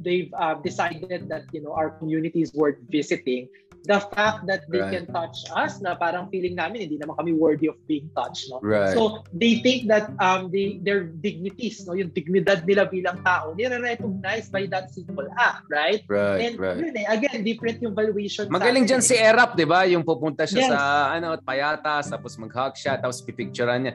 [0.00, 3.50] they've uh, decided that you know our community is worth visiting
[3.86, 4.92] the fact that they right.
[4.92, 8.58] can touch us na parang feeling namin hindi naman kami worthy of being touched no
[8.60, 8.92] right.
[8.92, 14.50] so they think that um they their dignities no yung dignidad nila bilang tao nire-recognize
[14.50, 16.76] by that simple act right right and right.
[16.82, 20.66] yun eh again different yung valuation magaling diyan si Erap di ba yung pupunta siya
[20.66, 20.70] yes.
[20.74, 20.80] sa
[21.14, 23.94] ano payatas tapos mag-hug siya tapos pipicturean niya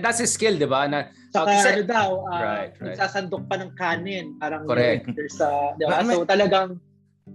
[0.00, 2.96] that's his skill di ba na Saka kasi, ano daw uh, right, right.
[2.96, 6.00] sasandok pa ng kanin parang correct there's a, diba?
[6.08, 6.80] so talagang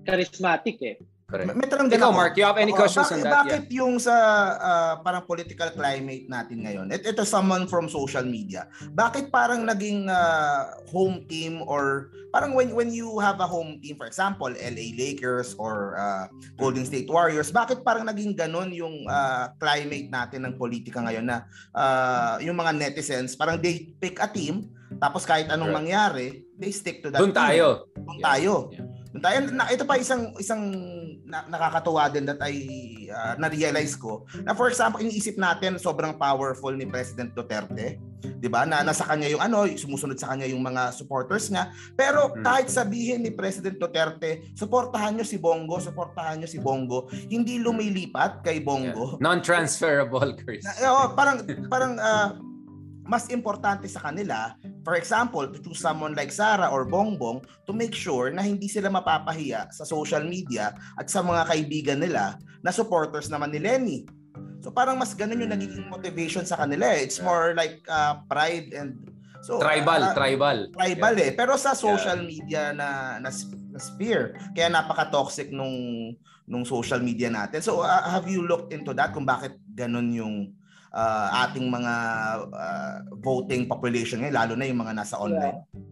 [0.08, 0.96] charismatic eh
[1.32, 1.56] Correct.
[1.56, 2.12] May tanong din ako.
[2.12, 3.36] Mark, you have any questions bakit, on that?
[3.48, 3.80] Bakit yeah.
[3.80, 4.16] yung sa
[4.60, 10.12] uh, parang political climate natin ngayon, it, ito someone from social media, bakit parang naging
[10.12, 14.92] uh, home team or parang when when you have a home team, for example, LA
[14.92, 16.28] Lakers or uh,
[16.60, 21.48] Golden State Warriors, bakit parang naging ganun yung uh, climate natin ng politika ngayon na
[21.72, 24.68] uh, yung mga netizens, parang they pick a team,
[25.00, 25.80] tapos kahit anong right.
[25.80, 26.28] mangyari,
[26.60, 27.88] they stick to that Doon tayo.
[27.96, 28.54] Doon tayo.
[28.76, 28.92] Yeah.
[29.12, 30.72] Tayo, na, ito pa isang isang
[31.32, 32.54] na, nakakatuwa din that I
[33.08, 38.68] uh, na-realize ko na for example iniisip natin sobrang powerful ni President Duterte 'di ba
[38.68, 42.44] na nasa kanya yung ano sumusunod sa kanya yung mga supporters niya pero hmm.
[42.44, 48.44] kahit sabihin ni President Duterte suportahan niyo si Bongo suportahan niyo si Bongo hindi lumilipat
[48.44, 49.24] kay Bongo yeah.
[49.24, 52.51] non-transferable Chris na, oh, parang parang uh,
[53.06, 54.54] mas importante sa kanila,
[54.86, 58.94] for example, to choose someone like Sara or Bongbong to make sure na hindi sila
[58.94, 64.00] mapapahiya sa social media at sa mga kaibigan nila na supporters naman ni Lenny.
[64.62, 66.94] So parang mas ganun yung nagiging motivation sa kanila.
[66.94, 67.10] Eh.
[67.10, 68.94] It's more like uh, pride and
[69.42, 70.70] so tribal, uh, tribal.
[70.78, 71.28] Tribal yeah.
[71.28, 71.32] eh.
[71.34, 73.30] Pero sa social media na na,
[73.74, 76.14] na sphere, kaya napaka-toxic nung
[76.46, 77.66] nung social media natin.
[77.66, 80.54] So uh, have you looked into that kung bakit ganun yung
[80.92, 81.94] uh, ating mga
[82.52, 85.64] uh, voting population ngayon, lalo na yung mga nasa online?
[85.72, 85.90] Yeah.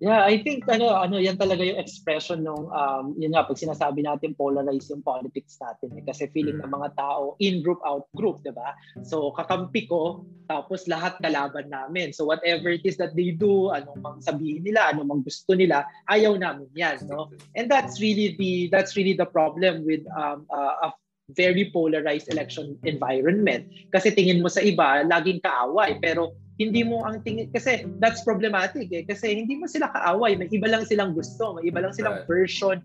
[0.00, 4.00] Yeah, I think ano ano yan talaga yung expression ng um yun nga pag sinasabi
[4.00, 6.64] natin polarized yung politics natin eh, kasi feeling mm.
[6.64, 8.72] ng mga tao in group out group, 'di ba?
[9.04, 12.16] So kakampi ko tapos lahat kalaban namin.
[12.16, 15.84] So whatever it is that they do, anong mang sabihin nila, anong mang gusto nila,
[16.08, 17.28] ayaw namin 'yan, no?
[17.52, 20.96] And that's really the that's really the problem with um uh, a
[21.36, 23.66] very polarized election environment.
[23.94, 25.98] Kasi tingin mo sa iba, laging kaaway.
[26.02, 29.04] Pero hindi mo ang tingin, kasi that's problematic eh.
[29.04, 30.36] Kasi hindi mo sila kaaway.
[30.36, 31.56] May iba lang silang gusto.
[31.56, 32.28] May iba lang silang right.
[32.28, 32.82] version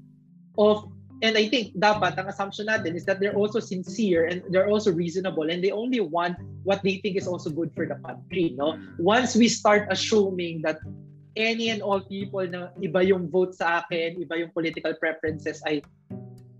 [0.55, 0.87] of
[1.23, 4.91] And I think dapat ang assumption natin is that they're also sincere and they're also
[4.91, 6.35] reasonable and they only want
[6.67, 8.51] what they think is also good for the country.
[8.59, 10.83] No, once we start assuming that
[11.39, 15.79] any and all people na iba yung vote sa akin, iba yung political preferences ay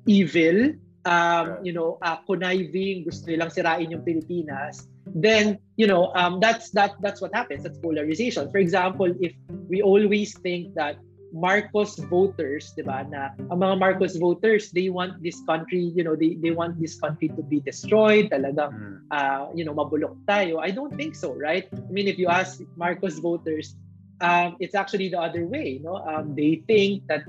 [0.07, 0.71] evil,
[1.05, 6.73] um, you know, uh, conniving, gusto nilang sirain yung Pilipinas, then, you know, um, that's
[6.73, 7.63] that that's what happens.
[7.63, 8.49] That's polarization.
[8.49, 9.31] For example, if
[9.69, 10.97] we always think that
[11.35, 16.17] Marcos voters, 'di ba, na ang mga Marcos voters, they want this country, you know,
[16.17, 18.97] they they want this country to be destroyed, talagang hmm.
[19.13, 20.57] uh, you know, mabulok tayo.
[20.57, 21.69] I don't think so, right?
[21.69, 23.77] I mean, if you ask Marcos voters,
[24.25, 26.01] um, it's actually the other way, no?
[26.01, 27.27] Um, they think that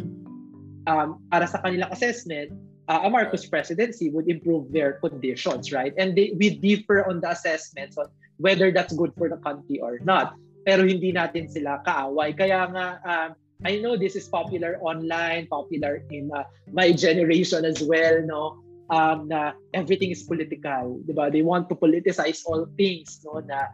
[0.87, 2.55] um, para sa kanilang assessment,
[2.89, 5.93] uh, a Marcos presidency would improve their conditions, right?
[5.99, 8.07] And they, we differ on the assessments on
[8.39, 10.35] whether that's good for the country or not.
[10.67, 12.35] Pero hindi natin sila kaaway.
[12.35, 13.31] Kaya nga, um,
[13.65, 18.61] I know this is popular online, popular in uh, my generation as well, no?
[18.87, 21.27] Um, na everything is political, di ba?
[21.31, 23.43] They want to politicize all things, no?
[23.43, 23.73] Na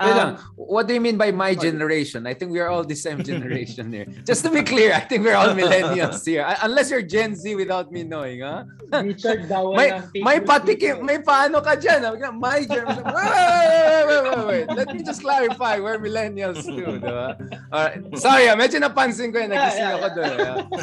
[0.00, 2.26] Um, what do you mean by my generation?
[2.26, 4.06] I think we are all the same generation here.
[4.24, 6.48] Just to be clear, I think we're all millennials here.
[6.62, 8.64] Unless you're Gen Z without me knowing, ha?
[8.92, 9.02] Huh?
[9.04, 9.90] Richard Dawan may,
[10.24, 12.00] may patikim, may paano ka dyan.
[12.40, 13.04] My generation.
[13.04, 14.66] Wait, wait, wait.
[14.72, 15.78] Let me just clarify.
[15.78, 17.36] We're millennials too, diba?
[17.68, 18.00] Alright.
[18.16, 19.52] Sorry, medyo napansin ko yun.
[19.52, 20.36] Nagising ako doon.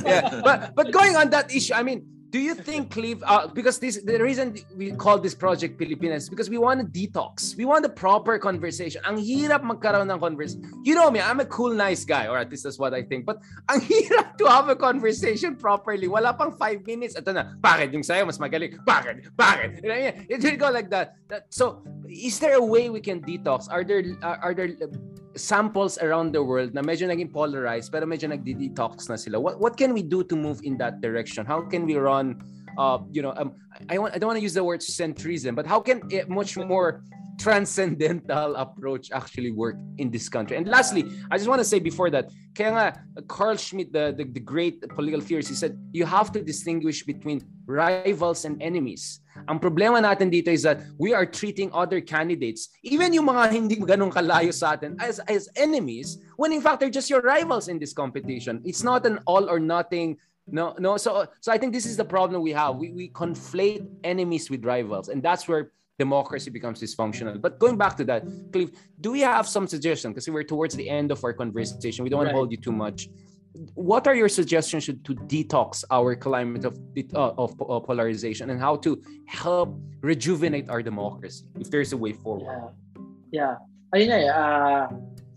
[0.05, 0.41] Yeah.
[0.45, 4.03] But, but going on that issue, I mean, do you think Cleve uh, because this
[4.03, 7.55] the reason we call this project Pilipinas because we want to detox.
[7.55, 9.01] We want a proper conversation.
[9.07, 12.51] Ang hirap magkaroon ng conversation you know me I'm a cool nice guy or at
[12.51, 13.25] least that's what I think.
[13.25, 13.39] But
[13.71, 16.07] ang hirap to have a conversation properly.
[16.07, 17.15] Wala pang five minutes.
[17.15, 18.75] Ito na bakit yung sayo mas magaling.
[18.83, 19.31] Bakit?
[19.35, 19.83] Bakit?
[20.27, 23.71] It will go like that, that so is there a way we can detox?
[23.71, 24.75] Are there are, are there
[25.37, 29.37] samples around the world na medyo naging polarized pero medyo nagdi-detox na sila.
[29.37, 31.45] What what can we do to move in that direction?
[31.45, 32.16] How can we run
[32.77, 33.49] uh you know um,
[33.89, 36.57] I want I don't want to use the word centrism but how can a much
[36.57, 37.01] more
[37.37, 40.57] transcendental approach actually work in this country?
[40.57, 44.39] And lastly, I just want to say before that, kaya Carl schmidt the, the, the
[44.39, 49.21] great political theorist, he said, you have to distinguish between rivals and enemies.
[49.47, 53.75] Ang problema natin dito is that we are treating other candidates, even yung mga hindi
[53.77, 57.77] ganun kalayo sa atin, as, as enemies, when in fact they're just your rivals in
[57.77, 58.61] this competition.
[58.65, 60.17] It's not an all or nothing
[60.47, 63.85] no no so so i think this is the problem we have we, we conflate
[64.03, 68.71] enemies with rivals and that's where democracy becomes dysfunctional but going back to that Cleve,
[69.01, 72.19] do we have some suggestion because we're towards the end of our conversation we don't
[72.19, 73.09] want to hold you too much
[73.73, 74.93] what are your suggestions to
[75.27, 76.77] detox our climate of
[77.13, 82.13] uh, of uh, polarization and how to help rejuvenate our democracy if there's a way
[82.13, 82.73] forward?
[83.31, 83.55] Yeah.
[83.57, 83.95] yeah.
[83.95, 84.85] Ayun nga, uh,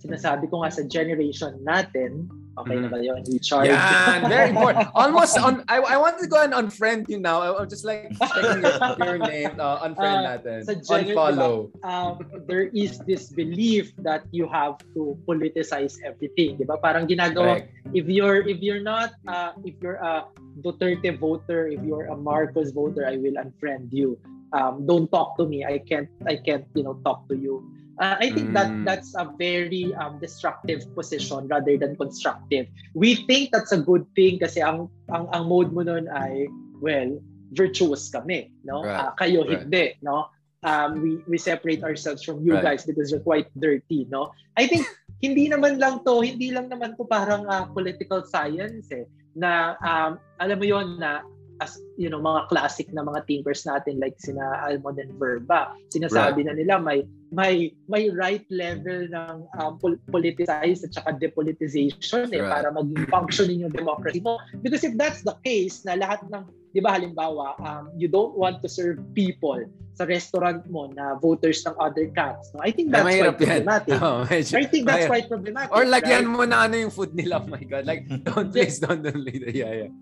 [0.03, 2.27] sinasabi ko nga sa generation natin,
[2.59, 2.82] Okay mm.
[2.82, 3.22] na ba yun?
[3.22, 3.70] Recharge?
[3.70, 4.90] Yeah, very important.
[4.94, 7.43] Almost on, I, I wanted to go and unfriend you now.
[7.56, 9.55] I'm just like checking your, your name.
[9.55, 10.59] Uh, unfriend uh, natin.
[10.66, 11.70] Sa Unfollow.
[11.86, 16.59] Um, there is this belief that you have to politicize everything.
[16.59, 16.77] Di ba?
[16.82, 17.94] Parang ginagawa, Correct.
[17.94, 20.27] if you're, if you're not, uh, if you're a
[20.60, 24.18] Duterte voter, if you're a Marcos voter, I will unfriend you.
[24.52, 25.62] Um, don't talk to me.
[25.62, 27.62] I can't, I can't, you know, talk to you
[28.01, 28.56] Uh, I think mm.
[28.56, 32.64] that that's a very um, destructive position rather than constructive.
[32.97, 36.48] We think that's a good thing kasi ang ang, ang mode mo nun ay
[36.81, 37.20] well,
[37.52, 38.81] virtuous kami, no?
[38.81, 39.05] Right.
[39.05, 39.68] Uh, kayo right.
[39.68, 40.32] hindi, no?
[40.64, 42.72] Um, we we separate ourselves from you right.
[42.72, 44.32] guys because you're quite dirty, no?
[44.56, 44.89] I think
[45.24, 49.05] hindi naman lang to, hindi lang naman to parang uh, political science eh
[49.36, 51.20] na um, alam mo yon na
[51.61, 55.77] as you know mga classic na mga thinkers natin like sina Almond and Verba.
[55.93, 56.49] Sinasabi right.
[56.49, 59.73] na nila may may may right level ng um,
[60.11, 62.51] politicized at saka depolitization eh right.
[62.51, 64.41] para maging functioning yung democracy mo.
[64.65, 68.62] Because if that's the case na lahat ng di ba halimbawa um, you don't want
[68.62, 69.59] to serve people
[69.99, 72.62] sa restaurant mo na voters ng other camps no?
[72.62, 73.99] I think that's quite problematic.
[74.01, 76.35] Oh, medyo, I think that's quite problematic or lagyan right?
[76.35, 77.85] mo na ano yung food nila oh my god.
[77.85, 79.93] Like don't please don't don't yeah yeah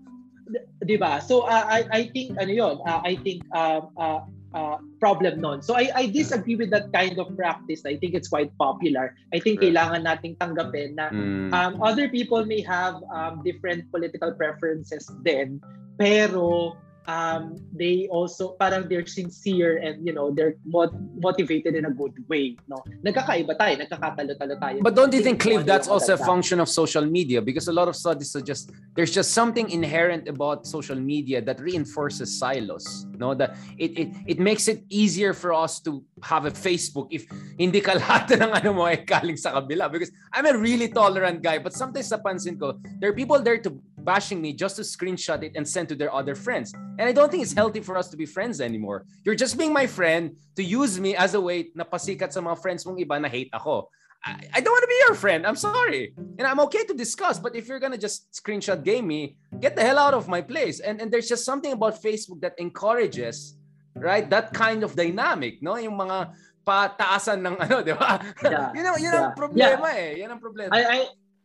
[0.83, 1.21] 'di ba?
[1.21, 4.21] So uh, I I think ano 'yon, uh, I think uh, uh,
[4.53, 5.61] uh, problem noon.
[5.61, 7.85] So I I disagree with that kind of practice.
[7.85, 9.13] I think it's quite popular.
[9.33, 9.69] I think right.
[9.69, 11.53] kailangan nating tanggapin na mm.
[11.53, 15.61] um, other people may have um, different political preferences then,
[16.01, 16.75] pero
[17.09, 22.13] um, they also parang they're sincere and you know they're mot- motivated in a good
[22.29, 22.77] way no?
[23.01, 24.77] Nagkakaiba tayo nagkakatalo-talo tayo.
[24.85, 27.41] But don't you think Cliff that's also a function of social media?
[27.41, 32.29] Because a lot of studies suggest there's just something inherent about social media that reinforces
[32.37, 33.33] silos no?
[33.33, 37.25] That it it it makes it easier for us to have a Facebook if
[37.57, 39.89] hindi ka lahat ng ano mo ay kaling sa kabila.
[39.89, 43.73] Because I'm a really tolerant guy but sometimes napansin ko there are people there to
[44.03, 46.73] bashing me just to screenshot it and send to their other friends.
[46.73, 49.05] And I don't think it's healthy for us to be friends anymore.
[49.23, 52.61] You're just being my friend to use me as a way na pasikat sa mga
[52.61, 53.89] friends mong iba na hate ako.
[54.23, 55.47] I, I don't want to be your friend.
[55.47, 56.13] I'm sorry.
[56.37, 59.81] And I'm okay to discuss, but if you're gonna just screenshot game me, get the
[59.81, 60.79] hell out of my place.
[60.79, 63.55] And and there's just something about Facebook that encourages,
[63.95, 64.27] right?
[64.27, 65.79] That kind of dynamic, no?
[65.79, 66.35] Yung mga
[66.67, 68.19] pataasan ng ano, di ba?
[68.43, 68.69] Yeah.
[68.75, 69.39] yun ang, yun ang yeah.
[69.39, 70.03] problema yeah.
[70.03, 70.09] eh.
[70.19, 70.71] Yan ang problema.
[70.75, 70.97] I, I,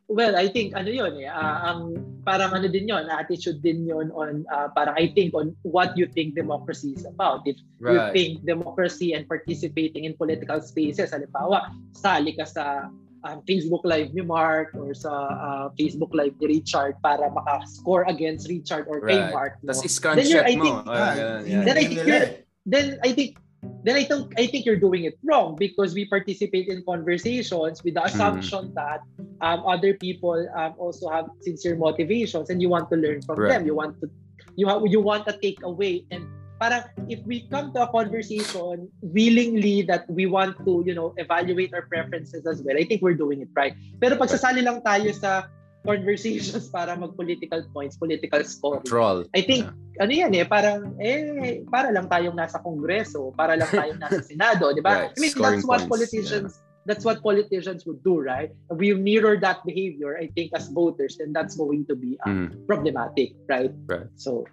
[0.04, 1.96] Well, I think ano 'yon eh, uh, ang
[2.28, 6.04] parang ano din 'yon, attitude din 'yon on uh, parang I think on what you
[6.12, 7.48] think democracy is about.
[7.48, 7.92] If right.
[7.92, 12.92] you think democracy and participating in political spaces, halimbawa, sali ka sa
[13.24, 18.46] um, Facebook Live ni Mark or sa uh, Facebook Live ni Richard para maka-score against
[18.52, 19.08] Richard or right.
[19.08, 19.56] kay Mark.
[19.64, 19.72] No?
[19.72, 21.64] Tapos then you're, I think, oh, yeah, yeah.
[21.64, 22.28] then I think you're,
[22.68, 23.40] then I think
[23.84, 27.94] then I think I think you're doing it wrong because we participate in conversations with
[27.94, 28.08] the hmm.
[28.08, 28.74] assumption mm.
[28.80, 29.04] that
[29.44, 33.52] um, other people um, also have sincere motivations and you want to learn from right.
[33.52, 33.68] them.
[33.68, 34.08] You want to
[34.56, 36.24] you have you want to take away and
[36.56, 41.74] parang if we come to a conversation willingly that we want to, you know, evaluate
[41.74, 43.76] our preferences as well, I think we're doing it right.
[44.00, 45.52] Pero pag sasali lang tayo sa
[45.84, 48.80] conversations para mag-political points, political score.
[48.82, 49.28] Troll.
[49.36, 50.02] I think, yeah.
[50.02, 54.72] ano yan eh, parang, eh, para lang tayong nasa kongreso, para lang tayong nasa senado,
[54.72, 55.08] di ba?
[55.08, 55.12] Right.
[55.12, 55.92] I mean, Scoring that's what points.
[55.92, 56.88] politicians, yeah.
[56.88, 58.50] that's what politicians would do, right?
[58.72, 62.66] We mirror that behavior, I think as voters, then that's going to be uh, mm.
[62.66, 63.70] problematic, right?
[63.84, 64.08] Right.
[64.16, 64.48] So,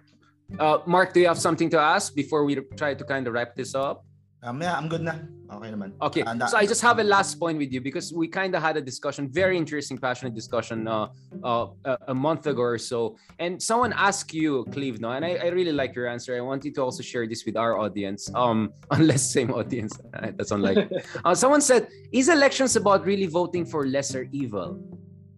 [0.60, 3.56] uh, Mark, do you have something to ask before we try to kind of wrap
[3.56, 4.04] this up?
[4.42, 5.22] Um, yeah, I'm good na.
[5.54, 5.94] Okay naman.
[6.02, 8.62] Okay, uh, so I just have a last point with you because we kind of
[8.62, 11.06] had a discussion, very interesting, passionate discussion uh,
[11.44, 11.68] uh,
[12.08, 13.14] a month ago or so.
[13.38, 15.12] And someone asked you, Cleve, no?
[15.12, 16.34] And I, I really like your answer.
[16.34, 19.94] I want you to also share this with our audience, um, unless same audience.
[20.34, 20.90] That's unlikely.
[21.24, 24.82] uh, someone said, is elections about really voting for lesser evil?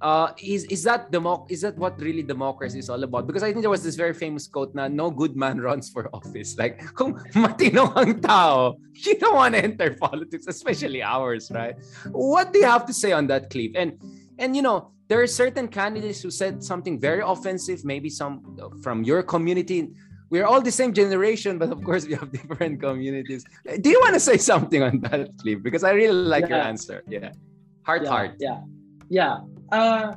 [0.05, 3.27] Uh, is is that democ is that what really democracy is all about?
[3.27, 6.13] Because I think there was this very famous quote na no good man runs for
[6.13, 6.55] office.
[6.61, 11.75] Like kung matino ang tao, you don't want to enter politics, especially ours, right?
[12.13, 13.73] What do you have to say on that, Cleve?
[13.75, 13.97] And
[14.39, 18.45] and you know, there are certain candidates who said something very offensive, maybe some
[18.85, 19.89] from your community.
[20.29, 23.45] We're all the same generation, but of course we have different communities.
[23.81, 25.65] Do you want to say something on that, Cleve?
[25.65, 26.61] Because I really like yeah.
[26.61, 27.01] your answer.
[27.09, 27.33] Yeah.
[27.89, 28.33] Heart, yeah, heart.
[28.41, 28.61] Yeah.
[29.09, 29.37] Yeah.
[29.75, 30.15] Uh,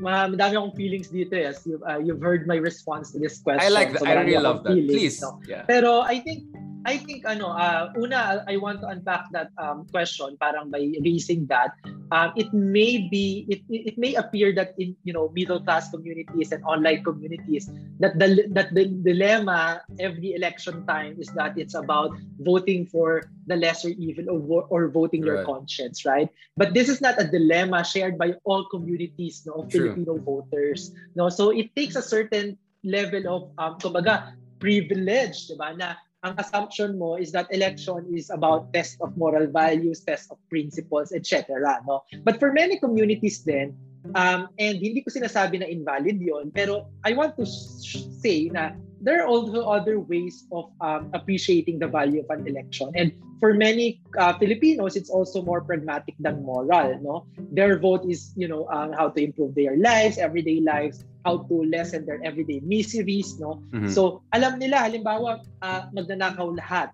[0.00, 1.52] madami akong feelings dito eh.
[1.52, 3.60] As you've, uh, you've heard my response to this question.
[3.60, 4.00] I like that.
[4.00, 4.72] So I really love that.
[4.72, 5.16] Feelings, Please.
[5.20, 5.40] No?
[5.44, 5.68] Yeah.
[5.68, 6.48] Pero I think
[6.86, 11.50] I think ano, uh, una I want to unpack that um, question parang by raising
[11.50, 11.74] that
[12.14, 16.54] um, it may be it, it may appear that in you know middle class communities
[16.54, 17.66] and online communities
[17.98, 23.56] that the that the dilemma every election time is that it's about voting for the
[23.56, 25.42] lesser evil or, or voting right.
[25.42, 29.70] your conscience right but this is not a dilemma shared by all communities no of
[29.70, 29.90] True.
[29.90, 32.54] Filipino voters no so it takes a certain
[32.86, 38.74] level of um kumbaga privilege diba na ang assumption mo is that election is about
[38.74, 41.62] test of moral values, test of principles, etc.
[41.86, 42.02] No?
[42.26, 43.78] But for many communities then,
[44.18, 49.22] um, and hindi ko sinasabi na invalid yon pero I want to say na there
[49.22, 52.90] are also other ways of um, appreciating the value of an election.
[52.98, 56.98] And for many uh, Filipinos, it's also more pragmatic than moral.
[57.00, 61.44] No, their vote is you know um, how to improve their lives, everyday lives, how
[61.48, 63.36] to lessen their everyday miseries.
[63.38, 63.92] No, mm-hmm.
[63.92, 66.90] so alam nila halimbawa uh, magnanakaw lahat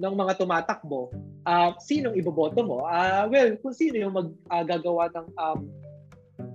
[0.00, 1.12] ng mga tumatakbo,
[1.46, 2.88] uh, sinong iboboto mo?
[2.88, 5.60] Uh, well, kung sino yung maggagawa uh, ng um,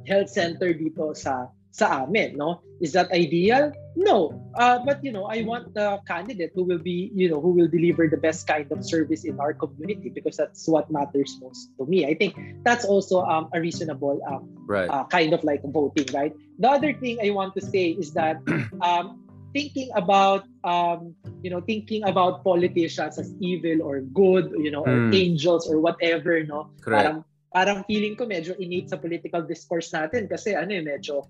[0.05, 2.64] health center dito sa sa amin, no?
[2.80, 3.76] Is that ideal?
[3.99, 4.31] No.
[4.56, 7.68] Uh, but you know, I want the candidate who will be, you know, who will
[7.68, 11.84] deliver the best kind of service in our community because that's what matters most to
[11.84, 12.07] me.
[12.07, 14.88] I think that's also um, a reasonable um, right.
[14.88, 16.31] uh, kind of like voting, right?
[16.60, 18.39] The other thing I want to say is that
[18.80, 21.11] um, thinking about um,
[21.43, 25.15] you know thinking about politicians as evil or good, you know, or mm.
[25.15, 26.72] angels or whatever, no?
[26.80, 27.03] Correct.
[27.03, 27.18] Parang
[27.52, 31.27] parang feeling ko medyo innate sa political discourse natin kasi ano eh medyo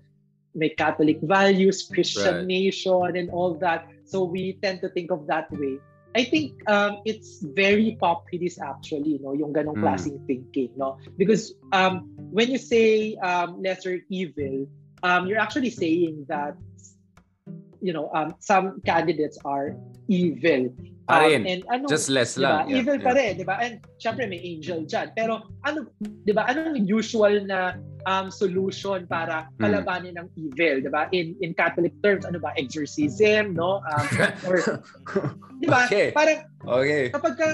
[0.56, 2.46] may Catholic values, Christian right.
[2.46, 3.86] nation, and all that.
[4.04, 5.78] So we tend to think of that way.
[6.16, 9.84] I think um, it's very populist actually, no, yung ganong mm.
[9.84, 10.96] klaseng thinking, no?
[11.20, 14.64] Because um, when you say um, lesser evil,
[15.04, 16.56] um, you're actually saying that
[17.84, 19.76] you know um, some candidates are
[20.08, 20.72] evil
[21.06, 21.46] pa rin.
[21.46, 22.42] Um, and ano, Just less diba?
[22.42, 22.62] lang.
[22.68, 23.06] Yeah, Evil yeah.
[23.06, 23.56] pa rin, di ba?
[23.62, 25.14] And syempre may angel dyan.
[25.14, 27.78] Pero ano, di ba, anong usual na
[28.10, 29.62] um, solution para hmm.
[29.62, 31.06] kalabanin ng evil, di ba?
[31.14, 32.50] In in Catholic terms, ano ba?
[32.58, 33.80] Exorcism, no?
[33.86, 34.04] Um,
[34.50, 34.56] or,
[35.62, 35.86] di ba?
[35.86, 36.10] Okay.
[36.10, 37.14] Parang, okay.
[37.14, 37.46] kapag, ka,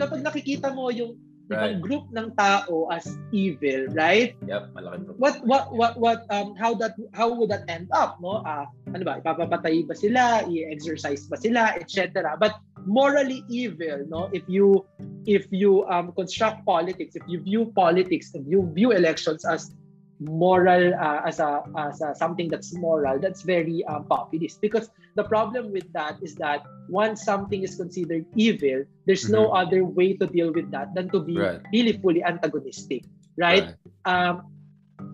[0.00, 1.76] kapag nakikita mo yung right.
[1.76, 4.36] ibang group ng tao as evil, right?
[4.46, 5.20] Yep, malaki problem.
[5.20, 8.40] What what what what um how that how would that end up, no?
[8.44, 9.20] Ah, uh, ano ba?
[9.20, 10.46] Ipapapatay ba sila?
[10.48, 12.36] I-exercise ba sila, etc.
[12.40, 14.84] But morally evil no if you
[15.26, 19.74] if you um, construct politics if you view politics if you view elections as
[20.20, 25.24] moral uh, as a as a, something that's moral that's very um, populist because the
[25.24, 29.42] problem with that is that once something is considered evil there's mm-hmm.
[29.42, 31.60] no other way to deal with that than to be right.
[31.72, 33.04] really fully antagonistic
[33.36, 33.74] right,
[34.06, 34.28] right.
[34.28, 34.50] Um,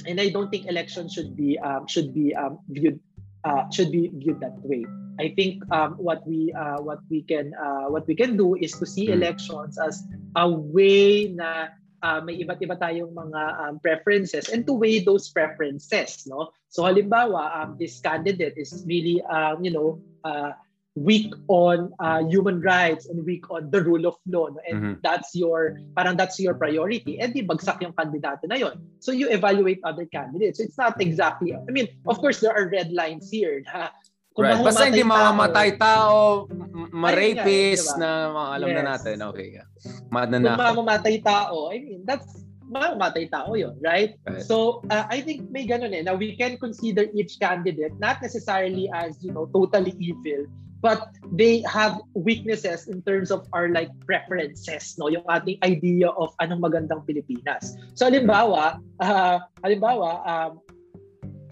[0.07, 3.01] and i don't think elections should be um, should be um, viewed
[3.45, 4.85] uh, should be viewed that way
[5.21, 8.73] I think um, what we uh, what we can uh, what we can do is
[8.81, 9.21] to see hmm.
[9.21, 10.01] elections as
[10.35, 15.29] a way na uh, may iba't iba tayong mga um, preferences and to weigh those
[15.29, 20.57] preferences no so halimbawa um, this candidate is really um, you know uh,
[20.97, 24.59] weak on uh, human rights and weak on the rule of law no?
[24.69, 24.95] and mm-hmm.
[25.03, 29.31] that's your parang that's your priority and di bagsak yung kandidato na yon so you
[29.31, 33.31] evaluate other candidates so it's not exactly I mean of course there are red lines
[33.31, 33.95] here na
[34.31, 34.63] Kung right.
[34.63, 36.47] Basta hindi mamamatay tao,
[36.95, 38.01] ma-rapist diba?
[38.01, 38.77] na mga alam yes.
[38.79, 39.17] na natin.
[39.27, 39.49] Okay.
[40.07, 40.47] Mananakot.
[40.47, 44.15] Kung mamamatay tao, I mean, that's mamamatay tao yun, right?
[44.23, 44.39] right.
[44.47, 46.07] So, uh, I think may ganun eh.
[46.07, 50.47] Now, we can consider each candidate not necessarily as, you know, totally evil,
[50.81, 55.09] but they have weaknesses in terms of our like preferences, no?
[55.09, 57.77] Yung ating idea of anong magandang Pilipinas.
[57.95, 60.53] So, halimbawa, uh, halimbawa, um,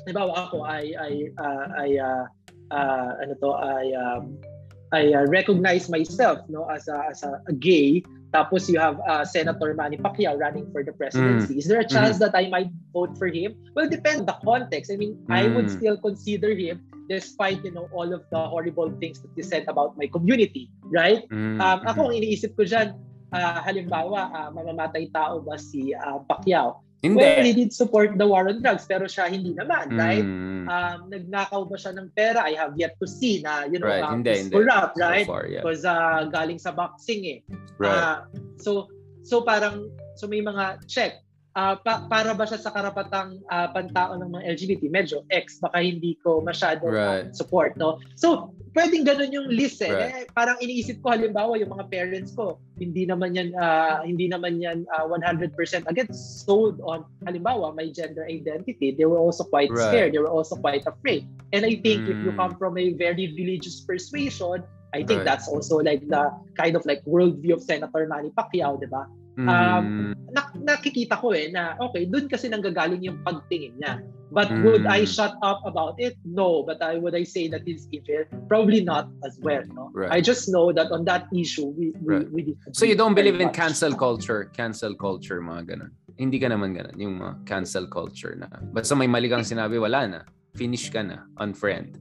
[0.04, 2.24] halimbawa ako ay, ay, uh, ay, uh,
[2.72, 4.40] uh, ano to, ay, um,
[4.88, 8.00] I uh, recognize myself no as a as a, a gay
[8.32, 11.56] tapos you have uh, Senator Manny Pacquiao running for the presidency.
[11.56, 11.58] Mm.
[11.58, 12.28] Is there a chance mm.
[12.28, 13.56] that I might vote for him?
[13.72, 14.92] Well, depends on the context.
[14.92, 15.32] I mean, mm.
[15.32, 15.76] I would mm.
[15.76, 19.96] still consider him despite you know all of the horrible things that he said about
[19.96, 21.24] my community, right?
[21.32, 21.58] Mm.
[21.58, 22.94] Um, ako ang iniisip ko diyan,
[23.32, 26.84] uh, halimbawa, uh, mamamatay tao ba si uh, Pacquiao?
[26.98, 27.22] Hindi.
[27.22, 29.98] Well, he did support the war on drugs, pero siya hindi naman, mm.
[30.02, 30.26] right?
[30.66, 32.42] Um, nagnakaw ba siya ng pera?
[32.42, 34.02] I have yet to see na, you know, right.
[34.02, 34.50] um, hindi, hindi.
[34.50, 35.22] corrupt, right?
[35.22, 35.62] So yeah.
[35.62, 37.38] Because uh, galing sa boxing eh.
[37.78, 37.94] Right.
[37.94, 38.26] Uh,
[38.58, 38.90] so,
[39.22, 41.22] so parang, so may mga check
[41.58, 44.82] uh, pa- para ba siya sa karapatang uh, pantao ng mga LGBT?
[44.86, 47.34] Medyo X, baka hindi ko masyado right.
[47.34, 47.98] support, no?
[48.14, 49.90] So, pwedeng ganun yung list eh.
[49.90, 50.14] Right.
[50.14, 50.24] eh.
[50.30, 54.86] Parang iniisip ko halimbawa yung mga parents ko, hindi naman yan uh, hindi naman yan
[54.94, 55.50] uh, 100%
[55.90, 58.94] against sold on halimbawa my gender identity.
[58.94, 59.90] They were also quite right.
[59.90, 60.14] scared.
[60.14, 61.26] They were also quite afraid.
[61.50, 62.12] And I think mm.
[62.12, 62.38] if you hmm.
[62.38, 64.62] come from a very religious persuasion,
[64.92, 65.24] I think right.
[65.24, 69.08] that's also like the kind of like worldview of Senator Manny Pacquiao, di ba?
[69.46, 70.12] Um, mm.
[70.34, 70.42] na,
[70.74, 74.02] nakikita ko eh na okay, doon kasi nanggagaling yung pagtingin niya.
[74.28, 74.60] But mm.
[74.64, 76.18] would I shut up about it?
[76.24, 76.60] No.
[76.66, 78.28] But I would I say that it's evil?
[78.44, 79.64] Probably not as well.
[79.72, 79.88] No?
[79.94, 80.12] Right.
[80.12, 82.28] I just know that on that issue, we we, right.
[82.28, 82.40] we
[82.76, 84.52] So you don't believe in cancel culture?
[84.52, 85.92] Cancel culture, mga ganun.
[86.18, 88.50] Hindi ka naman ganun, yung mga cancel culture na.
[88.74, 90.20] Basta may mali kang sinabi, wala na.
[90.58, 91.24] Finish ka na.
[91.38, 91.96] Unfriend.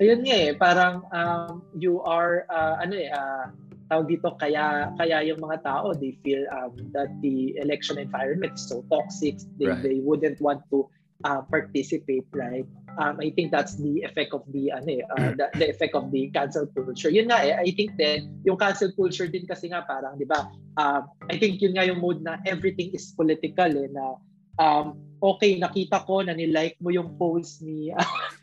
[0.00, 3.52] Ayun nga eh, parang um, you are, uh, ano eh, uh,
[3.90, 8.64] tawag dito kaya kaya yung mga tao they feel um, that the election environment is
[8.66, 9.82] so toxic they right.
[9.82, 10.86] they wouldn't want to
[11.24, 12.66] uh, participate right?
[13.00, 16.12] Um, I think that's the effect of the ano eh, uh, the, the effect of
[16.12, 17.08] the cancel culture.
[17.08, 20.52] Yun nga eh I think then yung cancel culture din kasi nga parang di ba
[20.76, 21.00] uh,
[21.32, 24.20] I think yun nga yung mode na everything is political eh na
[24.62, 24.86] um,
[25.22, 27.90] okay nakita ko na ni-like mo yung post ni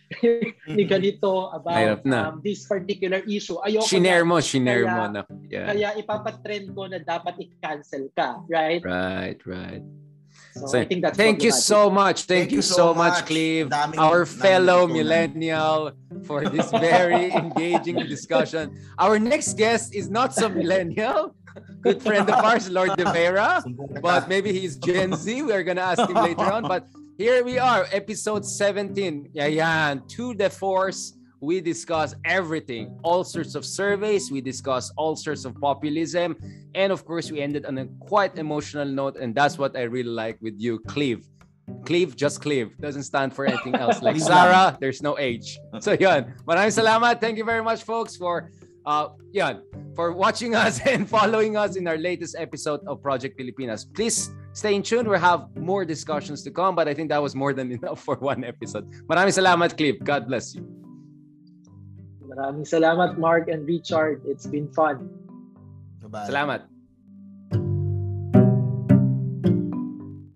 [0.76, 3.60] ni ganito about um, this particular issue.
[3.62, 5.22] Ayoko shinare mo, shinare kaya, mo na.
[5.48, 5.68] Yeah.
[5.70, 8.82] Kaya ipapatrend ko na dapat i-cancel ka, right?
[8.82, 9.84] Right, right.
[10.56, 12.26] So, so I think that's thank you so much.
[12.26, 15.94] Thank, thank you so much, much Cleve, daming, our fellow millennial,
[16.26, 18.74] for this very engaging discussion.
[18.98, 21.36] Our next guest is not some millennial,
[21.82, 23.64] good friend of ours, Lord De Vera,
[24.02, 25.42] but maybe he's Gen Z.
[25.44, 26.64] We're gonna ask him later on.
[26.64, 29.32] But here we are, episode 17.
[29.34, 29.96] Yeah, yeah.
[30.16, 34.32] To the force, we discuss everything, all sorts of surveys.
[34.32, 36.36] We discuss all sorts of populism.
[36.76, 39.18] And of course, we ended on a quite emotional note.
[39.18, 41.26] And that's what I really like with you, Cleve.
[41.86, 42.76] Cleve, just Cleve.
[42.80, 44.02] Doesn't stand for anything else.
[44.02, 45.60] Like Sarah, there's no age.
[45.80, 46.34] So yun.
[46.46, 47.22] Maraming salamat.
[47.22, 48.52] Thank you very much, folks, for
[48.90, 49.62] uh, yun,
[49.94, 53.86] for watching us and following us in our latest episode of Project Pilipinas.
[53.86, 55.08] Please stay in tune.
[55.08, 58.18] We'll have more discussions to come, but I think that was more than enough for
[58.18, 58.90] one episode.
[59.06, 60.02] Maraming salamat, Clip.
[60.02, 60.66] God bless you.
[62.26, 64.26] Maraming salamat, Mark and Richard.
[64.26, 65.10] It's been fun.
[66.02, 66.30] Bye-bye.
[66.34, 66.79] Salamat.